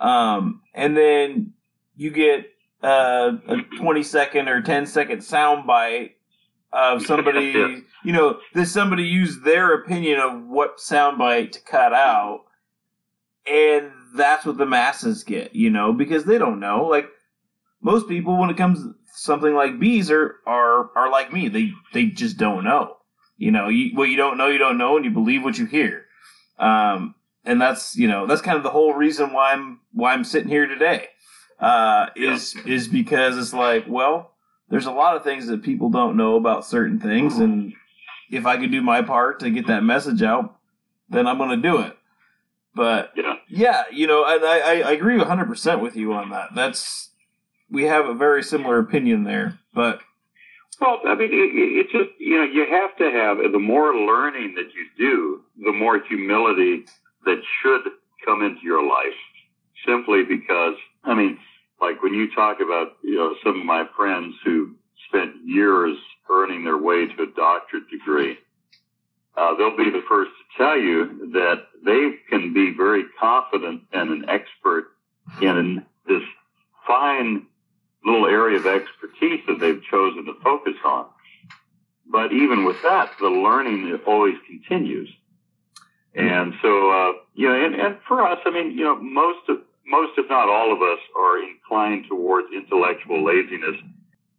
um, 0.00 0.62
and 0.74 0.96
then 0.96 1.52
you 1.96 2.10
get 2.10 2.46
uh, 2.82 3.32
a 3.46 3.56
twenty 3.78 4.02
second 4.02 4.48
or 4.48 4.62
10 4.62 4.86
second 4.86 5.22
sound 5.22 5.66
bite 5.66 6.15
of 6.76 7.02
somebody, 7.06 7.46
yeah. 7.46 7.78
you 8.04 8.12
know, 8.12 8.38
that 8.54 8.66
somebody 8.66 9.04
used 9.04 9.44
their 9.44 9.74
opinion 9.74 10.20
of 10.20 10.44
what 10.44 10.78
soundbite 10.78 11.52
to 11.52 11.60
cut 11.60 11.92
out, 11.92 12.44
and 13.50 13.90
that's 14.14 14.44
what 14.44 14.58
the 14.58 14.66
masses 14.66 15.24
get, 15.24 15.54
you 15.54 15.70
know, 15.70 15.92
because 15.92 16.24
they 16.24 16.38
don't 16.38 16.60
know. 16.60 16.86
Like 16.86 17.08
most 17.80 18.08
people, 18.08 18.38
when 18.38 18.50
it 18.50 18.56
comes 18.56 18.82
to 18.82 18.94
something 19.14 19.54
like 19.54 19.80
bees, 19.80 20.10
are 20.10 20.36
are 20.46 20.90
are 20.96 21.10
like 21.10 21.32
me. 21.32 21.48
They 21.48 21.72
they 21.92 22.06
just 22.06 22.36
don't 22.36 22.64
know. 22.64 22.96
You 23.38 23.50
know, 23.50 23.68
you, 23.68 23.94
what 23.94 24.08
you 24.08 24.16
don't 24.16 24.38
know, 24.38 24.48
you 24.48 24.58
don't 24.58 24.78
know, 24.78 24.96
and 24.96 25.04
you 25.04 25.10
believe 25.10 25.44
what 25.44 25.58
you 25.58 25.66
hear. 25.66 26.06
Um, 26.58 27.14
and 27.44 27.60
that's 27.60 27.96
you 27.96 28.08
know 28.08 28.26
that's 28.26 28.42
kind 28.42 28.56
of 28.56 28.62
the 28.62 28.70
whole 28.70 28.94
reason 28.94 29.32
why 29.32 29.52
I'm 29.52 29.80
why 29.92 30.12
I'm 30.12 30.24
sitting 30.24 30.48
here 30.48 30.66
today. 30.66 31.08
Uh, 31.58 32.08
is 32.16 32.54
yeah. 32.54 32.74
is 32.74 32.88
because 32.88 33.38
it's 33.38 33.54
like, 33.54 33.84
well, 33.88 34.32
there's 34.68 34.86
a 34.86 34.92
lot 34.92 35.16
of 35.16 35.22
things 35.22 35.46
that 35.46 35.62
people 35.62 35.90
don't 35.90 36.16
know 36.16 36.36
about 36.36 36.66
certain 36.66 36.98
things, 36.98 37.38
and 37.38 37.72
if 38.30 38.46
I 38.46 38.56
could 38.56 38.72
do 38.72 38.82
my 38.82 39.02
part 39.02 39.40
to 39.40 39.50
get 39.50 39.66
that 39.68 39.84
message 39.84 40.22
out, 40.22 40.56
then 41.08 41.26
I'm 41.26 41.38
going 41.38 41.50
to 41.50 41.68
do 41.68 41.78
it. 41.78 41.96
But 42.74 43.12
yeah, 43.16 43.34
yeah 43.48 43.82
you 43.92 44.06
know, 44.06 44.24
and 44.24 44.44
I, 44.44 44.80
I 44.80 44.92
agree 44.92 45.16
100 45.16 45.46
percent 45.46 45.80
with 45.80 45.96
you 45.96 46.12
on 46.12 46.30
that. 46.30 46.50
That's 46.54 47.10
we 47.70 47.84
have 47.84 48.06
a 48.06 48.14
very 48.14 48.42
similar 48.42 48.78
opinion 48.78 49.24
there, 49.24 49.58
but. 49.74 50.00
Well, 50.78 51.00
I 51.06 51.14
mean, 51.14 51.30
it, 51.32 51.86
it 51.86 51.86
just 51.90 52.20
you 52.20 52.36
know 52.36 52.44
you 52.44 52.66
have 52.68 52.94
to 52.98 53.10
have 53.10 53.38
the 53.50 53.58
more 53.58 53.94
learning 53.94 54.56
that 54.56 54.74
you 54.74 54.86
do, 54.98 55.42
the 55.64 55.72
more 55.72 56.02
humility 56.06 56.84
that 57.24 57.40
should 57.62 57.80
come 58.26 58.42
into 58.42 58.60
your 58.62 58.86
life. 58.86 59.16
Simply 59.86 60.24
because, 60.24 60.74
I 61.04 61.14
mean, 61.14 61.38
like 61.80 62.02
when 62.02 62.14
you 62.14 62.34
talk 62.34 62.58
about 62.60 62.96
you 63.02 63.16
know 63.16 63.34
some 63.44 63.60
of 63.60 63.66
my 63.66 63.86
friends 63.96 64.34
who 64.44 64.74
spent 65.08 65.34
years 65.44 65.96
earning 66.30 66.64
their 66.64 66.78
way 66.78 67.06
to 67.06 67.22
a 67.22 67.26
doctorate 67.36 67.88
degree, 67.90 68.38
uh, 69.36 69.54
they'll 69.56 69.76
be 69.76 69.90
the 69.90 70.02
first 70.08 70.30
to 70.30 70.62
tell 70.62 70.78
you 70.78 71.30
that 71.32 71.66
they 71.84 72.12
can 72.30 72.52
be 72.52 72.72
very 72.76 73.04
confident 73.20 73.82
and 73.92 74.10
an 74.10 74.28
expert 74.28 74.92
in 75.40 75.84
this 76.06 76.22
fine 76.86 77.46
little 78.04 78.26
area 78.26 78.58
of 78.58 78.66
expertise 78.66 79.40
that 79.48 79.58
they've 79.58 79.82
chosen 79.90 80.24
to 80.24 80.34
focus 80.42 80.74
on. 80.84 81.06
But 82.08 82.32
even 82.32 82.64
with 82.64 82.80
that, 82.82 83.10
the 83.18 83.28
learning 83.28 83.98
always 84.06 84.36
continues. 84.46 85.10
And 86.14 86.54
so, 86.62 86.90
uh, 86.90 87.12
you 87.34 87.48
know, 87.48 87.64
and, 87.66 87.74
and 87.74 87.98
for 88.08 88.22
us, 88.22 88.38
I 88.46 88.50
mean, 88.50 88.78
you 88.78 88.84
know, 88.84 88.96
most 88.96 89.48
of, 89.48 89.58
most, 89.86 90.12
if 90.18 90.28
not 90.28 90.48
all 90.48 90.72
of 90.72 90.82
us 90.82 90.98
are 91.16 91.42
inclined 91.42 92.06
towards 92.08 92.48
intellectual 92.52 93.24
laziness. 93.24 93.76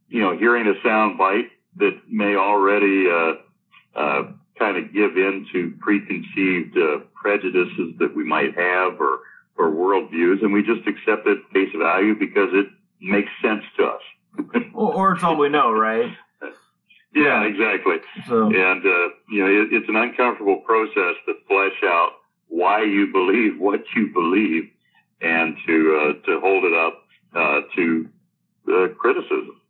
You 0.10 0.22
know, 0.22 0.38
hearing 0.38 0.68
a 0.68 0.74
sound 0.84 1.18
bite 1.18 1.52
that 1.78 2.00
may 2.10 2.36
already, 2.36 3.08
uh, 3.10 3.34
uh, 4.00 4.32
kind 4.58 4.78
of 4.78 4.94
give 4.94 5.18
in 5.18 5.48
to 5.54 5.74
preconceived 5.80 6.78
uh, 6.78 7.00
prejudices 7.14 7.94
that 8.00 8.16
we 8.16 8.24
might 8.24 8.56
have 8.58 9.00
or 9.00 9.20
or 9.58 9.72
worldviews, 9.72 10.44
and 10.44 10.54
we 10.54 10.62
just 10.62 10.88
accept 10.88 11.26
it 11.26 11.40
face 11.52 11.74
value 11.78 12.14
because 12.18 12.50
it 12.54 12.68
makes 13.02 13.30
sense 13.42 13.64
to 13.76 13.86
us. 13.86 14.02
or, 14.74 14.94
or, 14.94 15.12
it's 15.14 15.24
all 15.24 15.36
we 15.36 15.50
know, 15.50 15.72
right? 15.72 16.16
yeah, 17.16 17.44
exactly. 17.44 17.96
So. 18.28 18.46
And 18.48 18.86
uh, 18.86 19.08
you 19.30 19.44
know, 19.44 19.48
it, 19.48 19.74
it's 19.74 19.90
an 19.90 19.96
uncomfortable 19.96 20.58
process 20.58 21.16
to 21.26 21.34
flesh 21.48 21.82
out 21.84 22.12
why 22.50 22.84
you 22.84 23.12
believe 23.12 23.60
what 23.60 23.82
you 23.96 24.14
believe, 24.14 24.70
and 25.22 25.58
to 25.66 26.00
uh, 26.00 26.26
to 26.26 26.40
hold 26.40 26.64
it 26.64 26.74
up 26.74 27.04
uh, 27.36 27.62
to 27.76 28.10
uh, 28.68 28.88
criticism. 28.96 29.62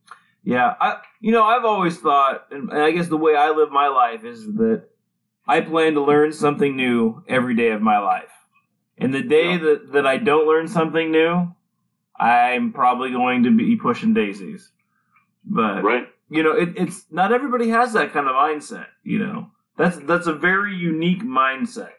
Yeah, 0.43 0.75
I 0.79 0.99
you 1.19 1.31
know 1.31 1.43
I've 1.43 1.65
always 1.65 1.97
thought, 1.97 2.47
and 2.51 2.71
I 2.71 2.91
guess 2.91 3.07
the 3.07 3.17
way 3.17 3.35
I 3.35 3.51
live 3.51 3.71
my 3.71 3.87
life 3.87 4.23
is 4.23 4.45
that 4.55 4.83
I 5.47 5.61
plan 5.61 5.93
to 5.93 6.01
learn 6.01 6.33
something 6.33 6.75
new 6.75 7.23
every 7.27 7.55
day 7.55 7.71
of 7.71 7.81
my 7.81 7.99
life. 7.99 8.31
And 8.97 9.13
the 9.13 9.21
day 9.21 9.51
yeah. 9.51 9.57
that, 9.59 9.91
that 9.93 10.07
I 10.07 10.17
don't 10.17 10.47
learn 10.47 10.67
something 10.67 11.11
new, 11.11 11.53
I'm 12.19 12.73
probably 12.73 13.11
going 13.11 13.43
to 13.43 13.55
be 13.55 13.75
pushing 13.75 14.13
daisies. 14.13 14.71
But 15.45 15.83
right. 15.83 16.07
you 16.29 16.43
know, 16.43 16.51
it, 16.51 16.69
it's 16.75 17.05
not 17.11 17.31
everybody 17.31 17.69
has 17.69 17.93
that 17.93 18.11
kind 18.11 18.27
of 18.27 18.35
mindset. 18.35 18.87
You 19.03 19.19
know, 19.19 19.51
that's 19.77 19.97
that's 19.97 20.27
a 20.27 20.33
very 20.33 20.75
unique 20.75 21.23
mindset. 21.23 21.91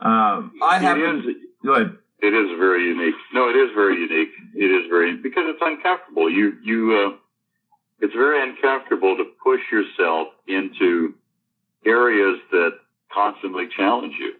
Um, 0.00 0.52
I 0.62 0.78
have. 0.78 0.98
Go 1.64 1.74
ahead. 1.74 1.96
It 2.22 2.34
is 2.34 2.56
very 2.56 2.86
unique. 2.86 3.16
No, 3.34 3.48
it 3.48 3.56
is 3.56 3.70
very 3.74 3.96
unique. 4.00 4.28
It 4.54 4.70
is 4.70 4.88
very 4.88 5.16
because 5.16 5.42
it's 5.48 5.60
uncomfortable. 5.60 6.30
You 6.30 6.56
you 6.62 6.94
uh, 6.94 7.16
it's 8.00 8.14
very 8.14 8.48
uncomfortable 8.48 9.16
to 9.16 9.24
push 9.42 9.60
yourself 9.72 10.28
into 10.46 11.14
areas 11.84 12.38
that 12.52 12.70
constantly 13.12 13.66
challenge 13.76 14.14
you. 14.20 14.34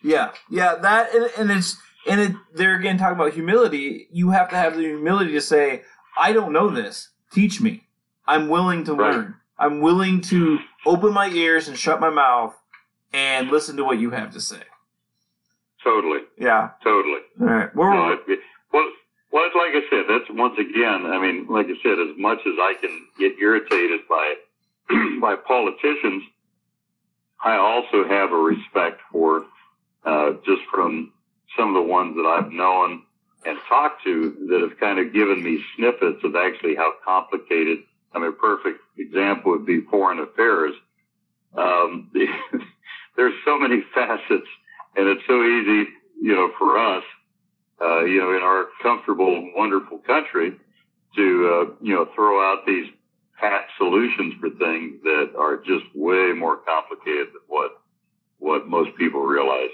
Yeah, 0.00 0.30
yeah, 0.48 0.76
that 0.76 1.12
and, 1.12 1.28
and 1.38 1.50
it's 1.50 1.76
and 2.08 2.20
it. 2.20 2.32
They're 2.54 2.76
again 2.78 2.98
talking 2.98 3.16
about 3.18 3.32
humility. 3.32 4.06
You 4.12 4.30
have 4.30 4.48
to 4.50 4.56
have 4.56 4.76
the 4.76 4.82
humility 4.82 5.32
to 5.32 5.40
say, 5.40 5.82
"I 6.16 6.32
don't 6.32 6.52
know 6.52 6.68
this. 6.70 7.08
Teach 7.32 7.60
me. 7.60 7.88
I'm 8.28 8.48
willing 8.48 8.84
to 8.84 8.94
Right. 8.94 9.12
learn. 9.14 9.34
I'm 9.58 9.80
willing 9.80 10.20
to 10.22 10.60
open 10.86 11.12
my 11.12 11.28
ears 11.30 11.66
and 11.66 11.76
shut 11.76 12.00
my 12.00 12.10
mouth 12.10 12.54
and 13.12 13.50
listen 13.50 13.76
to 13.78 13.84
what 13.84 13.98
you 13.98 14.10
have 14.10 14.30
to 14.34 14.40
say." 14.40 14.62
Totally, 15.84 16.20
Yeah. 16.38 16.70
totally. 16.84 17.20
All 17.40 17.46
right. 17.46 17.74
Where 17.74 17.90
No, 17.90 18.02
were 18.06 18.12
it, 18.14 18.20
it, 18.28 18.40
well, 18.72 18.88
well, 19.32 19.44
it's 19.46 19.56
like 19.56 19.74
I 19.74 19.82
said. 19.90 20.04
That's 20.08 20.30
once 20.38 20.58
again. 20.58 21.06
I 21.06 21.18
mean, 21.20 21.46
like 21.48 21.66
I 21.66 21.74
said, 21.82 21.98
as 21.98 22.16
much 22.16 22.38
as 22.46 22.54
I 22.58 22.74
can 22.80 23.06
get 23.18 23.38
irritated 23.40 24.00
by 24.08 24.34
by 25.20 25.36
politicians, 25.36 26.22
I 27.42 27.56
also 27.56 28.06
have 28.06 28.32
a 28.32 28.36
respect 28.36 29.00
for 29.10 29.44
uh, 30.04 30.32
just 30.44 30.62
from 30.72 31.12
some 31.56 31.68
of 31.68 31.74
the 31.74 31.88
ones 31.90 32.14
that 32.16 32.26
I've 32.26 32.52
known 32.52 33.02
and 33.44 33.58
talked 33.68 34.04
to 34.04 34.46
that 34.50 34.60
have 34.60 34.78
kind 34.78 34.98
of 35.00 35.12
given 35.12 35.42
me 35.42 35.62
snippets 35.76 36.22
of 36.24 36.36
actually 36.36 36.76
how 36.76 36.92
complicated. 37.04 37.78
I 38.14 38.18
mean, 38.18 38.28
a 38.28 38.32
perfect 38.32 38.80
example 38.98 39.52
would 39.52 39.66
be 39.66 39.80
foreign 39.90 40.20
affairs. 40.20 40.74
Um, 41.56 42.10
there's 43.16 43.34
so 43.44 43.58
many 43.58 43.82
facets, 43.94 44.46
and 44.96 45.08
it's 45.08 45.22
so 45.26 45.42
easy, 45.42 45.90
you 46.20 46.34
know, 46.34 46.50
for 46.58 46.78
us 46.78 47.04
uh, 47.82 48.04
you 48.04 48.20
know, 48.20 48.36
in 48.36 48.42
our 48.42 48.66
comfortable, 48.82 49.50
wonderful 49.56 49.98
country 49.98 50.52
to, 51.16 51.22
uh, 51.70 51.74
you 51.80 51.94
know, 51.94 52.08
throw 52.14 52.40
out 52.40 52.64
these 52.66 52.86
pat 53.40 53.62
solutions 53.76 54.34
for 54.40 54.50
things 54.50 55.02
that 55.02 55.32
are 55.36 55.56
just 55.56 55.84
way 55.94 56.32
more 56.32 56.58
complicated 56.58 57.28
than 57.28 57.42
what, 57.48 57.72
what 58.38 58.68
most 58.68 58.96
people 58.96 59.22
realize. 59.22 59.70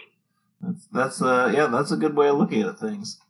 That's 0.60 0.86
that's 0.92 1.22
uh 1.22 1.52
yeah 1.54 1.68
that's 1.68 1.92
a 1.92 1.96
good 1.96 2.16
way 2.16 2.28
of 2.28 2.36
looking 2.36 2.62
at 2.62 2.80
things. 2.80 3.20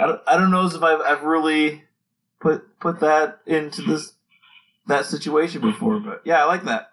I 0.00 0.06
don't, 0.06 0.20
I 0.26 0.36
don't 0.36 0.50
know 0.50 0.66
if 0.66 0.82
I've 0.82 1.00
I've 1.00 1.22
really 1.22 1.84
put 2.40 2.80
put 2.80 2.98
that 3.00 3.38
into 3.46 3.82
this 3.82 4.14
that 4.88 5.06
situation 5.06 5.60
before, 5.60 6.00
but 6.00 6.22
yeah, 6.24 6.42
I 6.42 6.46
like 6.46 6.64
that. 6.64 6.90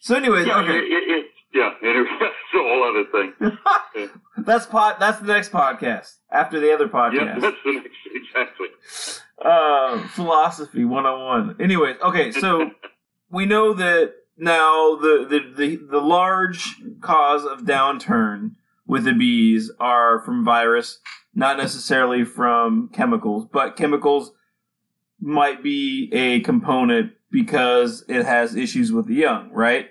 So, 0.00 0.16
anyways, 0.16 0.46
Yeah, 0.46 0.58
okay, 0.58 0.72
it, 0.76 0.84
it, 0.84 1.04
yeah, 1.08 1.13
anyway, 1.84 2.08
that's 2.20 2.34
a 2.54 2.58
whole 2.58 2.90
other 2.90 3.04
thing. 3.12 4.10
that's 4.44 4.66
pod. 4.66 4.96
That's 4.98 5.20
the 5.20 5.26
next 5.26 5.52
podcast 5.52 6.16
after 6.30 6.60
the 6.60 6.72
other 6.72 6.88
podcast. 6.88 7.14
Yeah, 7.14 7.38
that's 7.38 7.56
the 7.64 7.72
next, 7.72 7.96
exactly. 8.14 8.66
uh, 9.44 10.08
philosophy 10.08 10.84
101. 10.84 11.56
Anyways, 11.60 11.96
okay, 12.02 12.32
so 12.32 12.70
we 13.30 13.46
know 13.46 13.74
that 13.74 14.14
now 14.36 14.96
the, 14.96 15.26
the, 15.28 15.54
the, 15.56 15.76
the 15.76 16.00
large 16.00 16.76
cause 17.00 17.44
of 17.44 17.60
downturn 17.60 18.52
with 18.86 19.04
the 19.04 19.12
bees 19.12 19.70
are 19.78 20.20
from 20.24 20.44
virus, 20.44 20.98
not 21.34 21.56
necessarily 21.56 22.24
from 22.24 22.90
chemicals, 22.92 23.46
but 23.50 23.76
chemicals 23.76 24.32
might 25.20 25.62
be 25.62 26.10
a 26.12 26.40
component 26.40 27.12
because 27.30 28.04
it 28.08 28.24
has 28.26 28.54
issues 28.54 28.92
with 28.92 29.06
the 29.06 29.14
young, 29.14 29.50
right? 29.50 29.88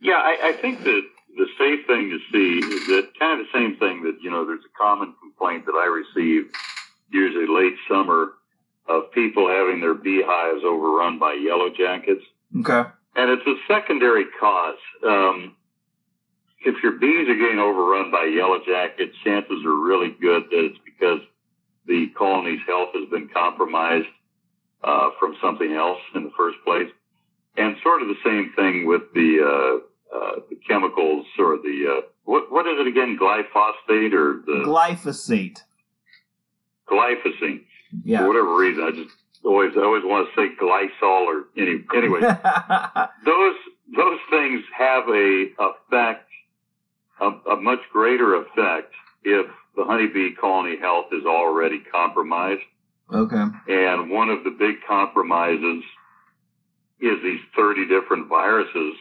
Yeah, 0.00 0.16
I, 0.16 0.54
I 0.54 0.60
think 0.60 0.84
that 0.84 1.02
the 1.36 1.46
safe 1.58 1.86
thing 1.86 2.10
to 2.10 2.18
see 2.32 2.66
is 2.66 2.86
that 2.88 3.10
kind 3.18 3.40
of 3.40 3.46
the 3.46 3.58
same 3.58 3.76
thing 3.76 4.02
that, 4.04 4.18
you 4.22 4.30
know, 4.30 4.44
there's 4.44 4.64
a 4.64 4.78
common 4.78 5.14
complaint 5.20 5.66
that 5.66 5.74
I 5.74 5.86
receive 5.86 6.50
usually 7.10 7.46
late 7.46 7.74
summer 7.88 8.32
of 8.88 9.10
people 9.12 9.48
having 9.48 9.80
their 9.80 9.94
beehives 9.94 10.64
overrun 10.64 11.18
by 11.18 11.34
yellow 11.34 11.70
jackets. 11.70 12.22
Okay. 12.60 12.88
And 13.16 13.30
it's 13.30 13.46
a 13.46 13.54
secondary 13.66 14.24
cause. 14.38 14.78
Um, 15.06 15.56
if 16.64 16.82
your 16.82 16.92
bees 16.92 17.28
are 17.28 17.36
getting 17.36 17.58
overrun 17.58 18.10
by 18.10 18.24
yellow 18.24 18.58
jackets, 18.64 19.14
chances 19.24 19.64
are 19.64 19.74
really 19.74 20.10
good 20.20 20.44
that 20.50 20.64
it's 20.64 20.78
because 20.84 21.20
the 21.86 22.08
colony's 22.16 22.60
health 22.66 22.90
has 22.94 23.08
been 23.10 23.28
compromised 23.28 24.08
uh, 24.82 25.10
from 25.18 25.36
something 25.42 25.72
else 25.72 25.98
in 26.14 26.24
the 26.24 26.32
first 26.36 26.58
place. 26.64 26.88
And 27.58 27.76
sort 27.82 28.02
of 28.02 28.08
the 28.08 28.14
same 28.24 28.52
thing 28.54 28.86
with 28.86 29.02
the, 29.14 29.40
uh, 29.42 30.16
uh, 30.16 30.40
the 30.48 30.56
chemicals 30.66 31.26
or 31.38 31.56
the 31.58 31.98
uh, 31.98 32.06
what 32.24 32.52
what 32.52 32.66
is 32.66 32.78
it 32.78 32.86
again? 32.86 33.18
Glyphosate 33.20 34.12
or 34.12 34.42
the 34.46 34.62
Glyphosate. 34.64 35.62
glyphosate? 36.90 37.64
For 38.20 38.28
whatever 38.28 38.56
reason, 38.56 38.84
I 38.84 38.90
just 38.90 39.14
always 39.44 39.72
I 39.76 39.80
always 39.80 40.04
want 40.04 40.28
to 40.28 40.34
say 40.36 40.54
glycol 40.60 41.26
or 41.26 41.44
any 41.56 41.84
anyway. 41.96 42.20
those 43.24 43.56
those 43.96 44.18
things 44.30 44.62
have 44.76 45.08
a 45.08 45.46
effect, 45.58 46.28
a, 47.20 47.26
a 47.52 47.56
much 47.60 47.80
greater 47.92 48.34
effect 48.36 48.92
if 49.24 49.46
the 49.76 49.84
honeybee 49.84 50.34
colony 50.34 50.78
health 50.78 51.06
is 51.12 51.24
already 51.24 51.80
compromised. 51.90 52.62
okay. 53.12 53.44
And 53.68 54.10
one 54.10 54.28
of 54.28 54.44
the 54.44 54.50
big 54.50 54.76
compromises 54.86 55.82
is 57.00 57.22
these 57.22 57.40
30 57.56 57.86
different 57.88 58.28
viruses, 58.28 58.94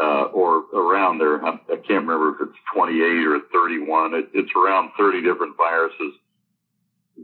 uh, 0.00 0.24
or 0.32 0.64
around 0.74 1.18
there. 1.18 1.44
I, 1.44 1.52
I 1.70 1.76
can't 1.76 2.06
remember 2.06 2.34
if 2.34 2.48
it's 2.48 2.58
28 2.74 3.26
or 3.26 3.40
31. 3.52 4.14
It, 4.14 4.28
it's 4.34 4.50
around 4.56 4.90
30 4.98 5.22
different 5.22 5.56
viruses 5.56 6.14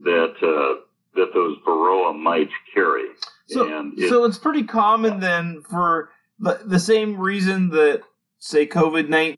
that, 0.05 0.35
uh, 0.43 0.81
that 1.15 1.35
those 1.35 1.59
varroa 1.67 2.17
mites 2.17 2.53
carry. 2.73 3.07
So, 3.49 3.79
and 3.79 3.99
it, 3.99 4.09
so 4.09 4.25
it's 4.25 4.39
pretty 4.39 4.63
common 4.63 5.21
then 5.21 5.63
for 5.69 6.11
the, 6.39 6.61
the 6.65 6.79
same 6.79 7.19
reason 7.19 7.71
that 7.71 8.03
say 8.39 8.67
COVID 8.67 9.09
nineteen 9.09 9.37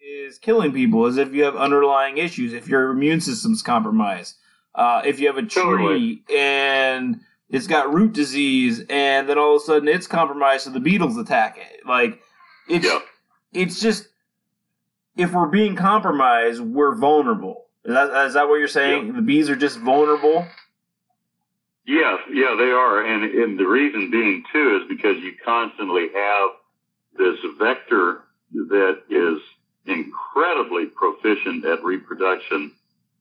is 0.00 0.38
killing 0.38 0.72
people 0.72 1.06
is 1.06 1.16
if 1.16 1.32
you 1.32 1.44
have 1.44 1.56
underlying 1.56 2.18
issues, 2.18 2.52
if 2.52 2.68
your 2.68 2.90
immune 2.90 3.20
system's 3.20 3.62
compromised, 3.62 4.36
uh, 4.74 5.02
if 5.04 5.20
you 5.20 5.26
have 5.28 5.36
a 5.36 5.42
tree 5.42 5.62
Totally. 5.62 6.22
and 6.36 7.20
it's 7.50 7.66
got 7.66 7.92
root 7.92 8.12
disease, 8.12 8.84
and 8.90 9.28
then 9.28 9.38
all 9.38 9.56
of 9.56 9.62
a 9.62 9.64
sudden 9.64 9.88
it's 9.88 10.06
compromised, 10.06 10.64
so 10.64 10.70
the 10.70 10.80
beetles 10.80 11.16
attack 11.16 11.58
it. 11.58 11.86
Like 11.86 12.20
it's 12.68 12.84
yeah. 12.84 13.00
it's 13.52 13.80
just 13.80 14.08
if 15.16 15.32
we're 15.32 15.46
being 15.46 15.76
compromised, 15.76 16.60
we're 16.60 16.94
vulnerable. 16.94 17.66
Is 17.84 17.94
that, 17.94 18.26
is 18.26 18.34
that 18.34 18.48
what 18.48 18.56
you're 18.56 18.68
saying? 18.68 19.14
The 19.14 19.22
bees 19.22 19.48
are 19.48 19.56
just 19.56 19.78
vulnerable. 19.78 20.46
Yes, 21.86 22.18
yeah, 22.32 22.56
they 22.58 22.70
are, 22.70 23.04
and 23.04 23.22
and 23.22 23.58
the 23.58 23.66
reason 23.66 24.10
being 24.10 24.42
too 24.52 24.80
is 24.82 24.88
because 24.88 25.16
you 25.18 25.34
constantly 25.44 26.08
have 26.12 26.50
this 27.16 27.38
vector 27.58 28.22
that 28.52 29.02
is 29.08 29.40
incredibly 29.86 30.86
proficient 30.86 31.64
at 31.64 31.84
reproduction 31.84 32.72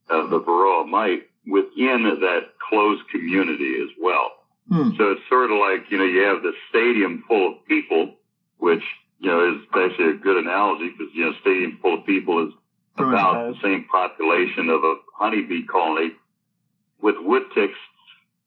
of 0.10 0.32
the 0.32 0.40
varroa 0.40 0.88
mite 0.88 1.28
within 1.46 2.04
that 2.22 2.55
closed 2.70 3.07
community 3.09 3.76
as 3.82 3.89
well. 4.01 4.32
Hmm. 4.70 4.89
So 4.97 5.11
it's 5.11 5.22
sort 5.30 5.51
of 5.51 5.57
like 5.59 5.91
you 5.91 5.97
know 5.97 6.05
you 6.05 6.22
have 6.24 6.41
the 6.41 6.53
stadium 6.70 7.24
full 7.28 7.53
of 7.53 7.66
people, 7.68 8.16
which 8.57 8.84
you 9.20 9.30
know 9.30 9.53
is 9.53 9.61
actually 9.76 10.11
a 10.11 10.18
good 10.18 10.38
analogy 10.38 10.89
because 10.89 11.13
you 11.13 11.26
know 11.26 11.34
stadium 11.41 11.80
full 11.82 11.99
of 11.99 12.05
people 12.05 12.47
is 12.47 12.53
about 12.97 13.53
the 13.53 13.59
same 13.61 13.86
population 13.91 14.70
of 14.70 14.84
a 14.84 14.95
honeybee 15.18 15.66
colony 15.66 16.11
with 17.01 17.16
wood 17.20 17.43
ticks, 17.53 17.78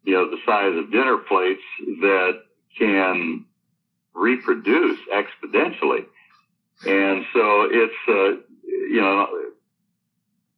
you 0.05 0.15
know, 0.15 0.29
the 0.31 0.39
size 0.47 0.77
of 0.77 0.91
dinner 0.91 1.19
plates 1.19 1.63
that 2.01 2.41
can 2.79 3.45
reproduce 4.15 4.99
exponentially. 5.15 6.05
And 6.87 7.25
so 7.33 7.69
it's, 7.71 7.95
uh, 8.09 8.43
you 8.65 9.01
know, 9.01 9.27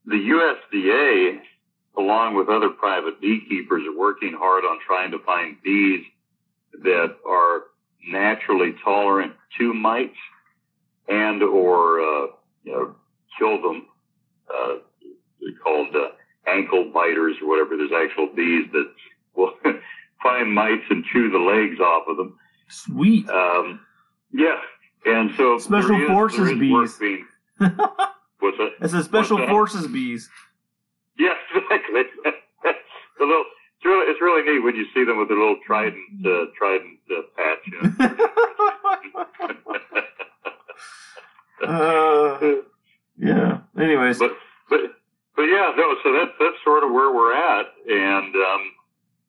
the 0.07 0.17
USDA, 0.17 1.41
along 2.01 2.35
with 2.35 2.49
other 2.49 2.71
private 2.71 3.21
beekeepers, 3.21 3.83
are 3.87 3.99
working 3.99 4.35
hard 4.37 4.65
on 4.65 4.79
trying 4.87 5.11
to 5.13 5.19
find 5.21 5.57
bees 5.63 6.05
that 6.83 7.17
are 7.29 7.65
naturally 8.09 8.75
tolerant 8.83 9.33
to 9.59 9.75
mites 9.75 10.17
and 11.09 11.43
or, 11.43 12.01
uh, 12.01 12.27
you 12.65 12.73
know, 12.73 12.95
kill 13.39 13.61
them. 13.61 13.87
Uh, 14.49 14.75
they're 15.41 15.59
called 15.63 15.95
uh, 15.95 16.09
ankle 16.51 16.91
biters 16.93 17.37
or 17.43 17.49
whatever. 17.49 17.77
There's 17.77 17.91
actual 17.93 18.29
bees 18.35 18.67
that 18.73 18.91
will 19.35 19.53
find 20.23 20.53
mites 20.55 20.85
and 20.91 21.05
chew 21.13 21.31
the 21.31 21.39
legs 21.39 21.81
off 21.81 22.05
of 22.09 22.17
them. 22.17 22.39
Sweet. 22.69 23.29
Um, 23.29 23.81
yeah, 24.33 24.57
and 25.07 25.31
so 25.37 25.59
Special 25.59 26.01
is- 26.01 26.07
forces 26.09 26.39
there 26.39 26.63
is 26.63 26.71
work 26.71 26.85
bees. 26.87 26.99
being- 26.99 27.27
what's 28.39 28.57
that? 28.59 28.71
It's 28.81 28.95
a 28.95 29.03
special 29.05 29.47
forces 29.49 29.87
bees. 29.89 30.31
Yes, 31.21 31.37
exactly. 31.55 32.03
the 33.19 33.25
little. 33.27 33.45
It's 33.77 33.85
really, 33.87 34.11
it's 34.11 34.21
really 34.21 34.43
neat 34.43 34.63
when 34.63 34.75
you 34.75 34.85
see 34.93 35.05
them 35.05 35.19
with 35.19 35.29
their 35.29 35.39
little 35.39 35.59
trident, 35.67 36.27
uh, 36.27 36.47
trident 36.57 36.99
uh, 37.11 37.23
patch. 37.37 37.59
You 37.67 37.81
know? 37.83 38.51
Uh, 41.63 42.39
yeah. 43.19 43.59
Anyways, 43.79 44.19
but 44.19 44.33
but 44.69 44.81
but 45.37 45.43
yeah, 45.43 45.73
no. 45.77 45.95
So 46.03 46.13
that's 46.13 46.33
that's 46.39 46.57
sort 46.65 46.85
of 46.85 46.91
where 46.91 47.15
we're 47.15 47.35
at, 47.35 47.67
and 47.87 48.35
um, 48.35 48.73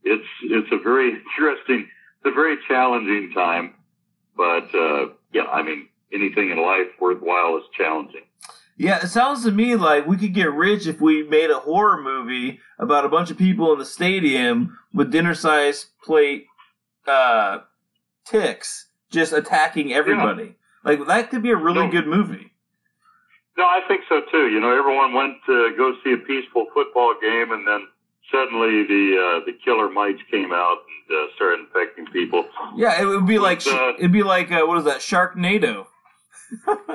it's 0.04 0.28
it's 0.44 0.72
a 0.72 0.78
very 0.82 1.10
interesting, 1.38 1.88
it's 2.20 2.26
a 2.26 2.32
very 2.32 2.58
challenging 2.68 3.32
time. 3.34 3.74
But 4.36 4.74
uh, 4.74 5.10
yeah, 5.34 5.44
I 5.44 5.62
mean, 5.62 5.88
anything 6.14 6.52
in 6.52 6.62
life 6.62 6.88
worthwhile 7.00 7.58
is 7.58 7.64
challenging. 7.78 8.24
Yeah, 8.78 9.00
it 9.04 9.08
sounds 9.10 9.44
to 9.44 9.52
me 9.52 9.76
like 9.76 10.08
we 10.08 10.18
could 10.18 10.34
get 10.34 10.52
rich 10.52 10.88
if 10.88 11.00
we 11.00 11.24
made 11.24 11.50
a 11.52 11.60
horror 11.60 12.02
movie 12.02 12.60
about 12.80 13.06
a 13.06 13.10
bunch 13.10 13.30
of 13.30 13.38
people 13.38 13.72
in 13.74 13.80
the 13.80 13.86
stadium 13.86 14.78
with 14.94 15.12
dinner 15.12 15.36
sized 15.36 15.88
plate 16.04 16.46
uh, 17.08 17.60
ticks 18.26 18.88
just 19.12 19.34
attacking 19.34 19.94
everybody. 19.94 20.56
Like 20.84 21.06
that 21.08 21.30
could 21.30 21.44
be 21.44 21.52
a 21.52 21.56
really 21.56 21.86
No. 21.86 21.92
good 21.92 22.08
movie. 22.08 22.54
No, 23.58 23.66
I 23.66 23.82
think 23.88 24.02
so 24.10 24.22
too. 24.32 24.48
You 24.48 24.60
know, 24.60 24.76
everyone 24.76 25.14
went 25.14 25.36
to 25.46 25.74
go 25.78 25.94
see 26.04 26.14
a 26.14 26.18
peaceful 26.18 26.66
football 26.74 27.14
game, 27.22 27.52
and 27.52 27.68
then 27.68 27.86
suddenly 28.32 28.84
the 28.88 29.42
uh, 29.42 29.46
the 29.46 29.52
killer 29.64 29.90
mites 29.90 30.22
came 30.32 30.52
out 30.54 30.78
and 31.10 31.18
uh, 31.18 31.36
started 31.36 31.60
infecting 31.60 32.06
people. 32.08 32.46
Yeah, 32.78 33.00
it 33.00 33.06
would 33.06 33.28
be 33.28 33.38
like 33.38 33.62
Uh, 33.68 33.94
it'd 34.00 34.12
be 34.14 34.24
like 34.24 34.52
uh, 34.52 34.62
what 34.66 34.78
is 34.80 34.86
that 34.86 35.00
Sharknado? 35.02 35.86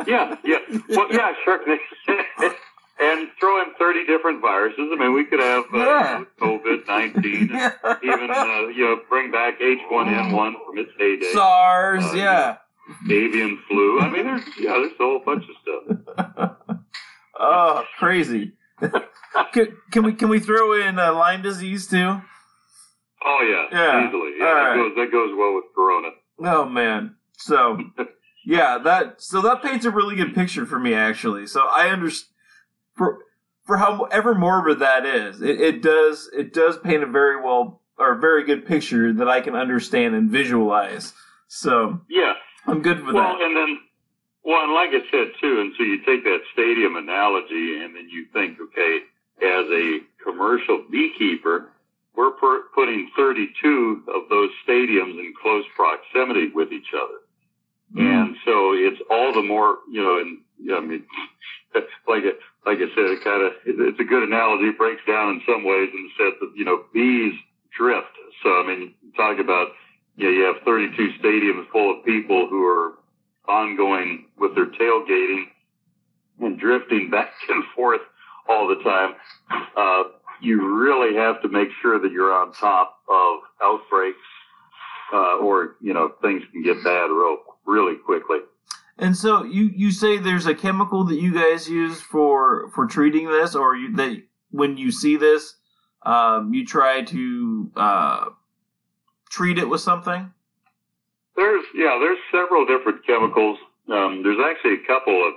Yeah, 0.07 0.37
yeah. 0.45 0.59
Well, 0.91 1.09
yeah, 1.13 1.33
sure. 1.45 1.61
and 3.01 3.29
throw 3.39 3.63
in 3.63 3.73
30 3.79 4.07
different 4.07 4.41
viruses. 4.41 4.89
I 4.93 4.97
mean, 4.97 5.13
we 5.15 5.25
could 5.25 5.41
have 5.41 5.65
uh, 5.73 5.79
Yeah. 5.79 6.25
COVID 6.41 6.87
19, 6.87 7.49
Yeah. 7.53 7.73
even, 8.03 8.31
uh, 8.31 8.69
you 8.69 8.85
know, 8.85 9.01
bring 9.09 9.31
back 9.31 9.59
H1N1 9.61 10.53
from 10.65 10.79
its 10.79 10.91
heyday, 10.99 11.33
SARS, 11.33 12.05
Uh, 12.05 12.13
yeah. 12.17 12.57
avian 13.11 13.59
flu. 13.69 14.01
I 14.01 14.11
mean, 14.11 14.25
there's, 14.25 14.43
yeah, 14.59 14.73
there's 14.73 14.93
a 14.93 14.97
whole 14.99 15.21
bunch 15.25 15.45
of 15.49 15.57
stuff. 15.63 16.57
Oh, 17.39 17.85
crazy. 17.99 18.53
can, 19.53 19.77
can 19.91 20.05
we 20.05 20.15
can 20.15 20.31
we 20.31 20.41
throw 20.41 20.73
in 20.73 20.99
uh, 20.99 21.13
Lyme 21.13 21.43
disease 21.43 21.87
too? 21.87 22.23
Oh, 23.25 23.41
yeah, 23.43 23.67
Yeah. 23.79 24.09
easily. 24.09 24.31
Yeah, 24.39 24.47
All 24.47 24.55
that, 24.55 24.63
right. 24.63 24.77
goes, 24.77 24.93
that 24.97 25.13
goes 25.13 25.31
well 25.37 25.55
with 25.55 25.65
Corona. 25.75 26.09
Oh 26.41 26.65
man. 26.67 27.17
So 27.37 27.79
yeah, 28.47 28.79
that 28.79 29.21
so 29.21 29.43
that 29.43 29.63
paints 29.63 29.85
a 29.85 29.91
really 29.91 30.15
good 30.17 30.35
picture 30.35 30.65
for 30.65 30.79
me 30.79 30.95
actually. 30.95 31.47
So 31.49 31.67
I 31.67 31.89
understand 31.89 32.33
for 32.95 33.19
for 33.65 33.77
however 33.79 34.35
morbid 34.35 34.79
that 34.79 35.05
is, 35.05 35.43
it, 35.43 35.61
it 35.61 35.83
does 35.83 36.31
it 36.33 36.55
does 36.55 36.79
paint 36.79 37.03
a 37.03 37.07
very 37.07 37.41
well 37.43 37.83
or 37.99 38.13
a 38.13 38.19
very 38.19 38.45
good 38.45 38.65
picture 38.67 39.13
that 39.13 39.29
I 39.29 39.41
can 39.41 39.57
understand 39.57 40.15
and 40.15 40.31
visualize. 40.31 41.13
So 41.49 42.01
Yeah. 42.09 42.35
I'm 42.67 42.83
good 42.83 43.05
with 43.05 43.15
Well, 43.15 43.37
that. 43.39 43.43
and 43.43 43.57
then, 43.57 43.79
well, 44.45 44.63
and 44.65 44.73
like 44.75 44.91
I 44.91 45.01
said 45.11 45.33
too, 45.41 45.61
and 45.61 45.73
so 45.77 45.83
you 45.85 45.99
take 46.05 46.23
that 46.25 46.41
stadium 46.53 46.97
analogy, 46.97 47.81
and 47.83 47.95
then 47.97 48.09
you 48.11 48.27
think, 48.33 48.59
okay, 48.61 48.99
as 49.41 49.67
a 49.71 50.01
commercial 50.23 50.85
beekeeper, 50.91 51.71
we're 52.17 52.33
per- 52.33 52.65
putting 52.75 53.09
32 53.17 54.03
of 54.09 54.29
those 54.29 54.51
stadiums 54.67 55.19
in 55.19 55.33
close 55.41 55.65
proximity 55.77 56.49
with 56.55 56.73
each 56.73 56.93
other. 56.95 57.19
And 57.95 58.37
so 58.45 58.73
it's 58.75 59.01
all 59.11 59.33
the 59.33 59.43
more, 59.43 59.79
you 59.91 60.03
know, 60.03 60.19
and 60.19 60.39
you 60.59 60.73
know, 60.73 60.79
I 60.79 60.81
mean, 60.81 61.05
like 62.09 62.25
it, 62.25 62.39
like 62.65 62.79
I 62.79 62.89
said, 62.95 63.11
it 63.11 63.25
kind 63.25 63.43
of 63.43 63.53
it's 63.65 64.01
a 64.01 64.05
good 64.05 64.25
analogy. 64.25 64.73
Breaks 64.77 65.03
down 65.07 65.31
in 65.31 65.43
some 65.47 65.65
ways 65.65 65.89
in 65.93 66.09
the 66.09 66.25
sense 66.25 66.37
that 66.41 66.53
you 66.57 66.65
know 66.65 66.85
bees 66.93 67.35
drift. 67.77 68.13
So 68.43 68.49
I 68.61 68.67
mean, 68.67 68.95
talk 69.17 69.39
about 69.39 69.69
yeah, 70.17 70.31
you 70.31 70.43
have 70.45 70.65
32 70.65 71.21
stadiums 71.23 71.71
full 71.71 71.99
of 71.99 72.05
people 72.05 72.49
who 72.49 72.65
are 72.65 72.95
ongoing 73.49 74.27
with 74.39 74.55
their 74.55 74.67
tailgating 74.67 75.45
and 76.41 76.59
drifting 76.59 77.11
back 77.11 77.31
and 77.49 77.65
forth 77.75 78.01
all 78.49 78.69
the 78.69 78.83
time. 78.83 79.15
Uh, 79.77 80.05
you 80.41 80.79
really 80.79 81.17
have 81.17 81.41
to 81.43 81.49
make 81.49 81.69
sure 81.81 82.01
that 82.01 82.13
you're 82.13 82.33
on 82.33 82.53
top 82.53 82.99
of 83.09 83.41
outbreaks, 83.63 84.19
uh, 85.13 85.37
or, 85.37 85.77
you 85.81 85.95
know, 85.95 86.13
things 86.21 86.43
can 86.53 86.63
get 86.63 86.83
bad 86.85 87.07
real, 87.07 87.39
really 87.67 87.97
quickly. 87.97 88.39
And 88.99 89.17
so 89.17 89.45
you 89.45 89.71
you 89.75 89.91
say 89.91 90.17
there's 90.17 90.47
a 90.47 90.55
chemical 90.55 91.05
that 91.05 91.21
you 91.21 91.35
guys 91.35 91.69
use 91.69 92.01
for 92.01 92.71
for 92.75 92.87
treating 92.87 93.29
this, 93.29 93.55
or 93.55 93.77
you 93.77 93.95
that 93.97 94.23
when 94.51 94.77
you 94.77 94.91
see 94.91 95.17
this, 95.17 95.57
um, 96.03 96.55
you 96.55 96.65
try 96.65 97.03
to 97.03 97.71
uh, 97.77 98.25
treat 99.29 99.59
it 99.59 99.69
with 99.69 99.81
something. 99.81 100.33
There's, 101.37 101.65
yeah, 101.75 101.99
there's 102.01 102.19
several 102.33 102.65
different 102.65 103.05
chemicals. 103.07 103.59
Um, 103.93 104.23
there's 104.23 104.39
actually 104.41 104.75
a 104.83 104.87
couple 104.87 105.29
of, 105.29 105.35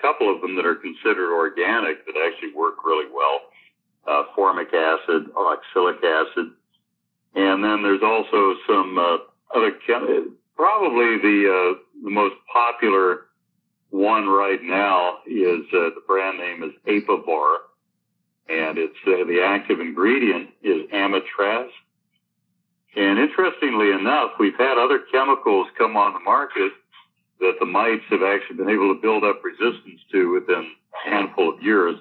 couple 0.00 0.34
of 0.34 0.40
them 0.40 0.56
that 0.56 0.64
are 0.64 0.76
considered 0.76 1.34
organic 1.34 2.06
that 2.06 2.14
actually 2.26 2.54
work 2.54 2.84
really 2.84 3.10
well. 3.12 3.40
Uh, 4.06 4.24
formic 4.34 4.72
acid, 4.72 5.30
oxalic 5.36 5.96
acid. 6.02 6.52
And 7.34 7.62
then 7.62 7.82
there's 7.82 8.02
also 8.02 8.54
some, 8.66 8.98
uh, 8.98 9.18
other 9.54 9.72
chem- 9.86 10.36
probably 10.56 11.18
the, 11.18 11.48
uh, 11.50 11.78
the 12.04 12.10
most 12.10 12.34
popular 12.52 13.26
one 13.90 14.26
right 14.26 14.62
now 14.62 15.18
is, 15.26 15.64
uh, 15.72 15.90
the 15.94 16.02
brand 16.06 16.38
name 16.38 16.62
is 16.62 16.72
Apivar. 16.86 17.56
And 18.48 18.76
it's, 18.78 18.96
uh, 19.06 19.24
the 19.24 19.42
active 19.42 19.80
ingredient 19.80 20.50
is 20.62 20.82
amitraz. 20.90 21.70
And 22.96 23.18
interestingly 23.18 23.90
enough, 23.90 24.32
we've 24.38 24.56
had 24.56 24.78
other 24.78 25.00
chemicals 25.10 25.66
come 25.76 25.96
on 25.96 26.12
the 26.12 26.20
market 26.20 26.72
that 27.40 27.56
the 27.58 27.66
mites 27.66 28.04
have 28.10 28.22
actually 28.22 28.56
been 28.56 28.70
able 28.70 28.94
to 28.94 29.00
build 29.00 29.24
up 29.24 29.42
resistance 29.42 30.00
to 30.12 30.32
within 30.32 30.70
a 30.94 31.10
handful 31.10 31.52
of 31.52 31.62
years, 31.62 31.96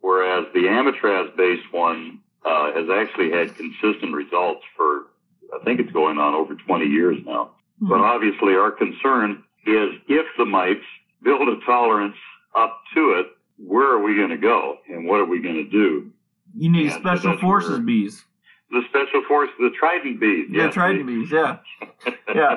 whereas 0.00 0.46
the 0.54 0.60
amitraz-based 0.60 1.72
one 1.72 2.20
uh, 2.44 2.72
has 2.72 2.88
actually 2.88 3.30
had 3.30 3.54
consistent 3.56 4.14
results 4.14 4.62
for, 4.76 5.06
I 5.54 5.62
think 5.64 5.80
it's 5.80 5.92
going 5.92 6.18
on 6.18 6.34
over 6.34 6.54
20 6.54 6.86
years 6.86 7.18
now. 7.26 7.50
But 7.80 8.00
obviously, 8.00 8.54
our 8.54 8.70
concern 8.70 9.42
is 9.66 9.88
if 10.08 10.26
the 10.38 10.44
mites 10.44 10.84
build 11.22 11.48
a 11.48 11.64
tolerance 11.64 12.16
up 12.54 12.80
to 12.94 13.14
it, 13.20 13.26
where 13.58 13.94
are 13.96 14.02
we 14.02 14.16
going 14.16 14.30
to 14.30 14.36
go, 14.36 14.76
and 14.88 15.06
what 15.06 15.20
are 15.20 15.24
we 15.26 15.40
going 15.42 15.54
to 15.56 15.70
do? 15.70 16.10
You 16.56 16.70
need 16.70 16.90
so 16.92 16.98
special 16.98 17.38
forces 17.38 17.70
where- 17.70 17.80
bees. 17.80 18.24
The 18.70 18.82
special 18.88 19.22
forces, 19.26 19.54
the 19.58 19.70
trident 19.78 20.20
bees. 20.20 20.46
Yeah, 20.50 20.66
yes, 20.66 20.74
trident 20.74 21.04
bees. 21.06 21.28
Yeah, 21.32 21.56
yeah, 22.34 22.56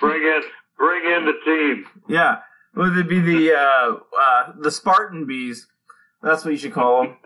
bring 0.00 0.22
in, 0.22 0.40
bring 0.78 1.04
in 1.04 1.24
the 1.26 1.32
team. 1.44 1.84
yeah. 2.08 2.38
Would 2.76 2.96
it 2.96 3.08
be 3.08 3.18
the 3.18 3.54
uh, 3.58 3.96
uh, 4.20 4.52
the 4.60 4.70
Spartan 4.70 5.26
bees? 5.26 5.66
That's 6.22 6.44
what 6.44 6.52
you 6.52 6.58
should 6.58 6.72
call 6.74 7.02
them. 7.02 7.16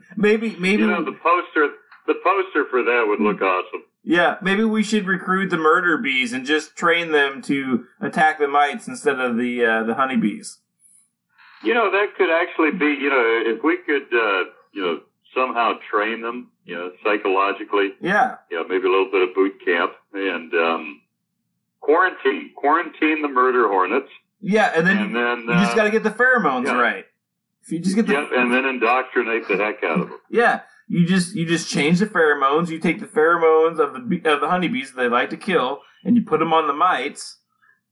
maybe, 0.16 0.56
maybe. 0.58 0.82
You 0.82 0.88
know, 0.88 1.04
the 1.04 1.12
poster, 1.12 1.68
the 2.06 2.14
poster 2.24 2.64
for 2.70 2.82
that 2.84 3.04
would 3.06 3.20
look 3.20 3.42
awesome. 3.42 3.82
Yeah, 4.04 4.36
maybe 4.42 4.64
we 4.64 4.82
should 4.82 5.06
recruit 5.06 5.50
the 5.50 5.56
murder 5.58 5.96
bees 5.96 6.32
and 6.32 6.44
just 6.44 6.76
train 6.76 7.12
them 7.12 7.40
to 7.42 7.84
attack 8.00 8.38
the 8.38 8.48
mites 8.48 8.88
instead 8.88 9.20
of 9.20 9.36
the 9.36 9.64
uh, 9.64 9.82
the 9.84 9.94
honeybees. 9.94 10.58
You 11.62 11.74
know, 11.74 11.90
that 11.92 12.16
could 12.16 12.28
actually 12.30 12.72
be, 12.72 13.00
you 13.00 13.08
know, 13.08 13.42
if 13.46 13.62
we 13.62 13.76
could, 13.86 14.12
uh, 14.12 14.50
you 14.72 14.82
know, 14.82 15.00
somehow 15.32 15.74
train 15.88 16.20
them, 16.20 16.50
you 16.64 16.74
know, 16.74 16.90
psychologically, 17.04 17.90
Yeah, 18.00 18.36
you 18.50 18.56
know, 18.56 18.66
maybe 18.66 18.88
a 18.88 18.90
little 18.90 19.10
bit 19.12 19.28
of 19.28 19.32
boot 19.36 19.52
camp 19.64 19.92
and, 20.12 20.52
um, 20.54 21.00
quarantine, 21.80 22.50
quarantine 22.56 23.22
the 23.22 23.28
murder 23.28 23.68
hornets. 23.68 24.08
yeah, 24.40 24.72
and 24.74 24.84
then, 24.84 24.96
And 24.98 25.14
then, 25.14 25.38
you 25.46 25.54
just 25.62 25.72
uh, 25.72 25.76
got 25.76 25.84
to 25.84 25.90
get 25.92 26.02
the 26.02 26.10
pheromones 26.10 26.66
yeah. 26.66 26.72
right. 26.80 27.04
If 27.62 27.70
you 27.70 27.78
just 27.78 27.94
get 27.94 28.08
the 28.08 28.14
Yep, 28.14 28.30
and 28.34 28.52
then 28.52 28.64
indoctrinate 28.64 29.46
the 29.46 29.56
heck 29.56 29.84
out 29.84 30.00
of 30.00 30.08
them. 30.10 30.18
yeah, 30.30 30.62
you 30.88 31.06
just 31.06 31.34
you 31.34 31.46
just 31.46 31.70
change 31.70 31.98
the 32.00 32.06
pheromones. 32.06 32.68
You 32.68 32.78
take 32.78 33.00
the 33.00 33.06
pheromones 33.06 33.78
of 33.78 33.92
the 33.94 34.30
of 34.30 34.40
the 34.40 34.48
honeybees 34.48 34.92
that 34.92 35.00
they 35.00 35.08
like 35.08 35.30
to 35.30 35.36
kill, 35.36 35.80
and 36.04 36.16
you 36.16 36.22
put 36.22 36.40
them 36.40 36.52
on 36.52 36.66
the 36.66 36.72
mites, 36.72 37.38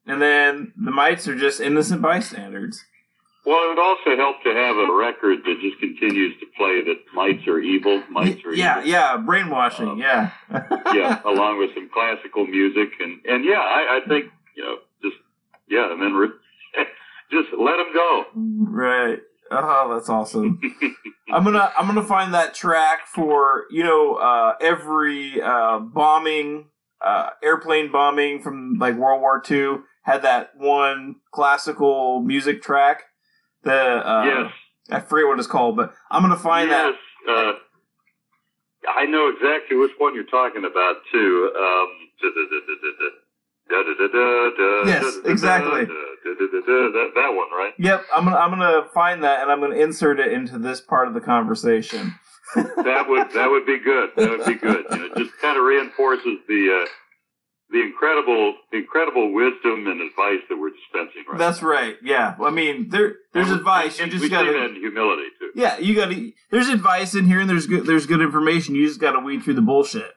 and 0.07 0.21
then 0.21 0.73
the 0.77 0.91
mites 0.91 1.27
are 1.29 1.37
just 1.37 1.61
innocent 1.61 2.03
bystanders. 2.03 2.85
Well, 3.47 3.65
it 3.65 3.69
would 3.69 3.79
also 3.79 4.17
help 4.17 4.43
to 4.45 4.53
have 4.53 4.77
a 4.77 4.93
record 4.93 5.39
that 5.45 5.57
just 5.63 5.79
continues 5.81 6.39
to 6.41 6.47
play 6.59 6.83
that 6.85 6.99
mites 7.15 7.49
are 7.49 7.59
evil, 7.59 8.03
mites 8.11 8.45
are 8.45 8.55
yeah, 8.55 8.81
evil. 8.81 8.91
yeah, 8.91 9.17
brainwashing. 9.17 9.89
Um, 9.89 9.99
yeah, 9.99 10.31
yeah, 10.93 11.23
along 11.25 11.59
with 11.59 11.71
some 11.75 11.89
classical 11.93 12.47
music 12.47 12.91
and 13.01 13.21
and 13.25 13.45
yeah, 13.45 13.61
I, 13.61 14.01
I 14.05 14.09
think 14.09 14.27
you 14.57 14.63
know 14.63 14.77
just 15.03 15.17
yeah, 15.69 15.91
and 15.91 16.03
then 16.03 16.13
re- 16.13 16.29
just 17.33 17.49
let 17.59 17.77
them 17.79 17.93
go. 17.95 18.25
right. 18.35 19.21
Oh, 19.63 19.93
that's 19.93 20.09
awesome. 20.09 20.61
I'm 21.33 21.43
gonna 21.43 21.73
I'm 21.77 21.87
gonna 21.87 22.05
find 22.05 22.35
that 22.35 22.55
track 22.55 23.07
for 23.13 23.65
you 23.71 23.83
know 23.83 24.15
uh, 24.15 24.55
every 24.61 25.43
uh, 25.43 25.81
bombing 25.81 26.67
uh, 27.05 27.31
airplane 27.43 27.91
bombing 27.91 28.43
from 28.43 28.79
like 28.79 28.95
World 28.97 29.21
War 29.21 29.43
II 29.49 29.79
had 30.03 30.23
that 30.23 30.51
one 30.57 31.17
classical 31.33 32.21
music 32.23 32.63
track. 32.63 33.03
The 33.65 33.75
uh, 33.75 34.25
yes, 34.25 34.53
I 34.91 35.01
forget 35.01 35.27
what 35.27 35.39
it's 35.39 35.49
called, 35.49 35.77
but 35.77 35.95
I'm 36.11 36.23
gonna 36.23 36.37
find 36.37 36.71
that. 36.71 36.95
yes. 37.27 37.37
Uh, 37.37 37.53
I 38.89 39.05
know 39.07 39.29
exactly 39.29 39.77
which 39.77 39.93
one 39.99 40.15
you're 40.15 40.25
talking 40.25 40.65
about 40.65 40.97
too. 41.13 41.53
Um, 41.59 41.89
duh, 43.71 44.09
duh, 44.09 44.51
duh. 44.57 44.83
Yes, 44.87 45.17
exactly. 45.25 45.85
That, 45.85 47.11
that 47.15 47.35
one, 47.35 47.51
right? 47.57 47.73
Yep, 47.79 48.05
I'm 48.15 48.25
gonna 48.25 48.37
I'm 48.37 48.51
gonna 48.51 48.89
find 48.93 49.25
that 49.25 49.43
and 49.43 49.51
I'm 49.51 49.61
gonna 49.61 49.77
insert 49.77 50.21
it 50.21 50.33
into 50.33 50.59
this 50.59 50.81
part 50.81 51.09
of 51.09 51.15
the 51.15 51.21
conversation. 51.21 52.15
that 52.57 53.05
would 53.09 53.31
that 53.33 53.51
would 53.51 53.67
be 53.67 53.79
good. 53.79 54.11
That 54.17 54.31
would 54.31 54.47
be 54.47 54.55
good. 54.55 54.85
You 54.91 54.99
know, 54.99 55.05
it 55.07 55.17
just 55.17 55.39
kind 55.41 55.57
of 55.57 55.65
reinforces 55.65 56.39
the 56.49 56.83
uh, 56.83 56.89
the 57.71 57.81
incredible 57.81 58.55
incredible 58.73 59.33
wisdom 59.33 59.87
and 59.87 60.01
advice 60.01 60.41
that 60.49 60.59
we're 60.59 60.71
dispensing 60.71 61.25
right. 61.29 61.39
That's 61.39 61.63
right. 61.63 61.97
Yeah. 62.03 62.35
I 62.43 62.51
mean, 62.51 62.89
there 62.89 63.15
there's 63.33 63.51
advice. 63.51 63.99
You 64.01 64.09
just 64.09 64.29
that 64.31 64.47
in 64.47 64.75
humility 64.75 65.29
too. 65.39 65.51
Yeah, 65.55 65.79
you 65.79 65.95
gotta. 65.95 66.33
There's 66.51 66.69
advice 66.69 67.15
in 67.15 67.27
here, 67.27 67.41
and 67.41 67.49
there's 67.49 67.67
good. 67.67 67.87
There's 67.87 68.07
good 68.07 68.21
information. 68.21 68.75
You 68.75 68.87
just 68.87 69.01
gotta 69.01 69.21
weed 69.21 69.43
through 69.43 69.55
the 69.55 69.63
bullshit. 69.63 70.13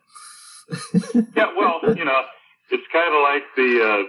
Yeah, 1.35 1.51
well, 1.57 1.81
you 1.95 2.05
know, 2.05 2.21
it's 2.71 2.87
kind 2.91 3.13
of 3.13 3.21
like 3.21 3.43
the 3.55 3.71
uh, 3.81 4.03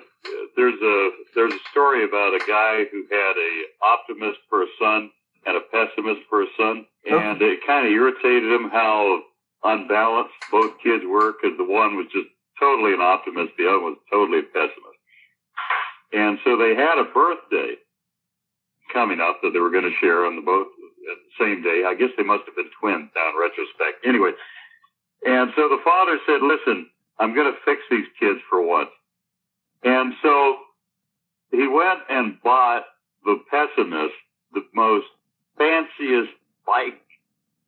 there's 0.56 0.80
a 0.80 1.10
there's 1.34 1.52
a 1.52 1.70
story 1.70 2.04
about 2.04 2.34
a 2.34 2.42
guy 2.46 2.84
who 2.90 3.04
had 3.10 3.34
a 3.36 3.52
optimist 3.82 4.38
for 4.48 4.62
a 4.62 4.70
son 4.80 5.10
and 5.46 5.56
a 5.56 5.60
pessimist 5.72 6.22
for 6.28 6.42
a 6.42 6.46
son, 6.56 6.86
and 7.04 7.42
it 7.42 7.60
kind 7.66 7.86
of 7.86 7.92
irritated 7.92 8.50
him 8.50 8.70
how 8.70 9.20
unbalanced 9.64 10.34
both 10.50 10.72
kids 10.82 11.04
were 11.06 11.32
because 11.32 11.56
the 11.58 11.64
one 11.64 11.96
was 11.96 12.06
just 12.12 12.28
totally 12.60 12.94
an 12.94 13.00
optimist, 13.00 13.52
the 13.58 13.68
other 13.68 13.80
was 13.80 13.98
totally 14.10 14.38
a 14.38 14.48
pessimist, 14.54 15.00
and 16.12 16.38
so 16.44 16.56
they 16.56 16.74
had 16.74 16.98
a 16.98 17.12
birthday 17.12 17.74
coming 18.92 19.20
up 19.20 19.40
that 19.42 19.50
they 19.52 19.60
were 19.60 19.70
going 19.70 19.84
to 19.84 19.98
share 20.00 20.24
on 20.24 20.36
the 20.36 20.42
both 20.42 20.68
at 21.10 21.18
the 21.20 21.44
same 21.44 21.62
day. 21.62 21.84
I 21.86 21.94
guess 21.94 22.10
they 22.16 22.24
must 22.24 22.44
have 22.46 22.56
been 22.56 22.70
twins 22.80 23.10
now 23.12 23.28
in 23.28 23.36
retrospect. 23.36 24.06
Anyway, 24.06 24.32
and 25.26 25.50
so 25.56 25.68
the 25.68 25.80
father 25.84 26.18
said, 26.24 26.40
listen, 26.40 26.88
I'm 27.18 27.34
going 27.34 27.52
to 27.52 27.58
fix 27.64 27.80
these 27.90 28.06
kids 28.18 28.40
for 28.48 28.60
once. 28.60 28.90
And 29.82 30.14
so 30.22 30.56
he 31.50 31.66
went 31.68 32.00
and 32.08 32.40
bought 32.42 32.84
the 33.24 33.38
pessimist 33.50 34.14
the 34.52 34.64
most 34.74 35.06
fanciest 35.56 36.32
bike 36.66 37.00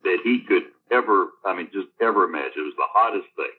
that 0.02 0.18
he 0.24 0.40
could 0.46 0.64
ever, 0.90 1.28
I 1.44 1.54
mean, 1.56 1.68
just 1.72 1.88
ever 2.00 2.24
imagine. 2.24 2.52
It 2.56 2.62
was 2.62 2.74
the 2.76 2.92
hottest 2.92 3.26
thing. 3.36 3.54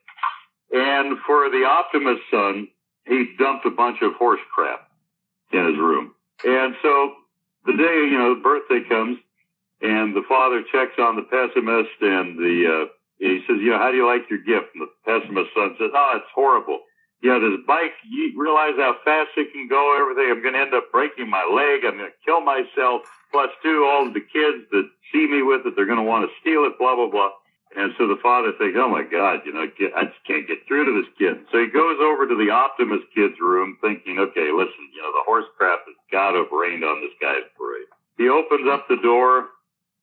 And 0.71 1.17
for 1.25 1.49
the 1.49 1.63
optimist 1.65 2.21
son, 2.31 2.67
he 3.05 3.35
dumped 3.39 3.65
a 3.65 3.71
bunch 3.71 4.01
of 4.01 4.13
horse 4.13 4.39
crap 4.53 4.89
in 5.53 5.65
his 5.65 5.77
room. 5.77 6.13
And 6.43 6.75
so 6.81 7.13
the 7.65 7.73
day, 7.73 8.07
you 8.11 8.17
know, 8.17 8.35
the 8.35 8.41
birthday 8.41 8.87
comes 8.87 9.17
and 9.81 10.15
the 10.15 10.23
father 10.27 10.63
checks 10.71 10.99
on 10.99 11.15
the 11.15 11.23
pessimist 11.23 11.95
and 12.01 12.37
the, 12.37 12.65
uh, 12.67 12.85
he 13.17 13.41
says, 13.47 13.57
you 13.59 13.71
know, 13.73 13.81
how 13.81 13.91
do 13.91 13.97
you 13.97 14.05
like 14.05 14.29
your 14.29 14.39
gift? 14.41 14.73
And 14.77 14.85
the 14.85 14.91
pessimist 15.05 15.49
son 15.53 15.75
says, 15.77 15.91
oh, 15.93 16.11
it's 16.17 16.33
horrible. 16.33 16.85
Know, 17.23 17.41
this 17.43 17.59
bike, 17.67 17.91
you 18.07 18.31
realize 18.39 18.77
how 18.77 18.95
fast 19.03 19.35
it 19.35 19.51
can 19.51 19.67
go, 19.67 19.97
everything. 19.99 20.31
I'm 20.31 20.39
going 20.39 20.53
to 20.53 20.63
end 20.63 20.73
up 20.77 20.93
breaking 20.93 21.27
my 21.27 21.43
leg. 21.43 21.83
I'm 21.83 21.97
going 21.99 22.07
to 22.07 22.23
kill 22.23 22.39
myself. 22.39 23.03
Plus 23.33 23.51
two, 23.59 23.83
all 23.83 24.07
of 24.07 24.13
the 24.13 24.23
kids 24.23 24.63
that 24.71 24.87
see 25.11 25.27
me 25.27 25.43
with 25.43 25.65
it, 25.65 25.75
they're 25.75 25.89
going 25.89 25.99
to 25.99 26.07
want 26.07 26.23
to 26.23 26.31
steal 26.39 26.63
it, 26.63 26.79
blah, 26.79 26.95
blah, 26.95 27.09
blah. 27.09 27.35
And 27.75 27.91
so 27.99 28.07
the 28.07 28.21
father 28.23 28.55
thinks, 28.55 28.79
oh 28.79 28.87
my 28.87 29.03
God, 29.03 29.43
you 29.45 29.51
know, 29.51 29.67
I 29.67 30.03
just 30.07 30.23
can't 30.25 30.47
get 30.47 30.65
through 30.65 30.87
to 30.87 30.93
this 30.97 31.11
kid. 31.19 31.45
So 31.51 31.59
he 31.59 31.67
goes 31.67 31.99
over 31.99 32.25
to 32.25 32.37
the 32.37 32.49
optimist 32.49 33.05
kid's 33.13 33.37
room 33.43 33.77
thinking, 33.83 34.17
okay, 34.17 34.49
listen, 34.49 34.87
you 34.95 35.03
know, 35.03 35.11
the 35.11 35.27
horse 35.27 35.45
crap 35.59 35.83
has 35.83 35.99
got 36.09 36.31
to 36.31 36.47
have 36.47 36.53
rained 36.55 36.87
on 36.87 37.03
this 37.03 37.13
guy's 37.19 37.45
parade. 37.53 37.91
He 38.17 38.29
opens 38.31 38.65
up 38.71 38.87
the 38.87 38.97
door 39.03 39.51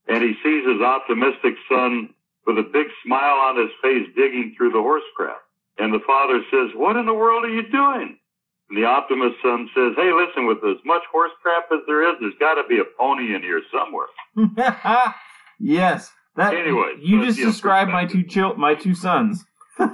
and 0.07 0.23
he 0.23 0.39
sees 0.45 0.63
his 0.63 0.83
optimistic 0.85 1.59
son 1.67 2.14
with 2.47 2.59
a 2.59 2.71
big 2.73 2.87
smile 3.05 3.37
on 3.37 3.59
his 3.59 3.71
face 3.83 4.07
digging 4.17 4.55
through 4.57 4.71
the 4.73 4.81
horse 4.81 5.05
crap. 5.17 5.41
And 5.79 5.93
the 5.93 6.05
father 6.07 6.41
says, 6.51 6.71
what 6.75 6.97
in 6.97 7.07
the 7.07 7.15
world 7.15 7.45
are 7.45 7.49
you 7.49 7.63
doing? 7.71 8.19
And 8.71 8.79
the 8.79 8.87
optimist 8.87 9.37
son 9.43 9.69
says, 9.75 9.93
hey, 9.97 10.13
listen, 10.13 10.47
with 10.47 10.59
as 10.59 10.79
much 10.85 11.03
horse 11.11 11.33
crap 11.43 11.65
as 11.73 11.81
there 11.87 12.09
is, 12.09 12.17
there's 12.21 12.35
got 12.39 12.55
to 12.55 12.67
be 12.69 12.79
a 12.79 12.85
pony 12.99 13.35
in 13.35 13.43
here 13.43 13.63
somewhere. 13.73 14.07
yes. 15.61 16.11
That 16.37 16.55
Anyway, 16.55 16.95
you 17.01 17.21
so, 17.21 17.27
just 17.27 17.39
described 17.39 17.91
my 17.93 18.07
two 18.07 18.25
chil- 18.25 18.57
my 18.57 18.75
two 18.75 18.95
sons. 18.95 19.45
uh, 19.79 19.89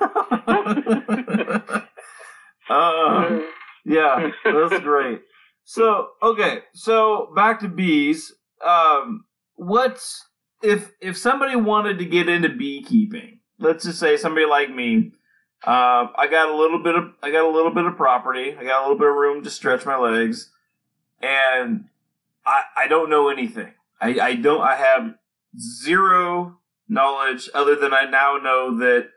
yeah, 3.85 4.31
that's 4.45 4.81
great. 4.81 5.21
So 5.65 6.09
okay, 6.23 6.61
so 6.73 7.31
back 7.37 7.61
to 7.61 7.69
bees. 7.69 8.35
Um, 8.67 9.25
what's 9.57 10.27
if 10.63 10.93
if 11.01 11.17
somebody 11.17 11.57
wanted 11.57 11.99
to 11.99 12.05
get 12.05 12.29
into 12.29 12.49
beekeeping? 12.49 13.41
Let's 13.59 13.85
just 13.85 13.99
say 13.99 14.17
somebody 14.17 14.47
like 14.47 14.75
me. 14.75 15.13
Uh, 15.63 16.09
I 16.17 16.27
got 16.31 16.49
a 16.49 16.57
little 16.57 16.83
bit 16.83 16.95
of 16.95 17.13
I 17.23 17.31
got 17.31 17.45
a 17.45 17.51
little 17.51 17.73
bit 17.73 17.85
of 17.85 17.97
property. 17.97 18.57
I 18.59 18.65
got 18.65 18.81
a 18.81 18.83
little 18.83 18.99
bit 18.99 19.09
of 19.09 19.15
room 19.15 19.45
to 19.45 19.51
stretch 19.51 19.85
my 19.85 19.97
legs, 19.97 20.51
and 21.21 21.89
I 22.47 22.63
I 22.77 22.89
don't 22.89 23.11
know 23.11 23.29
anything. 23.29 23.73
I 24.01 24.19
I 24.21 24.35
don't 24.37 24.63
I 24.63 24.77
have 24.77 25.15
zero 25.59 26.59
knowledge 26.89 27.49
other 27.55 27.77
than 27.77 27.93
I 27.93 28.05
now 28.05 28.39
know 28.39 28.79
that 28.79 29.09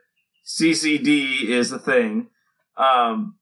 CCD 0.46 1.44
is 1.44 1.72
a 1.72 1.78
thing. 1.78 2.28
Um, 2.76 3.36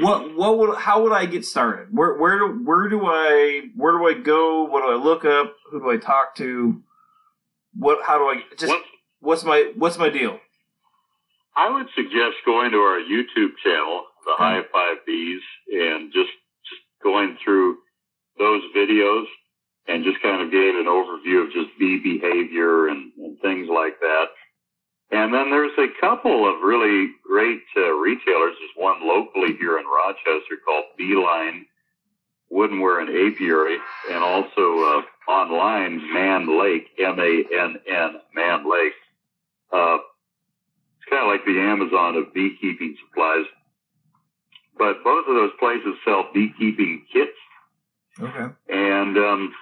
what 0.00 0.34
what 0.36 0.58
would 0.58 0.76
how 0.78 1.02
would 1.02 1.12
I 1.12 1.26
get 1.26 1.44
started? 1.44 1.88
Where 1.90 2.14
where 2.14 2.38
do 2.38 2.62
where 2.64 2.88
do 2.88 3.06
I 3.06 3.62
where 3.76 3.92
do 3.92 4.06
I 4.06 4.14
go? 4.14 4.64
What 4.64 4.82
do 4.82 4.90
I 4.90 5.02
look 5.02 5.24
up? 5.24 5.56
Who 5.70 5.80
do 5.80 5.90
I 5.90 5.96
talk 5.96 6.34
to? 6.36 6.82
What 7.78 7.98
how 8.04 8.18
do 8.18 8.24
I 8.24 8.42
just 8.58 8.72
Once- 8.72 8.86
what's 9.20 9.44
my 9.44 9.72
what's 9.76 9.98
my 9.98 10.08
deal? 10.10 10.38
I 11.56 11.70
would 11.70 11.86
suggest 11.94 12.36
going 12.44 12.72
to 12.72 12.78
our 12.78 12.98
YouTube 12.98 13.56
channel, 13.62 14.04
the. 14.24 14.32
Hive 14.36 14.64
Five 14.72 14.98
Bees, 15.06 15.40
and 15.72 16.12
just 16.12 16.30
just 16.68 16.82
going 17.02 17.36
through 17.44 17.78
those 18.38 18.62
videos 18.76 19.26
and 19.86 20.02
just 20.04 20.20
kind 20.22 20.42
of 20.42 20.50
getting 20.50 20.76
an 20.80 20.86
overview 20.86 21.46
of 21.46 21.52
just 21.52 21.68
bee 21.78 21.98
behavior 22.02 22.88
and, 22.88 23.12
and 23.18 23.38
things 23.40 23.68
like 23.70 24.00
that. 24.00 24.26
And 25.12 25.32
then 25.32 25.50
there's 25.50 25.76
a 25.78 25.86
couple 26.00 26.48
of 26.48 26.62
really 26.62 27.10
great 27.22 27.60
uh, 27.76 27.90
retailers. 27.92 28.56
There's 28.58 28.76
one 28.76 29.06
locally 29.06 29.54
here 29.60 29.78
in 29.78 29.84
Rochester 29.86 30.56
called 30.64 30.86
Beeline 30.98 31.66
Woodenware 32.54 33.00
and 33.00 33.08
Apiary, 33.10 33.78
and 34.10 34.22
also 34.22 35.02
uh, 35.28 35.30
online 35.30 36.00
Mann 36.12 36.60
Lake, 36.60 36.86
M-A-N-N, 36.98 38.14
Mann 38.34 38.70
Lake. 38.70 38.92
Uh, 39.72 39.96
it's 40.98 41.10
kind 41.10 41.22
of 41.22 41.28
like 41.28 41.44
the 41.44 41.58
Amazon 41.58 42.14
of 42.16 42.32
beekeeping 42.32 42.96
supplies. 43.04 43.44
But 44.78 45.02
both 45.04 45.26
of 45.28 45.34
those 45.34 45.50
places 45.58 45.94
sell 46.04 46.28
beekeeping 46.32 47.04
kits, 47.12 47.30
Okay. 48.20 48.52
and 48.68 49.16
um, 49.18 49.52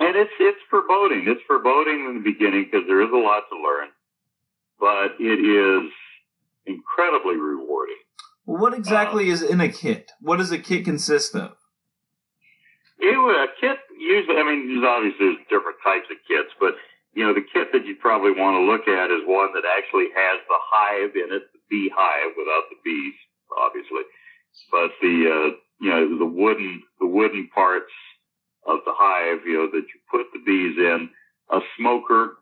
and 0.00 0.16
it's 0.16 0.30
it's 0.40 0.58
foreboding. 0.70 1.24
It's 1.28 1.40
foreboding 1.46 2.06
in 2.08 2.14
the 2.16 2.20
beginning 2.32 2.64
because 2.70 2.86
there 2.88 3.00
is 3.02 3.10
a 3.12 3.16
lot 3.16 3.42
to 3.50 3.56
learn, 3.56 3.88
but 4.80 5.20
it 5.20 5.38
is 5.38 5.90
incredibly 6.66 7.36
rewarding. 7.36 7.96
Well, 8.46 8.60
what 8.60 8.74
exactly 8.74 9.28
is 9.30 9.40
in 9.42 9.60
a 9.60 9.68
kit? 9.68 10.10
What 10.20 10.38
does 10.38 10.50
a 10.50 10.58
kit 10.58 10.84
consist 10.84 11.34
of? 11.36 11.56
It 13.04 13.20
would, 13.20 13.36
a 13.36 13.52
kit 13.60 13.76
usually, 14.00 14.40
I 14.40 14.44
mean, 14.48 14.64
there's 14.64 14.88
obviously 14.88 15.36
there's 15.36 15.52
different 15.52 15.76
types 15.84 16.08
of 16.08 16.16
kits, 16.24 16.48
but 16.56 16.72
you 17.12 17.20
know, 17.22 17.36
the 17.36 17.44
kit 17.44 17.68
that 17.72 17.84
you 17.84 18.00
probably 18.00 18.32
want 18.32 18.56
to 18.56 18.64
look 18.64 18.88
at 18.88 19.12
is 19.12 19.28
one 19.28 19.52
that 19.52 19.68
actually 19.68 20.08
has 20.16 20.40
the 20.48 20.60
hive 20.72 21.12
in 21.14 21.28
it, 21.36 21.44
the 21.52 21.60
bee 21.68 21.92
hive 21.92 22.32
without 22.32 22.64
the 22.72 22.80
bees, 22.80 23.14
obviously, 23.60 24.02
but 24.72 24.90
the, 25.04 25.14
uh, 25.28 25.48
you 25.84 25.90
know, 25.92 26.18
the 26.18 26.26
wooden, 26.26 26.82
the 26.98 27.06
wooden 27.06 27.48
parts 27.54 27.92
of 28.66 28.80
the 28.84 28.96
hive, 28.96 29.44
you 29.46 29.52
know, 29.52 29.68
that 29.68 29.84
you 29.84 29.98
put 30.10 30.26
the 30.32 30.40
bees 30.40 30.74
in, 30.78 31.10
a 31.52 31.60
smoker, 31.76 32.40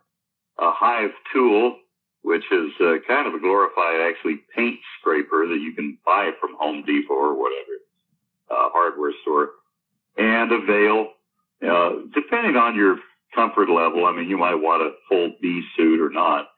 a 0.59 0.71
hive 0.71 1.11
tool, 1.35 1.77
which 2.23 2.45
is 2.53 2.71
uh, 2.81 3.03
kind 3.07 3.27
of 3.27 3.35
a 3.35 3.41
glorified 3.43 4.01
actually 4.01 4.39
paint 4.55 4.79
scraper 5.01 5.47
that 5.49 5.59
you 5.59 5.75
can 5.75 5.99
buy 6.07 6.31
from 6.41 6.55
Home 6.59 6.85
Depot 6.87 7.15
or 7.15 7.35
whatever, 7.35 7.77
uh, 8.49 8.71
hardware 8.71 9.13
store, 9.23 9.51
and 10.17 10.53
a 10.53 10.61
veil. 10.67 11.09
Uh, 11.63 12.03
depending 12.15 12.57
on 12.57 12.75
your 12.75 12.99
comfort 13.35 13.69
level, 13.71 14.05
I 14.05 14.13
mean, 14.13 14.29
you 14.29 14.37
might 14.37 14.55
want 14.57 14.83
a 14.83 14.93
full 15.09 15.35
bee 15.41 15.63
suit 15.77 16.01
or 16.01 16.11
not. 16.11 16.49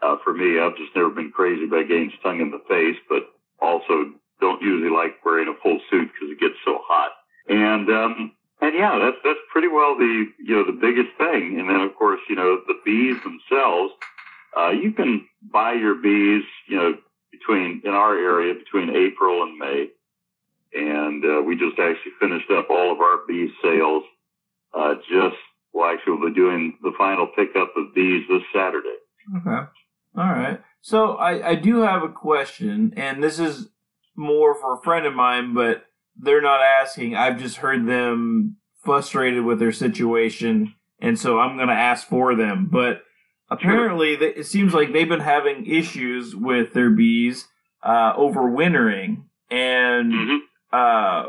Uh, 0.00 0.16
for 0.24 0.32
me, 0.32 0.58
I've 0.58 0.76
just 0.76 0.94
never 0.96 1.10
been 1.10 1.30
crazy 1.30 1.64
about 1.64 1.88
getting 1.88 2.12
stung 2.18 2.40
in 2.40 2.50
the 2.50 2.62
face, 2.68 2.96
but 3.08 3.22
also 3.60 4.12
don't 4.40 4.60
usually 4.62 4.90
like 4.90 5.24
wearing 5.24 5.48
a 5.48 5.62
full 5.62 5.78
suit 5.90 6.10
because 6.12 6.30
it 6.30 6.40
gets 6.40 6.58
so 6.64 6.80
hot. 6.82 7.12
And, 7.48 7.88
um, 7.90 8.32
and 8.60 8.74
yeah, 8.74 8.98
that's, 8.98 9.16
that's 9.24 9.38
pretty 9.52 9.68
well 9.68 9.96
the, 9.96 10.26
you 10.38 10.54
know, 10.54 10.66
the 10.66 10.78
biggest 10.78 11.10
thing. 11.18 11.58
And 11.58 11.68
then 11.68 11.80
of 11.80 11.94
course, 11.94 12.20
you 12.28 12.34
know, 12.34 12.60
the 12.66 12.78
bees 12.84 13.16
themselves, 13.22 13.92
uh, 14.56 14.70
you 14.70 14.92
can 14.92 15.26
buy 15.52 15.72
your 15.72 15.94
bees, 15.94 16.44
you 16.66 16.76
know, 16.76 16.94
between, 17.30 17.82
in 17.84 17.90
our 17.90 18.16
area, 18.16 18.54
between 18.54 18.90
April 18.90 19.42
and 19.42 19.56
May. 19.58 19.88
And, 20.74 21.24
uh, 21.24 21.42
we 21.42 21.56
just 21.56 21.78
actually 21.78 22.12
finished 22.20 22.50
up 22.50 22.70
all 22.70 22.92
of 22.92 23.00
our 23.00 23.20
bee 23.28 23.52
sales, 23.62 24.04
uh, 24.74 24.94
just, 25.08 25.36
well, 25.72 25.90
actually 25.92 26.14
we'll 26.14 26.30
be 26.30 26.34
doing 26.34 26.78
the 26.82 26.92
final 26.96 27.26
pickup 27.26 27.72
of 27.76 27.94
bees 27.94 28.24
this 28.28 28.42
Saturday. 28.54 28.96
Okay. 29.36 29.68
All 30.16 30.24
right. 30.30 30.60
So 30.80 31.12
I, 31.12 31.50
I 31.50 31.54
do 31.54 31.82
have 31.82 32.02
a 32.02 32.08
question, 32.08 32.92
and 32.96 33.22
this 33.22 33.38
is 33.38 33.68
more 34.16 34.54
for 34.60 34.74
a 34.74 34.82
friend 34.82 35.06
of 35.06 35.14
mine, 35.14 35.54
but 35.54 35.84
they're 36.16 36.42
not 36.42 36.60
asking. 36.60 37.14
I've 37.14 37.38
just 37.38 37.58
heard 37.58 37.86
them 37.86 38.56
frustrated 38.84 39.44
with 39.44 39.58
their 39.58 39.72
situation, 39.72 40.74
and 41.00 41.18
so 41.18 41.38
I'm 41.38 41.56
going 41.56 41.68
to 41.68 41.74
ask 41.74 42.06
for 42.06 42.34
them. 42.34 42.68
But 42.70 43.02
apparently, 43.50 44.16
sure. 44.16 44.28
it 44.28 44.46
seems 44.46 44.74
like 44.74 44.92
they've 44.92 45.08
been 45.08 45.20
having 45.20 45.66
issues 45.66 46.34
with 46.34 46.72
their 46.72 46.90
bees 46.90 47.46
uh, 47.82 48.14
overwintering, 48.16 49.22
and 49.50 50.12
mm-hmm. 50.12 50.36
Uh, 50.72 51.24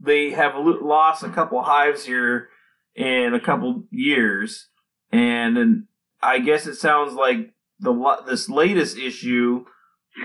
they 0.00 0.30
have 0.30 0.54
lost 0.56 1.22
a 1.22 1.28
couple 1.28 1.62
hives 1.62 2.04
here 2.04 2.48
in 2.94 3.34
a 3.34 3.40
couple 3.40 3.84
years, 3.90 4.68
and, 5.10 5.56
and 5.56 5.84
I 6.22 6.38
guess 6.38 6.66
it 6.66 6.76
sounds 6.76 7.14
like 7.14 7.52
the 7.80 8.16
this 8.26 8.48
latest 8.48 8.96
issue. 8.96 9.64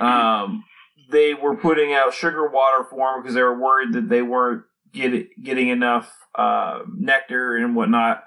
Um, 0.02 0.64
they 1.10 1.34
were 1.34 1.56
putting 1.56 1.94
out 1.94 2.14
sugar 2.14 2.48
water 2.48 2.84
for 2.84 3.14
them 3.14 3.22
because 3.22 3.36
they 3.36 3.42
were 3.42 3.60
worried 3.60 3.94
that 3.94 4.10
they 4.10 4.22
weren't 4.22 4.64
get, 4.92 5.30
getting 5.42 5.70
enough 5.70 6.14
uh, 6.36 6.80
nectar 6.94 7.56
and 7.56 7.76
whatnot. 7.76 8.24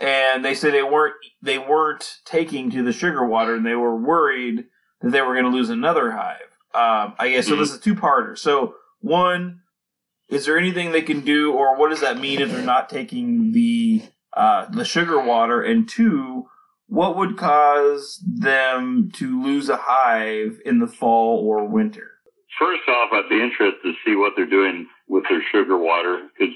And 0.00 0.44
they 0.44 0.54
said 0.54 0.74
they 0.74 0.82
weren't 0.82 1.14
they 1.42 1.58
weren't 1.58 2.18
taking 2.24 2.70
to 2.70 2.82
the 2.82 2.92
sugar 2.92 3.24
water, 3.24 3.54
and 3.54 3.64
they 3.64 3.74
were 3.74 3.96
worried 3.96 4.64
that 5.00 5.10
they 5.10 5.22
were 5.22 5.34
going 5.34 5.50
to 5.50 5.56
lose 5.56 5.70
another 5.70 6.10
hive. 6.12 6.36
Um, 6.74 7.14
I 7.18 7.30
guess 7.30 7.46
so. 7.46 7.56
This 7.56 7.70
is 7.70 7.80
two 7.80 7.94
parter. 7.94 8.36
So 8.36 8.74
one, 9.02 9.60
is 10.28 10.46
there 10.46 10.58
anything 10.58 10.92
they 10.92 11.02
can 11.02 11.20
do, 11.20 11.52
or 11.52 11.76
what 11.76 11.90
does 11.90 12.00
that 12.00 12.18
mean 12.18 12.40
if 12.40 12.50
they're 12.50 12.62
not 12.62 12.88
taking 12.88 13.52
the 13.52 14.02
uh, 14.34 14.66
the 14.70 14.84
sugar 14.84 15.20
water? 15.20 15.62
And 15.62 15.88
two, 15.88 16.46
what 16.86 17.16
would 17.16 17.36
cause 17.36 18.22
them 18.26 19.10
to 19.14 19.42
lose 19.42 19.68
a 19.68 19.78
hive 19.80 20.58
in 20.64 20.78
the 20.78 20.86
fall 20.86 21.38
or 21.46 21.68
winter? 21.68 22.12
First 22.58 22.88
off, 22.88 23.10
I'd 23.12 23.28
be 23.28 23.42
interested 23.42 23.82
to 23.82 23.92
see 24.04 24.16
what 24.16 24.32
they're 24.36 24.46
doing 24.46 24.86
with 25.08 25.24
their 25.28 25.42
sugar 25.52 25.76
water 25.76 26.28
because 26.38 26.54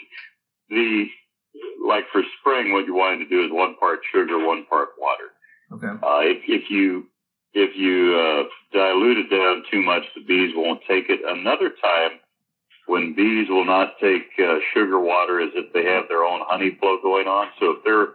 the 0.71 1.07
like 1.87 2.05
for 2.13 2.23
spring, 2.41 2.73
what 2.73 2.87
you 2.87 2.95
wanted 2.95 3.19
to 3.19 3.29
do 3.29 3.45
is 3.45 3.51
one 3.51 3.77
part 3.77 4.01
sugar, 4.13 4.45
one 4.45 4.67
part 4.67 4.91
water. 4.99 5.31
Okay. 5.73 5.87
Uh, 5.87 6.21
if, 6.21 6.43
if 6.49 6.71
you 6.71 7.07
if 7.55 7.77
you 7.77 8.15
uh, 8.15 8.45
dilute 8.73 9.19
it 9.19 9.31
down 9.31 9.65
too 9.71 9.83
much, 9.83 10.03
the 10.15 10.23
bees 10.23 10.53
won't 10.55 10.81
take 10.89 11.09
it. 11.09 11.21
Another 11.27 11.71
time 11.71 12.21
when 12.87 13.15
bees 13.15 13.49
will 13.49 13.65
not 13.65 13.99
take 14.01 14.27
uh, 14.39 14.59
sugar 14.73 15.01
water 15.01 15.41
is 15.41 15.51
if 15.55 15.73
they 15.73 15.85
have 15.85 16.05
their 16.09 16.25
own 16.25 16.41
honey 16.45 16.77
flow 16.81 16.99
going 17.03 17.27
on. 17.27 17.49
So 17.61 17.73
if 17.73 17.85
they're 17.85 18.15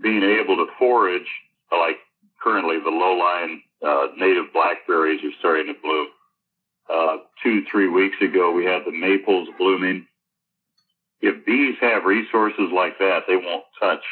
being 0.00 0.22
able 0.22 0.56
to 0.56 0.66
forage, 0.78 1.28
like 1.72 1.98
currently 2.40 2.78
the 2.78 2.90
low 2.90 3.14
lying 3.14 3.62
uh, 3.86 4.08
native 4.16 4.52
blackberries 4.52 5.20
are 5.24 5.36
starting 5.38 5.66
to 5.66 5.80
bloom. 5.82 6.06
Uh, 6.88 7.16
two, 7.42 7.64
three 7.70 7.88
weeks 7.88 8.16
ago, 8.22 8.52
we 8.52 8.64
had 8.64 8.82
the 8.86 8.92
maples 8.92 9.48
blooming. 9.58 10.06
If 11.20 11.44
bees 11.44 11.74
have 11.80 12.04
resources 12.04 12.70
like 12.72 12.98
that, 12.98 13.24
they 13.26 13.36
won't 13.36 13.64
touch 13.80 14.02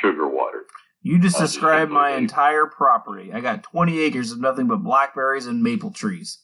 sugar 0.00 0.28
water. 0.28 0.62
You 1.02 1.18
just 1.18 1.36
uh, 1.36 1.40
described 1.40 1.90
my 1.90 2.10
entire 2.10 2.66
property. 2.66 3.32
I 3.32 3.40
got 3.40 3.64
20 3.64 4.00
acres 4.00 4.30
of 4.30 4.40
nothing 4.40 4.68
but 4.68 4.84
blackberries 4.84 5.46
and 5.46 5.62
maple 5.62 5.90
trees. 5.90 6.38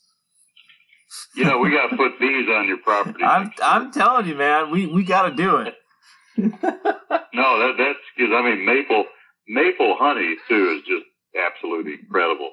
You 1.34 1.44
know, 1.44 1.58
we 1.58 1.70
got 1.70 1.88
to 1.88 1.96
put 1.96 2.18
bees 2.20 2.48
on 2.48 2.68
your 2.68 2.78
property. 2.78 3.24
I'm, 3.24 3.50
I'm 3.62 3.92
telling 3.92 4.26
you, 4.26 4.34
man, 4.34 4.70
we, 4.70 4.86
we 4.86 5.04
got 5.04 5.28
to 5.28 5.34
do 5.34 5.56
it. 5.56 5.74
no, 6.36 6.48
that, 6.52 7.74
that's 7.78 7.98
because, 8.16 8.32
I 8.34 8.42
mean, 8.42 8.64
maple, 8.66 9.04
maple 9.48 9.96
honey, 9.98 10.36
too, 10.48 10.78
is 10.78 10.86
just 10.86 11.06
absolutely 11.36 11.94
incredible. 11.94 12.50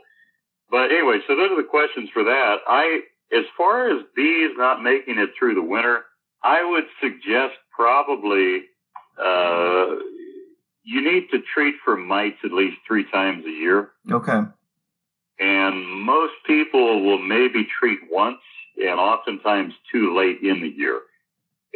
But 0.69 0.91
anyway, 0.91 1.19
so 1.27 1.35
those 1.35 1.51
are 1.51 1.61
the 1.61 1.67
questions 1.69 2.09
for 2.13 2.23
that. 2.23 2.55
I, 2.67 3.01
as 3.35 3.45
far 3.57 3.89
as 3.89 4.03
bees 4.15 4.51
not 4.57 4.81
making 4.81 5.17
it 5.19 5.31
through 5.37 5.55
the 5.55 5.63
winter, 5.63 6.03
I 6.43 6.63
would 6.63 6.85
suggest 7.01 7.55
probably, 7.75 8.63
uh, 9.19 9.95
you 10.83 11.01
need 11.03 11.29
to 11.31 11.39
treat 11.53 11.75
for 11.83 11.97
mites 11.97 12.37
at 12.43 12.51
least 12.51 12.77
three 12.87 13.09
times 13.11 13.45
a 13.45 13.49
year. 13.49 13.89
Okay. 14.09 14.41
And 15.39 16.01
most 16.01 16.33
people 16.45 17.03
will 17.03 17.17
maybe 17.17 17.67
treat 17.79 17.99
once 18.09 18.39
and 18.77 18.99
oftentimes 18.99 19.73
too 19.91 20.15
late 20.15 20.39
in 20.41 20.61
the 20.61 20.69
year. 20.69 21.01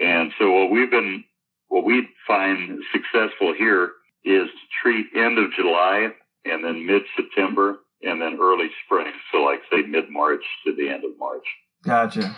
And 0.01 0.32
so 0.39 0.51
what 0.51 0.72
we've 0.72 0.91
been, 0.91 1.24
what 1.68 1.84
we 1.84 2.07
find 2.26 2.82
successful 2.91 3.53
here 3.57 3.91
is 4.24 4.47
to 4.47 4.68
treat 4.82 5.07
end 5.16 5.38
of 5.38 5.51
July 5.53 6.10
and 6.45 6.64
then 6.64 6.86
mid 6.86 7.03
September 7.16 7.80
and 8.01 8.22
then 8.22 8.38
early 8.41 8.70
spring. 8.86 9.12
So 9.32 9.39
like 9.39 9.62
say 9.72 9.82
mid 9.82 10.10
March 10.10 10.43
to 10.66 10.76
the 10.76 10.89
end 10.89 11.03
of 11.03 11.12
March. 11.20 11.45
Gotcha. 11.84 12.36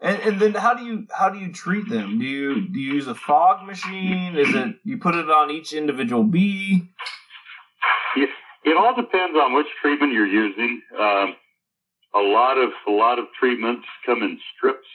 And, 0.00 0.20
and 0.22 0.40
then 0.40 0.54
how 0.54 0.74
do 0.74 0.84
you 0.84 1.06
how 1.12 1.28
do 1.28 1.38
you 1.38 1.52
treat 1.52 1.88
them? 1.88 2.18
Do 2.18 2.24
you 2.24 2.68
do 2.68 2.78
you 2.78 2.94
use 2.94 3.08
a 3.08 3.14
fog 3.14 3.66
machine? 3.66 4.36
Is 4.36 4.54
it 4.54 4.76
you 4.84 4.98
put 4.98 5.14
it 5.14 5.28
on 5.28 5.50
each 5.50 5.72
individual 5.72 6.22
bee? 6.22 6.88
It, 8.16 8.30
it 8.68 8.76
all 8.76 8.94
depends 8.94 9.36
on 9.36 9.54
which 9.54 9.66
treatment 9.80 10.12
you're 10.12 10.26
using. 10.26 10.82
Um, 10.98 11.36
a 12.14 12.20
lot 12.20 12.58
of 12.58 12.70
a 12.86 12.90
lot 12.90 13.18
of 13.18 13.26
treatments 13.38 13.86
come 14.04 14.22
in 14.22 14.38
strips, 14.56 14.86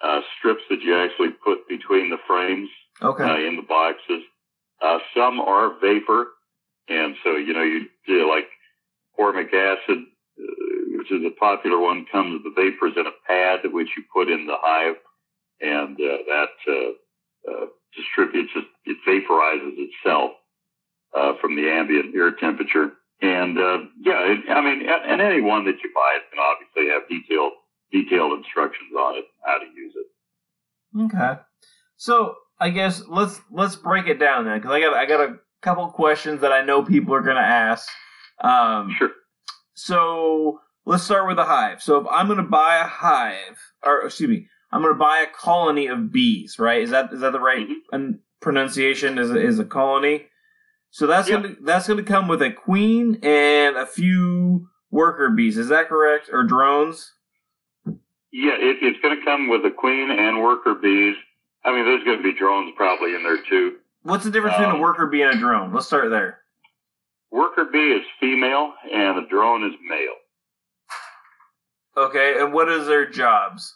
uh, 0.00 0.20
strips 0.38 0.62
that 0.70 0.80
you 0.82 0.96
actually 0.96 1.30
put 1.30 1.68
between 1.68 2.10
the 2.10 2.18
frames 2.26 2.68
okay. 3.02 3.24
uh, 3.24 3.36
in 3.36 3.56
the 3.56 3.62
boxes. 3.62 4.22
Uh, 4.82 4.98
some 5.16 5.40
are 5.40 5.78
vapor, 5.80 6.28
and 6.88 7.16
so 7.22 7.36
you 7.36 7.52
know 7.52 7.62
you 7.62 7.86
do 8.06 8.28
like 8.28 8.48
formic 9.16 9.52
acid, 9.54 9.98
uh, 10.38 10.98
which 10.98 11.10
is 11.10 11.22
a 11.24 11.30
popular 11.38 11.78
one, 11.78 12.06
comes 12.10 12.42
the 12.42 12.52
vapors 12.54 12.92
in 12.96 13.06
a 13.06 13.16
pad 13.26 13.60
which 13.72 13.88
you 13.96 14.02
put 14.12 14.28
in 14.28 14.46
the 14.46 14.56
hive, 14.60 14.96
and 15.60 15.96
uh, 15.96 16.18
that 16.26 16.54
uh, 16.68 17.50
uh, 17.50 17.66
distributes 17.96 18.52
it, 18.56 18.66
it 18.84 18.96
vaporizes 19.06 19.74
itself 19.78 20.32
from 21.40 21.56
the 21.56 21.68
ambient 21.68 22.14
air 22.14 22.32
temperature. 22.32 22.92
And 23.22 23.58
uh, 23.58 23.78
yeah, 24.00 24.34
I 24.50 24.60
mean, 24.60 24.88
and 24.88 25.20
any 25.20 25.40
one 25.40 25.64
that 25.64 25.76
you 25.82 25.90
buy 25.94 26.18
going 26.30 26.36
to 26.36 26.42
obviously 26.42 26.92
have 26.92 27.08
detailed 27.08 27.52
detailed 27.92 28.38
instructions 28.38 28.90
on 28.98 29.16
it 29.16 29.24
how 29.44 29.58
to 29.58 29.66
use 29.66 29.94
it. 29.96 31.04
Okay, 31.04 31.40
so 31.96 32.34
I 32.58 32.70
guess 32.70 33.02
let's 33.08 33.40
let's 33.50 33.76
break 33.76 34.06
it 34.08 34.18
down 34.18 34.44
then, 34.44 34.58
because 34.58 34.72
I 34.72 34.80
got 34.80 34.94
I 34.94 35.06
got 35.06 35.20
a 35.20 35.36
couple 35.62 35.88
questions 35.88 36.40
that 36.40 36.52
I 36.52 36.64
know 36.64 36.82
people 36.82 37.14
are 37.14 37.22
going 37.22 37.36
to 37.36 37.42
ask. 37.42 37.88
Um, 38.42 38.94
sure. 38.98 39.12
So 39.74 40.60
let's 40.84 41.04
start 41.04 41.26
with 41.26 41.38
a 41.38 41.44
hive. 41.44 41.82
So 41.82 41.98
if 41.98 42.06
I'm 42.10 42.26
going 42.26 42.38
to 42.38 42.42
buy 42.42 42.76
a 42.76 42.84
hive, 42.86 43.58
or 43.84 44.02
excuse 44.02 44.28
me, 44.28 44.48
I'm 44.70 44.82
going 44.82 44.92
to 44.92 44.98
buy 44.98 45.24
a 45.26 45.32
colony 45.32 45.86
of 45.86 46.12
bees, 46.12 46.58
right? 46.58 46.82
Is 46.82 46.90
that 46.90 47.12
is 47.12 47.20
that 47.20 47.32
the 47.32 47.40
right 47.40 47.66
mm-hmm. 47.92 48.12
pronunciation? 48.40 49.18
Is 49.18 49.30
is 49.30 49.58
a 49.58 49.64
colony? 49.64 50.26
So 50.94 51.08
that's 51.08 51.28
yep. 51.28 51.42
gonna 51.42 51.56
that's 51.60 51.88
gonna 51.88 52.04
come 52.04 52.28
with 52.28 52.40
a 52.40 52.52
queen 52.52 53.18
and 53.24 53.76
a 53.76 53.84
few 53.84 54.68
worker 54.92 55.28
bees. 55.28 55.58
Is 55.58 55.68
that 55.70 55.88
correct? 55.88 56.30
Or 56.32 56.44
drones? 56.44 57.14
Yeah, 57.84 58.54
it, 58.54 58.78
it's 58.80 59.00
going 59.00 59.18
to 59.18 59.24
come 59.24 59.48
with 59.48 59.64
a 59.64 59.72
queen 59.72 60.12
and 60.12 60.40
worker 60.40 60.72
bees. 60.74 61.16
I 61.64 61.72
mean, 61.72 61.84
there's 61.84 62.04
going 62.04 62.18
to 62.18 62.22
be 62.22 62.32
drones 62.32 62.72
probably 62.76 63.16
in 63.16 63.24
there 63.24 63.42
too. 63.42 63.78
What's 64.04 64.22
the 64.22 64.30
difference 64.30 64.54
um, 64.54 64.62
between 64.62 64.76
a 64.76 64.76
um, 64.76 64.82
worker 64.82 65.06
bee 65.06 65.22
and 65.22 65.34
a 65.34 65.36
drone? 65.36 65.72
Let's 65.72 65.86
start 65.86 66.10
there. 66.10 66.38
Worker 67.32 67.64
bee 67.72 67.90
is 67.92 68.02
female 68.20 68.74
and 68.92 69.18
a 69.18 69.28
drone 69.28 69.64
is 69.64 69.74
male. 69.88 70.14
Okay, 71.96 72.40
and 72.40 72.52
what 72.52 72.68
is 72.68 72.86
their 72.86 73.10
jobs? 73.10 73.72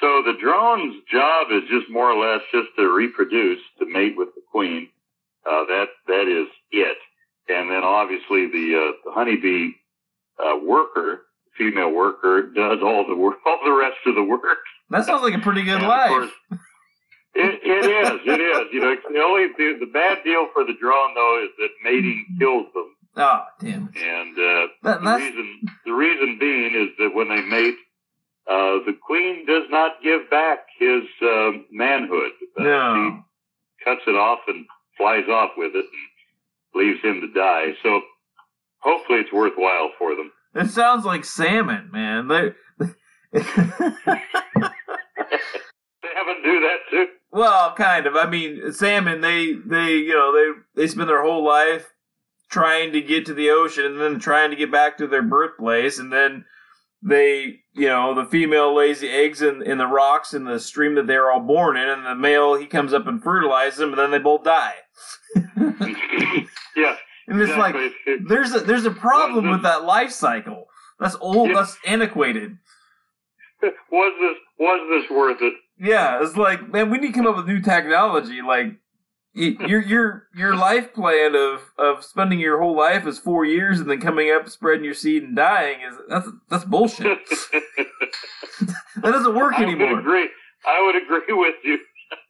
So 0.00 0.22
the 0.24 0.38
drone's 0.40 1.02
job 1.12 1.48
is 1.50 1.68
just 1.68 1.90
more 1.90 2.10
or 2.10 2.24
less 2.24 2.40
just 2.52 2.68
to 2.78 2.90
reproduce, 2.90 3.60
to 3.80 3.86
mate 3.86 4.14
with 4.16 4.28
the 4.34 4.42
queen. 4.50 4.88
Uh, 5.48 5.64
that 5.66 5.86
that 6.06 6.28
is 6.28 6.48
it. 6.72 6.98
And 7.48 7.70
then 7.70 7.82
obviously 7.82 8.46
the 8.46 8.76
uh, 8.76 8.92
the 9.04 9.12
honeybee 9.12 9.70
uh, 10.38 10.58
worker, 10.62 11.22
female 11.56 11.90
worker, 11.90 12.50
does 12.54 12.78
all 12.82 13.06
the 13.08 13.16
work, 13.16 13.36
all 13.46 13.58
the 13.64 13.72
rest 13.72 13.98
of 14.06 14.14
the 14.14 14.22
work. 14.22 14.58
That 14.90 15.06
sounds 15.06 15.22
like 15.22 15.34
a 15.34 15.38
pretty 15.38 15.64
good 15.64 15.82
life. 15.82 16.10
Course, 16.10 16.30
it, 17.34 17.60
it 17.62 17.84
is. 17.86 18.20
It 18.26 18.40
is. 18.40 18.72
You 18.72 18.80
know, 18.80 18.96
the 19.10 19.20
only 19.20 19.46
the, 19.56 19.78
the 19.80 19.90
bad 19.92 20.18
deal 20.24 20.48
for 20.52 20.64
the 20.64 20.74
drone 20.78 21.14
though 21.14 21.42
is 21.44 21.50
that 21.58 21.70
mating 21.82 22.26
kills 22.38 22.66
them. 22.74 22.94
Oh, 23.16 23.44
damn. 23.60 23.90
And 23.96 24.38
uh, 24.38 24.66
that, 24.82 25.02
the 25.02 25.16
reason 25.16 25.60
the 25.86 25.92
reason 25.92 26.36
being 26.38 26.74
is 26.74 26.88
that 26.98 27.14
when 27.14 27.28
they 27.28 27.42
mate, 27.42 27.76
uh, 28.46 28.84
the 28.86 28.96
queen 29.00 29.46
does 29.46 29.64
not 29.70 30.02
give 30.02 30.28
back 30.30 30.66
his 30.78 31.02
uh, 31.22 31.50
manhood. 31.72 32.32
Uh, 32.58 32.62
no. 32.62 33.24
She 33.78 33.84
cuts 33.84 34.02
it 34.06 34.14
off 34.14 34.40
and 34.46 34.66
flies 34.98 35.28
off 35.30 35.52
with 35.56 35.74
it 35.74 35.86
and 35.86 36.74
leaves 36.74 37.00
him 37.02 37.20
to 37.22 37.32
die. 37.32 37.72
So 37.82 38.00
hopefully 38.80 39.20
it's 39.20 39.32
worthwhile 39.32 39.90
for 39.98 40.14
them. 40.14 40.30
It 40.54 40.68
sounds 40.70 41.04
like 41.04 41.24
salmon, 41.24 41.90
man. 41.92 42.28
They 42.28 42.52
they 43.32 43.40
haven't 46.12 46.42
do 46.42 46.60
that 46.60 46.78
too. 46.90 47.06
Well, 47.30 47.74
kind 47.74 48.06
of. 48.06 48.16
I 48.16 48.28
mean, 48.28 48.72
salmon. 48.72 49.20
They 49.20 49.52
they 49.52 49.92
you 49.92 50.14
know 50.14 50.32
they 50.32 50.82
they 50.82 50.88
spend 50.88 51.08
their 51.08 51.22
whole 51.22 51.44
life 51.44 51.92
trying 52.50 52.92
to 52.92 53.00
get 53.00 53.26
to 53.26 53.34
the 53.34 53.50
ocean 53.50 53.84
and 53.84 54.00
then 54.00 54.18
trying 54.18 54.50
to 54.50 54.56
get 54.56 54.72
back 54.72 54.96
to 54.96 55.06
their 55.06 55.22
birthplace 55.22 55.98
and 55.98 56.10
then 56.10 56.44
they, 57.02 57.60
you 57.74 57.86
know, 57.86 58.14
the 58.14 58.24
female 58.24 58.74
lays 58.74 59.00
the 59.00 59.10
eggs 59.10 59.40
in, 59.40 59.62
in 59.62 59.78
the 59.78 59.86
rocks 59.86 60.34
in 60.34 60.44
the 60.44 60.58
stream 60.58 60.94
that 60.96 61.06
they're 61.06 61.30
all 61.30 61.40
born 61.40 61.76
in, 61.76 61.88
and 61.88 62.04
the 62.04 62.14
male 62.14 62.56
he 62.56 62.66
comes 62.66 62.92
up 62.92 63.06
and 63.06 63.22
fertilizes 63.22 63.78
them, 63.78 63.90
and 63.90 63.98
then 63.98 64.10
they 64.10 64.18
both 64.18 64.44
die. 64.44 64.74
yeah. 66.76 66.96
And 67.26 67.40
it's 67.40 67.56
like 67.56 67.74
exactly. 67.74 68.16
there's 68.26 68.54
a 68.54 68.60
there's 68.60 68.86
a 68.86 68.90
problem 68.90 69.44
Well, 69.44 69.54
with 69.54 69.62
that 69.62 69.84
life 69.84 70.10
cycle. 70.10 70.66
That's 70.98 71.16
old. 71.20 71.48
Yeah. 71.48 71.54
That's 71.56 71.76
antiquated. 71.86 72.58
was 73.62 74.12
this 74.20 74.36
was 74.58 75.02
this 75.02 75.10
worth 75.16 75.42
it? 75.42 75.54
Yeah, 75.78 76.22
it's 76.22 76.36
like 76.36 76.68
man, 76.72 76.90
we 76.90 76.98
need 76.98 77.08
to 77.08 77.12
come 77.12 77.26
up 77.26 77.36
with 77.36 77.46
new 77.46 77.60
technology. 77.60 78.40
Like 78.42 78.78
your 79.34 79.82
your 79.82 80.28
your 80.34 80.56
life 80.56 80.94
plan 80.94 81.34
of 81.36 81.60
of 81.78 82.04
spending 82.04 82.40
your 82.40 82.60
whole 82.60 82.76
life 82.76 83.06
is 83.06 83.18
four 83.18 83.44
years 83.44 83.78
and 83.78 83.90
then 83.90 84.00
coming 84.00 84.30
up, 84.30 84.48
spreading 84.48 84.84
your 84.84 84.94
seed 84.94 85.22
and 85.22 85.36
dying 85.36 85.80
is 85.82 85.96
that's 86.08 86.28
that's 86.48 86.64
bullshit. 86.64 87.18
that 87.28 89.12
doesn't 89.12 89.34
work 89.34 89.54
I 89.54 89.66
would 89.66 89.98
agree. 89.98 90.28
I 90.66 90.82
would 90.84 91.02
agree 91.02 91.34
with 91.34 91.54
you. 91.62 91.78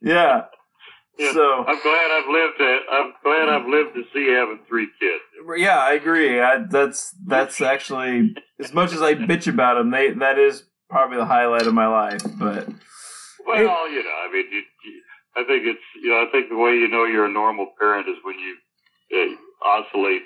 Yeah. 0.01 0.45
Yeah. 1.19 1.33
So 1.33 1.65
I'm 1.67 1.81
glad 1.81 2.11
I've 2.11 2.29
lived 2.29 2.57
to. 2.59 2.79
I'm 2.91 3.13
glad 3.21 3.49
I've 3.49 3.67
lived 3.67 3.93
to 3.95 4.03
see 4.13 4.31
having 4.31 4.59
three 4.69 4.87
kids. 5.01 5.21
yeah, 5.57 5.77
I 5.77 5.93
agree. 5.93 6.39
I, 6.39 6.59
that's 6.59 7.13
that's 7.27 7.59
actually 7.73 8.35
as 8.57 8.73
much 8.73 8.93
as 8.93 9.01
I 9.01 9.15
bitch 9.15 9.47
about 9.47 9.75
them, 9.75 9.91
they 9.91 10.11
that 10.11 10.39
is 10.39 10.63
probably 10.89 11.17
the 11.17 11.25
highlight 11.25 11.67
of 11.67 11.73
my 11.73 11.87
life. 11.87 12.21
But 12.39 12.69
Well, 13.45 13.91
you 13.91 14.01
know, 14.01 14.15
I 14.23 14.31
mean, 14.31 14.45
you, 14.49 14.61
you, 14.85 15.01
I 15.35 15.43
think 15.43 15.65
it's 15.65 15.83
you 16.01 16.09
know, 16.09 16.25
I 16.25 16.31
think 16.31 16.47
the 16.47 16.57
way 16.57 16.71
you 16.71 16.87
know 16.87 17.03
you're 17.03 17.25
a 17.25 17.31
normal 17.31 17.67
parent 17.77 18.07
is 18.07 18.15
when 18.23 18.39
you 18.39 18.55
uh, 19.11 19.67
oscillate 19.67 20.23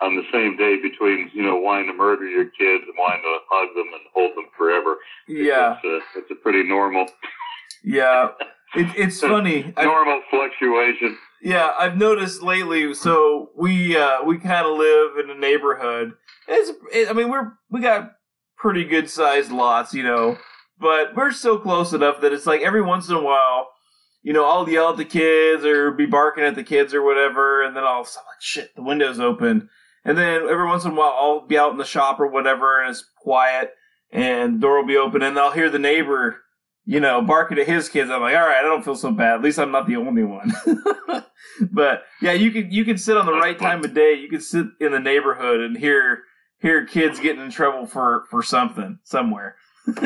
on 0.00 0.16
the 0.16 0.24
same 0.32 0.56
day 0.56 0.80
between 0.80 1.30
you 1.34 1.42
know 1.42 1.56
wanting 1.56 1.88
to 1.88 1.92
murder 1.92 2.26
your 2.26 2.46
kids 2.46 2.84
and 2.88 2.96
wanting 2.98 3.20
to 3.20 3.38
hug 3.50 3.68
them 3.76 3.92
and 3.92 4.02
hold 4.14 4.34
them 4.34 4.46
forever. 4.56 4.96
yeah, 5.28 5.76
it's 5.76 5.84
a, 5.84 6.18
it's 6.20 6.30
a 6.30 6.36
pretty 6.36 6.66
normal 6.66 7.06
yeah, 7.84 8.28
it, 8.74 8.86
it's 8.96 9.20
funny. 9.20 9.72
I, 9.76 9.84
normal 9.84 10.22
fluctuation. 10.30 11.18
Yeah, 11.42 11.72
I've 11.78 11.96
noticed 11.96 12.42
lately. 12.42 12.94
So 12.94 13.50
we 13.56 13.96
uh, 13.96 14.22
we 14.24 14.38
kind 14.38 14.66
of 14.66 14.78
live 14.78 15.18
in 15.18 15.30
a 15.30 15.38
neighborhood. 15.38 16.12
It's 16.48 16.70
it, 16.92 17.10
I 17.10 17.12
mean 17.12 17.28
we're 17.28 17.52
we 17.70 17.80
got 17.80 18.12
pretty 18.56 18.84
good 18.84 19.10
sized 19.10 19.50
lots, 19.50 19.92
you 19.92 20.04
know, 20.04 20.38
but 20.78 21.16
we're 21.16 21.32
still 21.32 21.58
close 21.58 21.92
enough 21.92 22.20
that 22.20 22.32
it's 22.32 22.46
like 22.46 22.62
every 22.62 22.82
once 22.82 23.08
in 23.08 23.16
a 23.16 23.22
while, 23.22 23.68
you 24.22 24.32
know, 24.32 24.48
I'll 24.48 24.68
yell 24.68 24.90
at 24.90 24.96
the 24.96 25.04
kids 25.04 25.64
or 25.64 25.90
be 25.90 26.06
barking 26.06 26.44
at 26.44 26.54
the 26.54 26.62
kids 26.62 26.94
or 26.94 27.02
whatever, 27.02 27.62
and 27.62 27.76
then 27.76 27.82
I'll 27.82 27.98
I'm 27.98 28.26
like 28.26 28.40
shit, 28.40 28.74
the 28.76 28.82
window's 28.82 29.18
open, 29.18 29.68
and 30.04 30.16
then 30.16 30.48
every 30.48 30.66
once 30.66 30.84
in 30.84 30.92
a 30.92 30.94
while 30.94 31.16
I'll 31.20 31.46
be 31.46 31.58
out 31.58 31.72
in 31.72 31.78
the 31.78 31.84
shop 31.84 32.20
or 32.20 32.28
whatever, 32.28 32.80
and 32.80 32.90
it's 32.90 33.04
quiet, 33.18 33.72
and 34.12 34.56
the 34.56 34.60
door 34.60 34.80
will 34.80 34.86
be 34.86 34.96
open, 34.96 35.22
and 35.22 35.36
I'll 35.38 35.50
hear 35.50 35.68
the 35.68 35.78
neighbor 35.80 36.38
you 36.84 37.00
know, 37.00 37.22
barking 37.22 37.58
at 37.58 37.66
his 37.66 37.88
kids. 37.88 38.10
I'm 38.10 38.20
like, 38.20 38.34
all 38.34 38.40
right, 38.46 38.58
I 38.58 38.62
don't 38.62 38.84
feel 38.84 38.96
so 38.96 39.10
bad. 39.12 39.34
At 39.36 39.42
least 39.42 39.58
I'm 39.58 39.70
not 39.70 39.86
the 39.86 39.96
only 39.96 40.24
one. 40.24 40.52
but 41.72 42.04
yeah, 42.20 42.32
you 42.32 42.50
can 42.50 42.70
you 42.70 42.84
can 42.84 42.98
sit 42.98 43.16
on 43.16 43.26
the 43.26 43.32
right 43.32 43.58
time 43.58 43.84
of 43.84 43.94
day. 43.94 44.14
You 44.14 44.28
can 44.28 44.40
sit 44.40 44.66
in 44.80 44.92
the 44.92 45.00
neighborhood 45.00 45.60
and 45.60 45.76
hear 45.76 46.22
hear 46.60 46.84
kids 46.86 47.20
getting 47.20 47.42
in 47.42 47.50
trouble 47.50 47.86
for 47.86 48.24
for 48.30 48.42
something 48.42 48.98
somewhere. 49.04 49.56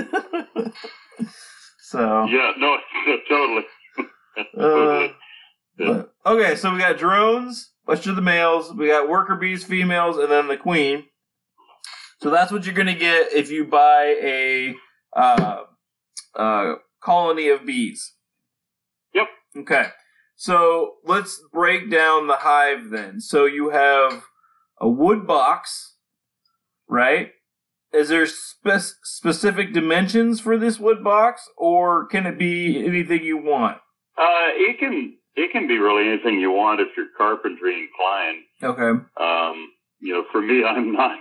so 1.80 2.26
Yeah, 2.26 2.52
no, 2.58 2.76
totally. 3.28 3.64
uh, 4.58 5.08
but- 5.78 6.12
okay, 6.24 6.56
so 6.56 6.72
we 6.72 6.78
got 6.78 6.98
drones. 6.98 7.72
Let's 7.86 8.02
do 8.02 8.14
the 8.14 8.22
males. 8.22 8.74
We 8.74 8.88
got 8.88 9.08
worker 9.08 9.36
bees, 9.36 9.62
females, 9.64 10.16
and 10.18 10.30
then 10.30 10.48
the 10.48 10.56
queen. 10.56 11.04
So 12.20 12.30
that's 12.30 12.50
what 12.50 12.64
you're 12.64 12.74
gonna 12.74 12.94
get 12.94 13.32
if 13.32 13.50
you 13.50 13.64
buy 13.66 14.16
a 14.22 14.74
uh, 15.14 15.58
uh, 16.36 16.74
colony 17.02 17.48
of 17.48 17.66
bees. 17.66 18.14
Yep. 19.14 19.26
Okay. 19.58 19.86
So 20.36 20.96
let's 21.04 21.40
break 21.52 21.90
down 21.90 22.26
the 22.26 22.36
hive 22.36 22.90
then. 22.90 23.20
So 23.20 23.46
you 23.46 23.70
have 23.70 24.24
a 24.80 24.88
wood 24.88 25.26
box, 25.26 25.94
right? 26.88 27.30
Is 27.92 28.10
there 28.10 28.26
spe- 28.26 28.98
specific 29.02 29.72
dimensions 29.72 30.40
for 30.40 30.58
this 30.58 30.78
wood 30.78 31.02
box, 31.02 31.48
or 31.56 32.06
can 32.06 32.26
it 32.26 32.38
be 32.38 32.84
anything 32.84 33.24
you 33.24 33.38
want? 33.38 33.78
Uh, 34.18 34.52
it 34.52 34.78
can 34.78 35.16
it 35.34 35.52
can 35.52 35.66
be 35.66 35.78
really 35.78 36.08
anything 36.08 36.40
you 36.40 36.50
want 36.50 36.80
if 36.80 36.88
you're 36.96 37.06
carpentry 37.16 37.88
inclined. 37.88 38.42
Okay. 38.62 39.02
Um, 39.18 39.70
you 40.00 40.12
know, 40.12 40.24
for 40.30 40.42
me, 40.42 40.64
I'm 40.68 40.92
not, 40.92 41.18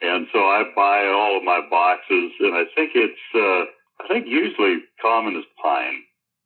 and 0.00 0.26
so 0.32 0.38
I 0.38 0.64
buy 0.74 1.06
all 1.08 1.36
of 1.36 1.44
my 1.44 1.60
boxes, 1.68 2.32
and 2.40 2.54
I 2.54 2.64
think 2.74 2.92
it's 2.94 3.20
uh, 3.34 3.64
I 4.04 4.08
think 4.08 4.26
usually 4.28 4.78
common 5.00 5.36
is 5.36 5.44
pine. 5.62 6.02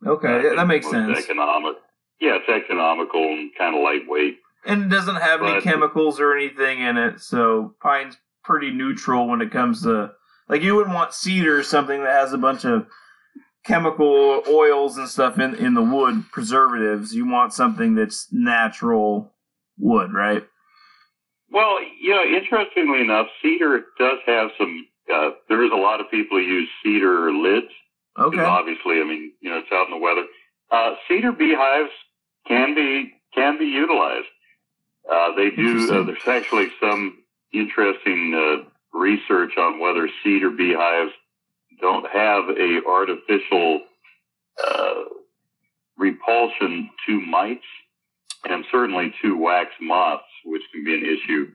Okay, 0.07 0.43
yeah, 0.45 0.55
that 0.55 0.67
makes 0.67 0.89
sense. 0.89 1.19
Economic, 1.19 1.77
yeah, 2.21 2.39
it's 2.39 2.49
economical 2.49 3.23
and 3.23 3.51
kind 3.59 3.75
of 3.75 3.83
lightweight. 3.83 4.39
And 4.65 4.85
it 4.85 4.89
doesn't 4.89 5.17
have 5.17 5.43
any 5.43 5.61
chemicals 5.61 6.21
or 6.21 6.37
anything 6.37 6.81
in 6.81 6.97
it, 6.97 7.21
so 7.21 7.75
pine's 7.81 8.17
pretty 8.45 8.71
neutral 8.71 9.29
when 9.29 9.41
it 9.41 9.51
comes 9.51 9.83
to 9.83 10.13
like 10.49 10.63
you 10.63 10.75
wouldn't 10.75 10.95
want 10.95 11.15
cedar 11.15 11.59
or 11.59 11.63
something 11.63 12.03
that 12.03 12.13
has 12.13 12.33
a 12.33 12.39
bunch 12.39 12.65
of 12.65 12.87
chemical 13.65 14.43
oils 14.49 14.97
and 14.97 15.09
stuff 15.09 15.39
in 15.39 15.55
in 15.55 15.75
the 15.75 15.83
wood 15.83 16.25
preservatives. 16.33 17.15
You 17.15 17.29
want 17.29 17.53
something 17.53 17.95
that's 17.95 18.29
natural 18.33 19.35
wood, 19.79 20.13
right? 20.13 20.45
Well, 21.51 21.79
you 22.01 22.11
know, 22.11 22.25
interestingly 22.25 23.01
enough, 23.01 23.27
cedar 23.43 23.85
does 23.99 24.19
have 24.27 24.51
some. 24.59 24.87
Uh, 25.13 25.31
there 25.49 25.65
is 25.65 25.71
a 25.73 25.77
lot 25.77 26.01
of 26.01 26.11
people 26.11 26.39
who 26.39 26.45
use 26.45 26.69
cedar 26.83 27.33
lids. 27.33 27.69
Okay. 28.19 28.41
Obviously, 28.41 29.01
I 29.01 29.05
mean, 29.05 29.33
you 29.41 29.51
know, 29.51 29.59
it's 29.59 29.73
out 29.73 29.87
in 29.87 29.93
the 29.93 29.99
weather. 29.99 30.25
Uh, 30.71 30.95
cedar 31.07 31.33
beehives 31.33 31.91
can 32.47 32.75
be 32.75 33.15
can 33.35 33.59
be 33.59 33.67
utilized. 33.67 34.27
Uh, 35.11 35.35
they 35.35 35.51
do. 35.51 35.91
Uh, 35.91 36.03
there's 36.05 36.27
actually 36.27 36.69
some 36.81 37.19
interesting 37.53 38.35
uh, 38.35 38.99
research 38.99 39.57
on 39.57 39.81
whether 39.81 40.09
cedar 40.23 40.51
beehives 40.51 41.13
don't 41.81 42.07
have 42.09 42.49
a 42.51 42.81
artificial 42.87 43.83
uh, 44.67 44.95
repulsion 45.97 46.91
to 47.07 47.21
mites 47.21 47.65
and 48.49 48.65
certainly 48.71 49.15
to 49.23 49.37
wax 49.37 49.71
moths, 49.81 50.25
which 50.45 50.63
can 50.73 50.85
be 50.85 50.95
an 50.95 51.05
issue. 51.05 51.51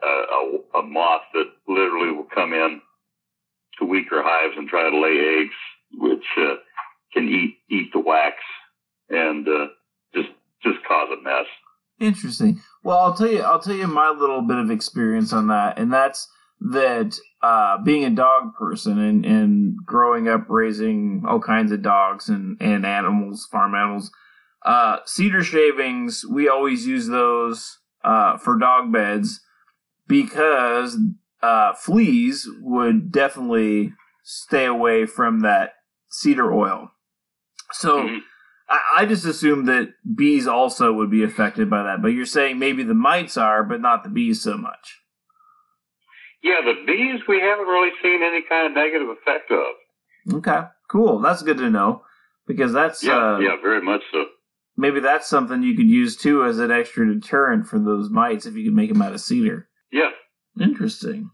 Uh, 0.00 0.60
a, 0.76 0.78
a 0.78 0.82
moth 0.82 1.22
that 1.34 1.50
literally 1.66 2.12
will 2.12 2.28
come 2.32 2.52
in 2.52 2.80
to 3.78 3.84
weaker 3.84 4.22
hives 4.24 4.54
and 4.56 4.68
try 4.68 4.88
to 4.88 4.98
lay 4.98 5.42
eggs, 5.42 5.54
which 5.94 6.24
uh, 6.38 6.54
can 7.12 7.28
eat 7.28 7.58
eat 7.70 7.92
the 7.92 8.00
wax 8.00 8.36
and 9.08 9.46
uh, 9.48 9.66
just 10.14 10.28
just 10.62 10.78
cause 10.86 11.08
a 11.16 11.22
mess. 11.22 11.46
Interesting. 12.00 12.60
Well, 12.82 12.98
I'll 12.98 13.14
tell 13.14 13.30
you. 13.30 13.40
I'll 13.42 13.60
tell 13.60 13.74
you 13.74 13.86
my 13.86 14.10
little 14.10 14.42
bit 14.42 14.58
of 14.58 14.70
experience 14.70 15.32
on 15.32 15.48
that, 15.48 15.78
and 15.78 15.92
that's 15.92 16.28
that 16.60 17.16
uh, 17.42 17.78
being 17.78 18.04
a 18.04 18.10
dog 18.10 18.54
person 18.54 18.98
and, 18.98 19.24
and 19.24 19.76
growing 19.84 20.28
up 20.28 20.46
raising 20.48 21.24
all 21.26 21.40
kinds 21.40 21.70
of 21.72 21.82
dogs 21.82 22.28
and, 22.28 22.56
and 22.60 22.84
animals, 22.84 23.46
farm 23.50 23.74
animals. 23.74 24.10
Uh, 24.64 24.98
cedar 25.06 25.44
shavings, 25.44 26.24
we 26.28 26.48
always 26.48 26.86
use 26.86 27.06
those 27.06 27.78
uh, 28.04 28.36
for 28.38 28.58
dog 28.58 28.92
beds 28.92 29.40
because 30.08 30.98
uh, 31.42 31.74
fleas 31.74 32.48
would 32.60 33.10
definitely 33.12 33.92
stay 34.24 34.64
away 34.66 35.06
from 35.06 35.40
that 35.40 35.72
cedar 36.10 36.52
oil. 36.52 36.90
So. 37.72 38.02
Mhm. 38.04 38.18
I, 38.70 38.80
I 38.98 39.06
just 39.06 39.24
assumed 39.24 39.66
that 39.68 39.94
bees 40.14 40.46
also 40.46 40.92
would 40.92 41.10
be 41.10 41.22
affected 41.24 41.70
by 41.70 41.84
that, 41.84 42.02
but 42.02 42.08
you're 42.08 42.26
saying 42.26 42.58
maybe 42.58 42.82
the 42.82 42.92
mites 42.92 43.38
are, 43.38 43.64
but 43.64 43.80
not 43.80 44.04
the 44.04 44.10
bees 44.10 44.42
so 44.42 44.58
much. 44.58 44.98
Yeah, 46.42 46.60
the 46.64 46.84
bees 46.86 47.20
we 47.26 47.40
haven't 47.40 47.66
really 47.66 47.90
seen 48.02 48.22
any 48.22 48.42
kind 48.46 48.66
of 48.66 48.72
negative 48.74 49.08
effect 49.08 49.50
of. 49.50 50.34
Okay, 50.34 50.66
cool. 50.90 51.18
That's 51.20 51.42
good 51.42 51.56
to 51.58 51.70
know 51.70 52.02
because 52.46 52.72
that's 52.74 53.02
Yeah, 53.02 53.36
uh, 53.36 53.38
yeah, 53.38 53.56
very 53.62 53.80
much 53.80 54.02
so. 54.12 54.26
maybe 54.76 55.00
that's 55.00 55.26
something 55.26 55.62
you 55.62 55.74
could 55.74 55.88
use 55.88 56.16
too 56.16 56.44
as 56.44 56.58
an 56.58 56.70
extra 56.70 57.06
deterrent 57.12 57.66
for 57.66 57.78
those 57.78 58.10
mites 58.10 58.44
if 58.46 58.54
you 58.54 58.64
could 58.66 58.76
make 58.76 58.92
them 58.92 59.00
out 59.02 59.14
of 59.14 59.20
cedar. 59.20 59.68
Yeah, 59.90 60.10
Interesting. 60.60 61.30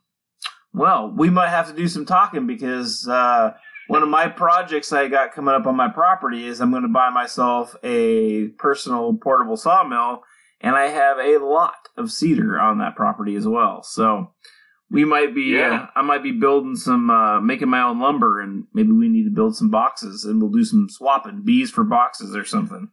Well, 0.73 1.13
we 1.17 1.31
might 1.31 1.51
have 1.51 1.69
to 1.69 1.73
do 1.75 1.87
some 1.89 2.05
talking 2.05 2.47
because 2.47 3.07
uh, 3.09 3.53
one 3.89 4.03
of 4.03 4.09
my 4.09 4.29
projects 4.29 4.93
I 4.93 5.09
got 5.09 5.33
coming 5.33 5.55
up 5.55 5.67
on 5.67 5.77
my 5.77 5.89
property 5.89 6.47
is 6.47 6.61
I'm 6.61 6.71
going 6.71 6.83
to 6.83 6.89
buy 6.89 7.11
myself 7.11 7.77
a 7.85 8.49
personal 8.59 9.15
portable 9.15 9.57
sawmill, 9.57 10.23
and 10.61 10.75
I 10.75 10.87
have 10.87 11.19
a 11.19 11.39
lot 11.45 11.77
of 11.97 12.11
cedar 12.11 12.59
on 12.59 12.79
that 12.79 12.97
property 12.97 13.37
as 13.37 13.47
well. 13.47 13.83
So 13.85 14.33
we 14.91 15.05
might 15.05 15.35
be, 15.35 15.57
Yeah. 15.57 15.83
uh, 15.85 15.87
I 15.99 16.03
might 16.03 16.23
be 16.25 16.33
building 16.33 16.75
some, 16.77 17.09
uh, 17.09 17.41
making 17.41 17.69
my 17.69 17.83
own 17.83 18.01
lumber, 18.01 18.41
and 18.41 18.65
maybe 18.75 18.91
we 18.93 19.09
need 19.09 19.25
to 19.25 19.31
build 19.35 19.57
some 19.57 19.71
boxes, 19.71 20.25
and 20.25 20.41
we'll 20.43 20.51
do 20.51 20.65
some 20.65 20.89
swapping 20.91 21.43
bees 21.45 21.71
for 21.71 21.85
boxes 21.85 22.35
or 22.35 22.45
something. 22.45 22.89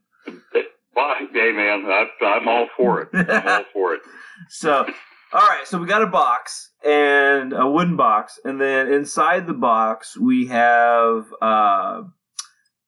hey 0.53 1.51
man, 1.53 1.86
I, 1.86 2.05
I'm 2.25 2.47
all 2.47 2.67
for 2.77 3.01
it. 3.01 3.09
I'm 3.13 3.47
all 3.47 3.63
for 3.73 3.93
it. 3.95 4.01
So, 4.49 4.88
all 5.34 5.47
right, 5.47 5.65
so 5.65 5.77
we 5.77 5.88
got 5.88 6.01
a 6.01 6.07
box, 6.07 6.71
and 6.86 7.53
a 7.53 7.69
wooden 7.69 7.95
box, 7.95 8.39
and 8.43 8.59
then 8.59 8.91
inside 8.91 9.47
the 9.47 9.53
box 9.53 10.17
we 10.17 10.47
have 10.47 11.25
uh, 11.41 12.03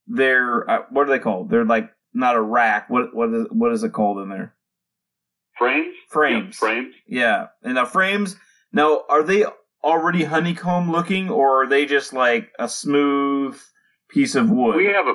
their 0.07 0.69
uh, 0.69 0.83
what 0.89 1.07
are 1.07 1.11
they 1.11 1.19
called? 1.19 1.49
They're 1.49 1.65
like 1.65 1.89
not 2.13 2.35
a 2.35 2.41
rack. 2.41 2.89
What 2.89 3.15
what 3.15 3.33
is 3.33 3.47
what 3.49 3.71
is 3.71 3.83
it 3.83 3.93
called 3.93 4.19
in 4.19 4.29
there? 4.29 4.53
Frames. 5.57 5.95
Frames. 6.09 6.55
Yeah, 6.55 6.59
frames. 6.59 6.95
Yeah, 7.07 7.47
and 7.63 7.75
now 7.75 7.85
frames. 7.85 8.35
Now, 8.71 9.03
are 9.07 9.23
they 9.23 9.45
already 9.83 10.23
honeycomb 10.23 10.91
looking, 10.91 11.29
or 11.29 11.63
are 11.63 11.67
they 11.67 11.85
just 11.85 12.13
like 12.13 12.51
a 12.59 12.67
smooth 12.67 13.59
piece 14.09 14.35
of 14.35 14.49
wood? 14.49 14.75
We 14.75 14.85
have 14.87 15.07
a 15.07 15.13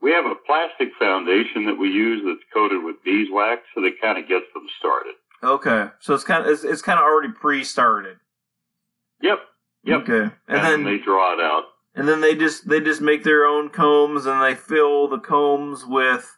we 0.00 0.12
have 0.12 0.26
a 0.26 0.34
plastic 0.46 0.88
foundation 0.98 1.66
that 1.66 1.76
we 1.78 1.88
use 1.88 2.22
that's 2.24 2.44
coated 2.54 2.84
with 2.84 3.02
beeswax, 3.04 3.62
so 3.74 3.80
that 3.82 4.00
kind 4.00 4.18
of 4.18 4.28
gets 4.28 4.46
them 4.54 4.66
started. 4.78 5.14
Okay, 5.42 5.88
so 6.00 6.14
it's 6.14 6.24
kind 6.24 6.44
of 6.44 6.50
it's, 6.50 6.64
it's 6.64 6.82
kind 6.82 6.98
of 6.98 7.04
already 7.04 7.32
pre-started. 7.32 8.18
Yep. 9.22 9.38
Yep. 9.84 10.00
Okay, 10.02 10.20
and, 10.20 10.32
And, 10.48 10.64
then 10.64 10.84
they 10.84 10.98
draw 10.98 11.34
it 11.34 11.40
out. 11.40 11.64
and 11.94 12.08
then 12.08 12.20
they 12.20 12.34
just 12.34 12.68
they 12.68 12.80
just 12.80 13.00
make 13.00 13.22
their 13.24 13.44
own 13.44 13.68
combs, 13.70 14.26
and 14.26 14.42
they 14.42 14.54
fill 14.54 15.08
the 15.08 15.18
combs 15.18 15.84
with. 15.86 16.36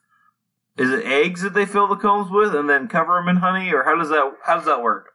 Is 0.77 0.91
it 0.91 1.05
eggs 1.07 1.43
that 1.43 1.55
they 1.55 1.67
fill 1.67 1.89
the 1.89 1.97
combs 1.97 2.31
with, 2.31 2.55
and 2.55 2.69
then 2.71 2.87
cover 2.89 3.15
them 3.17 3.29
in 3.29 3.37
honey, 3.37 3.73
or 3.73 3.83
how 3.85 3.97
does 3.97 4.11
that 4.11 4.33
how 4.45 4.57
does 4.57 4.67
that 4.67 4.83
work? 4.83 5.11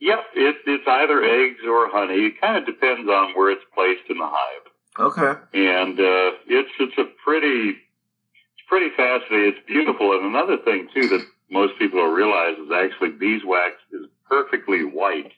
Yep. 0.00 0.18
It, 0.34 0.56
it's 0.66 0.84
either 0.88 1.22
eggs 1.22 1.60
or 1.66 1.88
honey. 1.90 2.26
It 2.26 2.40
kind 2.40 2.56
of 2.56 2.66
depends 2.66 3.08
on 3.08 3.34
where 3.34 3.50
it's 3.50 3.64
placed 3.74 4.08
in 4.08 4.18
the 4.18 4.26
hive. 4.28 4.68
Okay. 4.98 5.40
and 5.54 5.98
uh, 5.98 6.36
it's 6.46 6.70
it's 6.78 6.98
a 6.98 7.04
pretty 7.24 7.70
it's 7.70 8.66
pretty 8.68 8.90
fascinating. 8.96 9.54
It's 9.56 9.66
beautiful, 9.66 10.12
and 10.16 10.24
another 10.26 10.58
thing 10.58 10.88
too 10.94 11.08
that 11.08 11.26
most 11.52 11.78
people 11.78 12.00
don't 12.00 12.14
realize 12.14 12.56
is 12.58 12.70
actually 12.74 13.10
beeswax 13.10 13.74
is 13.92 14.06
perfectly 14.28 14.84
white 14.84 15.32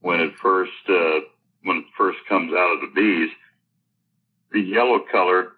when 0.00 0.20
it 0.20 0.32
first 0.40 0.70
uh, 0.88 1.20
when 1.64 1.78
it 1.78 1.84
first 1.98 2.18
comes 2.28 2.52
out 2.54 2.74
of 2.74 2.80
the 2.80 2.92
bees. 2.94 3.30
The 4.52 4.60
yellow 4.60 5.00
color 5.10 5.52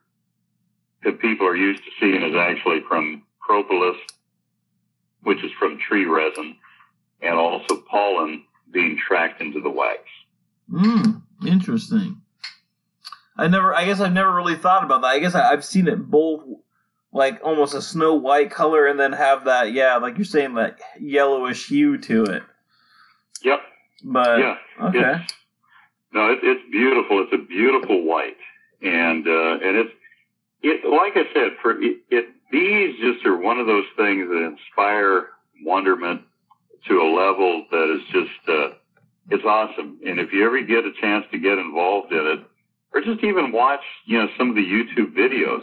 that 1.05 1.21
people 1.21 1.47
are 1.47 1.55
used 1.57 1.85
to 1.85 1.91
seeing 2.01 2.23
is 2.23 2.35
actually 2.35 2.81
from 2.89 3.23
propolis, 3.47 3.97
which 5.23 5.45
is 5.45 5.53
from 5.59 5.79
tree 5.79 6.07
resin, 6.07 6.57
and 7.21 7.35
also 7.35 7.83
pollen 7.91 8.45
being 8.73 8.99
tracked 9.07 9.43
into 9.43 9.61
the 9.61 9.71
wax. 9.71 10.01
Hmm. 10.71 11.19
Interesting. 11.47 12.23
I 13.37 13.49
never. 13.49 13.75
I 13.75 13.85
guess 13.85 14.01
I've 14.01 14.12
never 14.14 14.35
really 14.35 14.57
thought 14.57 14.83
about 14.83 15.03
that. 15.03 15.09
I 15.09 15.19
guess 15.19 15.35
I, 15.35 15.53
I've 15.53 15.64
seen 15.64 15.89
it 15.89 16.11
both, 16.11 16.43
like 17.13 17.41
almost 17.43 17.75
a 17.75 17.83
snow 17.83 18.15
white 18.15 18.51
color, 18.51 18.87
and 18.87 18.99
then 18.99 19.13
have 19.13 19.45
that. 19.47 19.73
Yeah, 19.73 19.97
like 19.97 20.17
you're 20.19 20.25
saying, 20.25 20.55
that 20.55 20.79
yellowish 21.01 21.69
hue 21.69 21.99
to 21.99 22.25
it. 22.25 22.43
Yep. 23.43 23.61
But 24.05 24.39
Yeah. 24.39 24.57
okay. 24.83 25.23
It's, 25.23 25.33
no, 26.13 26.33
it, 26.33 26.39
it's 26.43 26.71
beautiful. 26.71 27.23
It's 27.23 27.33
a 27.33 27.47
beautiful 27.47 28.03
white, 28.05 28.37
and 28.83 29.27
uh, 29.27 29.59
and 29.63 29.77
it's 29.77 29.93
it. 30.63 30.85
Like 30.85 31.17
I 31.17 31.33
said, 31.35 31.57
for 31.63 31.81
it, 31.81 31.99
it, 32.11 32.27
bees 32.51 32.97
just 33.01 33.27
are 33.27 33.37
one 33.37 33.59
of 33.59 33.67
those 33.67 33.85
things 33.97 34.27
that 34.29 34.43
inspire 34.43 35.29
wonderment 35.65 36.23
to 36.89 37.01
a 37.03 37.09
level 37.15 37.67
that 37.71 37.95
is 37.95 38.03
just 38.11 38.49
uh, 38.49 38.75
it's 39.31 39.45
awesome. 39.45 39.99
And 40.07 40.19
if 40.19 40.33
you 40.33 40.47
ever 40.47 40.61
get 40.63 40.85
a 40.85 40.93
chance 41.01 41.27
to 41.33 41.39
get 41.39 41.59
involved 41.59 42.13
in 42.13 42.27
it, 42.27 42.41
or 42.95 43.03
just 43.03 43.23
even 43.23 43.53
watch, 43.53 43.83
you 44.07 44.19
know, 44.19 44.29
some 44.39 44.49
of 44.49 44.57
the 44.57 44.65
YouTube 44.65 45.15
videos, 45.15 45.63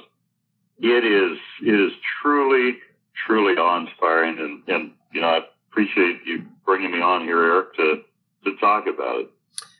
it 0.79 1.05
is 1.05 1.37
it 1.61 1.79
is 1.79 1.91
truly 2.21 2.77
truly 3.25 3.53
awe-inspiring. 3.53 4.39
And 4.39 4.63
and 4.67 4.91
you 5.11 5.21
know, 5.21 5.27
I 5.27 5.39
appreciate 5.71 6.19
you 6.25 6.45
bringing 6.65 6.91
me 6.91 7.01
on 7.01 7.21
here, 7.21 7.41
Eric, 7.41 7.75
to 7.75 8.01
to 8.45 8.57
talk 8.57 8.85
about 8.87 9.21
it. 9.21 9.29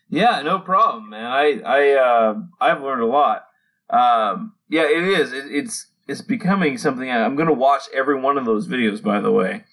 Yeah, 0.09 0.41
no 0.41 0.59
problem, 0.59 1.09
man. 1.09 1.25
I 1.25 1.61
I 1.65 1.91
uh, 1.93 2.35
I've 2.61 2.81
learned 2.81 3.01
a 3.01 3.07
lot. 3.07 3.47
Um, 3.89 4.53
yeah, 4.69 4.83
it 4.83 5.03
is. 5.03 5.33
It, 5.33 5.45
it's 5.49 5.87
it's 6.07 6.21
becoming 6.21 6.77
something. 6.77 7.09
I, 7.09 7.23
I'm 7.23 7.35
going 7.35 7.47
to 7.47 7.53
watch 7.53 7.83
every 7.93 8.19
one 8.19 8.37
of 8.37 8.45
those 8.45 8.67
videos. 8.67 9.01
By 9.01 9.19
the 9.19 9.31
way, 9.31 9.63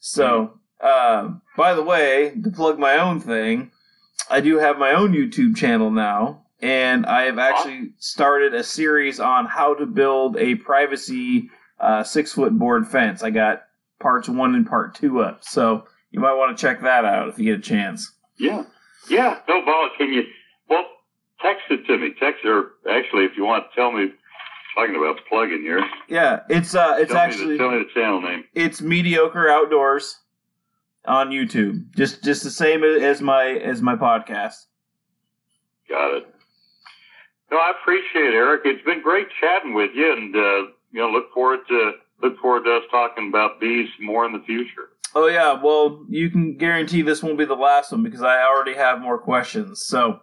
so 0.00 0.58
uh, 0.80 1.30
by 1.56 1.74
the 1.74 1.82
way, 1.82 2.34
to 2.42 2.50
plug 2.50 2.78
my 2.78 2.96
own 2.96 3.20
thing, 3.20 3.70
I 4.30 4.40
do 4.40 4.58
have 4.58 4.78
my 4.78 4.92
own 4.92 5.12
YouTube 5.12 5.56
channel 5.56 5.90
now, 5.90 6.41
and 6.62 7.04
I 7.04 7.24
have 7.24 7.38
actually 7.38 7.90
started 7.98 8.54
a 8.54 8.62
series 8.62 9.20
on 9.20 9.46
how 9.46 9.74
to 9.74 9.84
build 9.84 10.36
a 10.36 10.54
privacy 10.54 11.50
uh, 11.80 12.04
six 12.04 12.32
foot 12.32 12.56
board 12.56 12.86
fence. 12.86 13.22
I 13.22 13.30
got 13.30 13.64
parts 14.00 14.28
one 14.28 14.54
and 14.54 14.66
part 14.66 14.94
two 14.94 15.20
up, 15.20 15.44
so 15.44 15.84
you 16.10 16.20
might 16.20 16.34
want 16.34 16.56
to 16.56 16.60
check 16.60 16.82
that 16.82 17.04
out 17.04 17.28
if 17.28 17.38
you 17.38 17.44
get 17.46 17.58
a 17.58 17.62
chance. 17.62 18.12
Yeah. 18.38 18.64
Yeah. 19.08 19.40
No, 19.48 19.62
Paul, 19.64 19.90
can 19.98 20.12
you, 20.12 20.22
well, 20.70 20.84
text 21.40 21.64
it 21.70 21.84
to 21.86 21.98
me. 21.98 22.14
Text 22.20 22.44
or 22.44 22.72
actually, 22.88 23.24
if 23.24 23.32
you 23.36 23.44
want 23.44 23.64
to 23.68 23.74
tell 23.74 23.90
me, 23.90 24.12
talking 24.76 24.96
about 24.96 25.18
plugging 25.28 25.62
here. 25.62 25.84
Yeah, 26.08 26.40
it's 26.48 26.74
uh, 26.74 26.96
it's 26.98 27.12
tell 27.12 27.20
actually 27.20 27.56
the, 27.56 27.58
tell 27.58 27.70
me 27.72 27.78
the 27.78 28.00
channel 28.00 28.20
name. 28.20 28.44
it's 28.54 28.80
mediocre 28.80 29.48
outdoors 29.48 30.18
on 31.04 31.30
YouTube. 31.30 31.92
Just 31.96 32.22
just 32.22 32.44
the 32.44 32.50
same 32.50 32.84
as 32.84 33.20
my 33.20 33.46
as 33.46 33.82
my 33.82 33.96
podcast. 33.96 34.66
Got 35.88 36.16
it. 36.16 36.34
No, 37.52 37.58
I 37.58 37.72
appreciate 37.80 38.32
it, 38.32 38.34
Eric. 38.34 38.62
It's 38.64 38.82
been 38.84 39.02
great 39.02 39.28
chatting 39.38 39.74
with 39.74 39.90
you 39.94 40.10
and, 40.10 40.34
uh, 40.34 40.72
you 40.90 41.00
know, 41.00 41.10
look 41.10 41.32
forward 41.34 41.60
to, 41.68 41.92
look 42.22 42.38
forward 42.38 42.64
to 42.64 42.76
us 42.76 42.84
talking 42.90 43.28
about 43.28 43.60
bees 43.60 43.90
more 44.00 44.24
in 44.24 44.32
the 44.32 44.40
future. 44.46 44.88
Oh 45.14 45.26
yeah, 45.26 45.60
well 45.62 46.06
you 46.08 46.30
can 46.30 46.56
guarantee 46.56 47.02
this 47.02 47.22
won't 47.22 47.36
be 47.36 47.44
the 47.44 47.54
last 47.54 47.92
one 47.92 48.02
because 48.02 48.22
I 48.22 48.42
already 48.44 48.74
have 48.74 49.00
more 49.00 49.18
questions. 49.18 49.84
So 49.84 50.20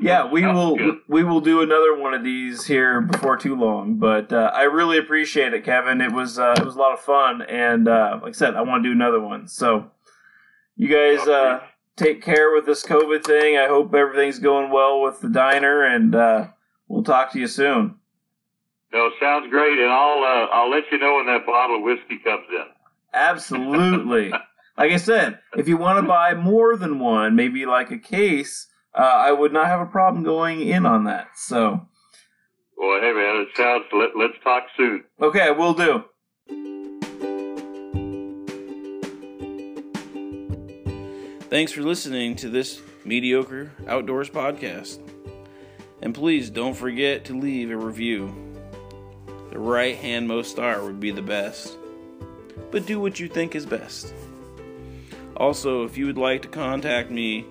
yeah, 0.00 0.28
we 0.28 0.40
Sounds 0.40 0.56
will 0.56 0.76
good. 0.76 0.94
we 1.08 1.22
will 1.22 1.40
do 1.40 1.62
another 1.62 1.96
one 1.96 2.14
of 2.14 2.24
these 2.24 2.66
here 2.66 3.00
before 3.00 3.36
too 3.36 3.54
long. 3.54 3.98
But 3.98 4.32
uh, 4.32 4.50
I 4.52 4.62
really 4.64 4.98
appreciate 4.98 5.54
it, 5.54 5.64
Kevin. 5.64 6.00
It 6.00 6.10
was 6.10 6.36
uh, 6.38 6.54
it 6.58 6.64
was 6.64 6.74
a 6.74 6.78
lot 6.78 6.92
of 6.92 7.00
fun, 7.00 7.42
and 7.42 7.86
uh, 7.86 8.18
like 8.22 8.30
I 8.30 8.32
said, 8.32 8.56
I 8.56 8.62
want 8.62 8.82
to 8.82 8.88
do 8.88 8.92
another 8.92 9.20
one. 9.20 9.46
So 9.46 9.92
you 10.76 10.88
guys 10.88 11.28
uh, 11.28 11.60
take 11.96 12.20
care 12.22 12.52
with 12.52 12.66
this 12.66 12.82
COVID 12.82 13.22
thing. 13.22 13.56
I 13.56 13.68
hope 13.68 13.94
everything's 13.94 14.40
going 14.40 14.72
well 14.72 15.00
with 15.00 15.20
the 15.20 15.28
diner, 15.28 15.84
and 15.84 16.12
uh, 16.12 16.48
we'll 16.88 17.02
talk 17.02 17.32
to 17.32 17.38
you 17.40 17.46
soon. 17.46 17.96
No, 18.92 19.10
sounds 19.20 19.50
great. 19.50 19.78
And 19.78 19.90
I'll, 19.90 20.22
uh, 20.22 20.46
I'll 20.52 20.70
let 20.70 20.84
you 20.92 20.98
know 20.98 21.16
when 21.16 21.26
that 21.26 21.44
bottle 21.46 21.76
of 21.76 21.82
whiskey 21.82 22.18
comes 22.22 22.46
in. 22.50 22.64
Absolutely. 23.12 24.30
like 24.78 24.92
I 24.92 24.96
said, 24.96 25.40
if 25.56 25.66
you 25.68 25.76
want 25.76 25.98
to 25.98 26.08
buy 26.08 26.34
more 26.34 26.76
than 26.76 26.98
one, 26.98 27.34
maybe 27.34 27.66
like 27.66 27.90
a 27.90 27.98
case, 27.98 28.68
uh, 28.94 29.02
I 29.02 29.32
would 29.32 29.52
not 29.52 29.66
have 29.66 29.80
a 29.80 29.86
problem 29.86 30.22
going 30.22 30.60
in 30.60 30.86
on 30.86 31.04
that. 31.04 31.28
So, 31.36 31.88
Well, 32.76 33.00
hey 33.00 33.12
man, 33.12 33.40
it 33.42 33.48
sounds, 33.56 33.84
let, 33.92 34.10
let's 34.16 34.38
talk 34.44 34.64
soon. 34.76 35.04
okay, 35.20 35.50
we'll 35.50 35.74
do. 35.74 36.04
Thanks 41.50 41.70
for 41.70 41.82
listening 41.82 42.34
to 42.36 42.48
this 42.48 42.80
mediocre 43.04 43.70
outdoors 43.86 44.28
podcast. 44.28 44.98
And 46.02 46.14
please 46.14 46.50
don't 46.50 46.74
forget 46.74 47.24
to 47.26 47.38
leave 47.38 47.70
a 47.70 47.76
review. 47.76 48.34
The 49.50 49.58
right 49.58 49.96
handmost 49.96 50.50
star 50.50 50.82
would 50.82 51.00
be 51.00 51.10
the 51.10 51.22
best. 51.22 51.76
But 52.70 52.86
do 52.86 53.00
what 53.00 53.20
you 53.20 53.28
think 53.28 53.54
is 53.54 53.66
best. 53.66 54.12
Also, 55.36 55.84
if 55.84 55.96
you 55.96 56.06
would 56.06 56.18
like 56.18 56.42
to 56.42 56.48
contact 56.48 57.10
me 57.10 57.46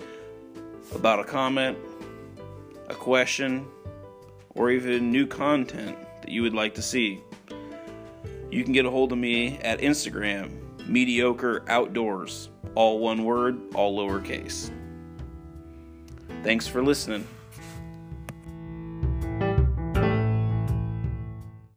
about 0.94 1.18
a 1.18 1.24
comment, 1.24 1.78
a 2.88 2.94
question, 2.94 3.66
or 4.54 4.70
even 4.70 5.10
new 5.10 5.26
content 5.26 5.96
that 6.22 6.30
you 6.30 6.42
would 6.42 6.54
like 6.54 6.74
to 6.74 6.82
see, 6.82 7.20
you 8.50 8.62
can 8.64 8.72
get 8.72 8.86
a 8.86 8.90
hold 8.90 9.12
of 9.12 9.18
me 9.18 9.58
at 9.58 9.80
Instagram, 9.80 10.50
mediocre 10.86 11.64
outdoors, 11.68 12.50
all 12.74 12.98
one 13.00 13.24
word, 13.24 13.58
all 13.74 13.98
lowercase. 13.98 14.70
Thanks 16.42 16.66
for 16.66 16.82
listening. 16.82 17.26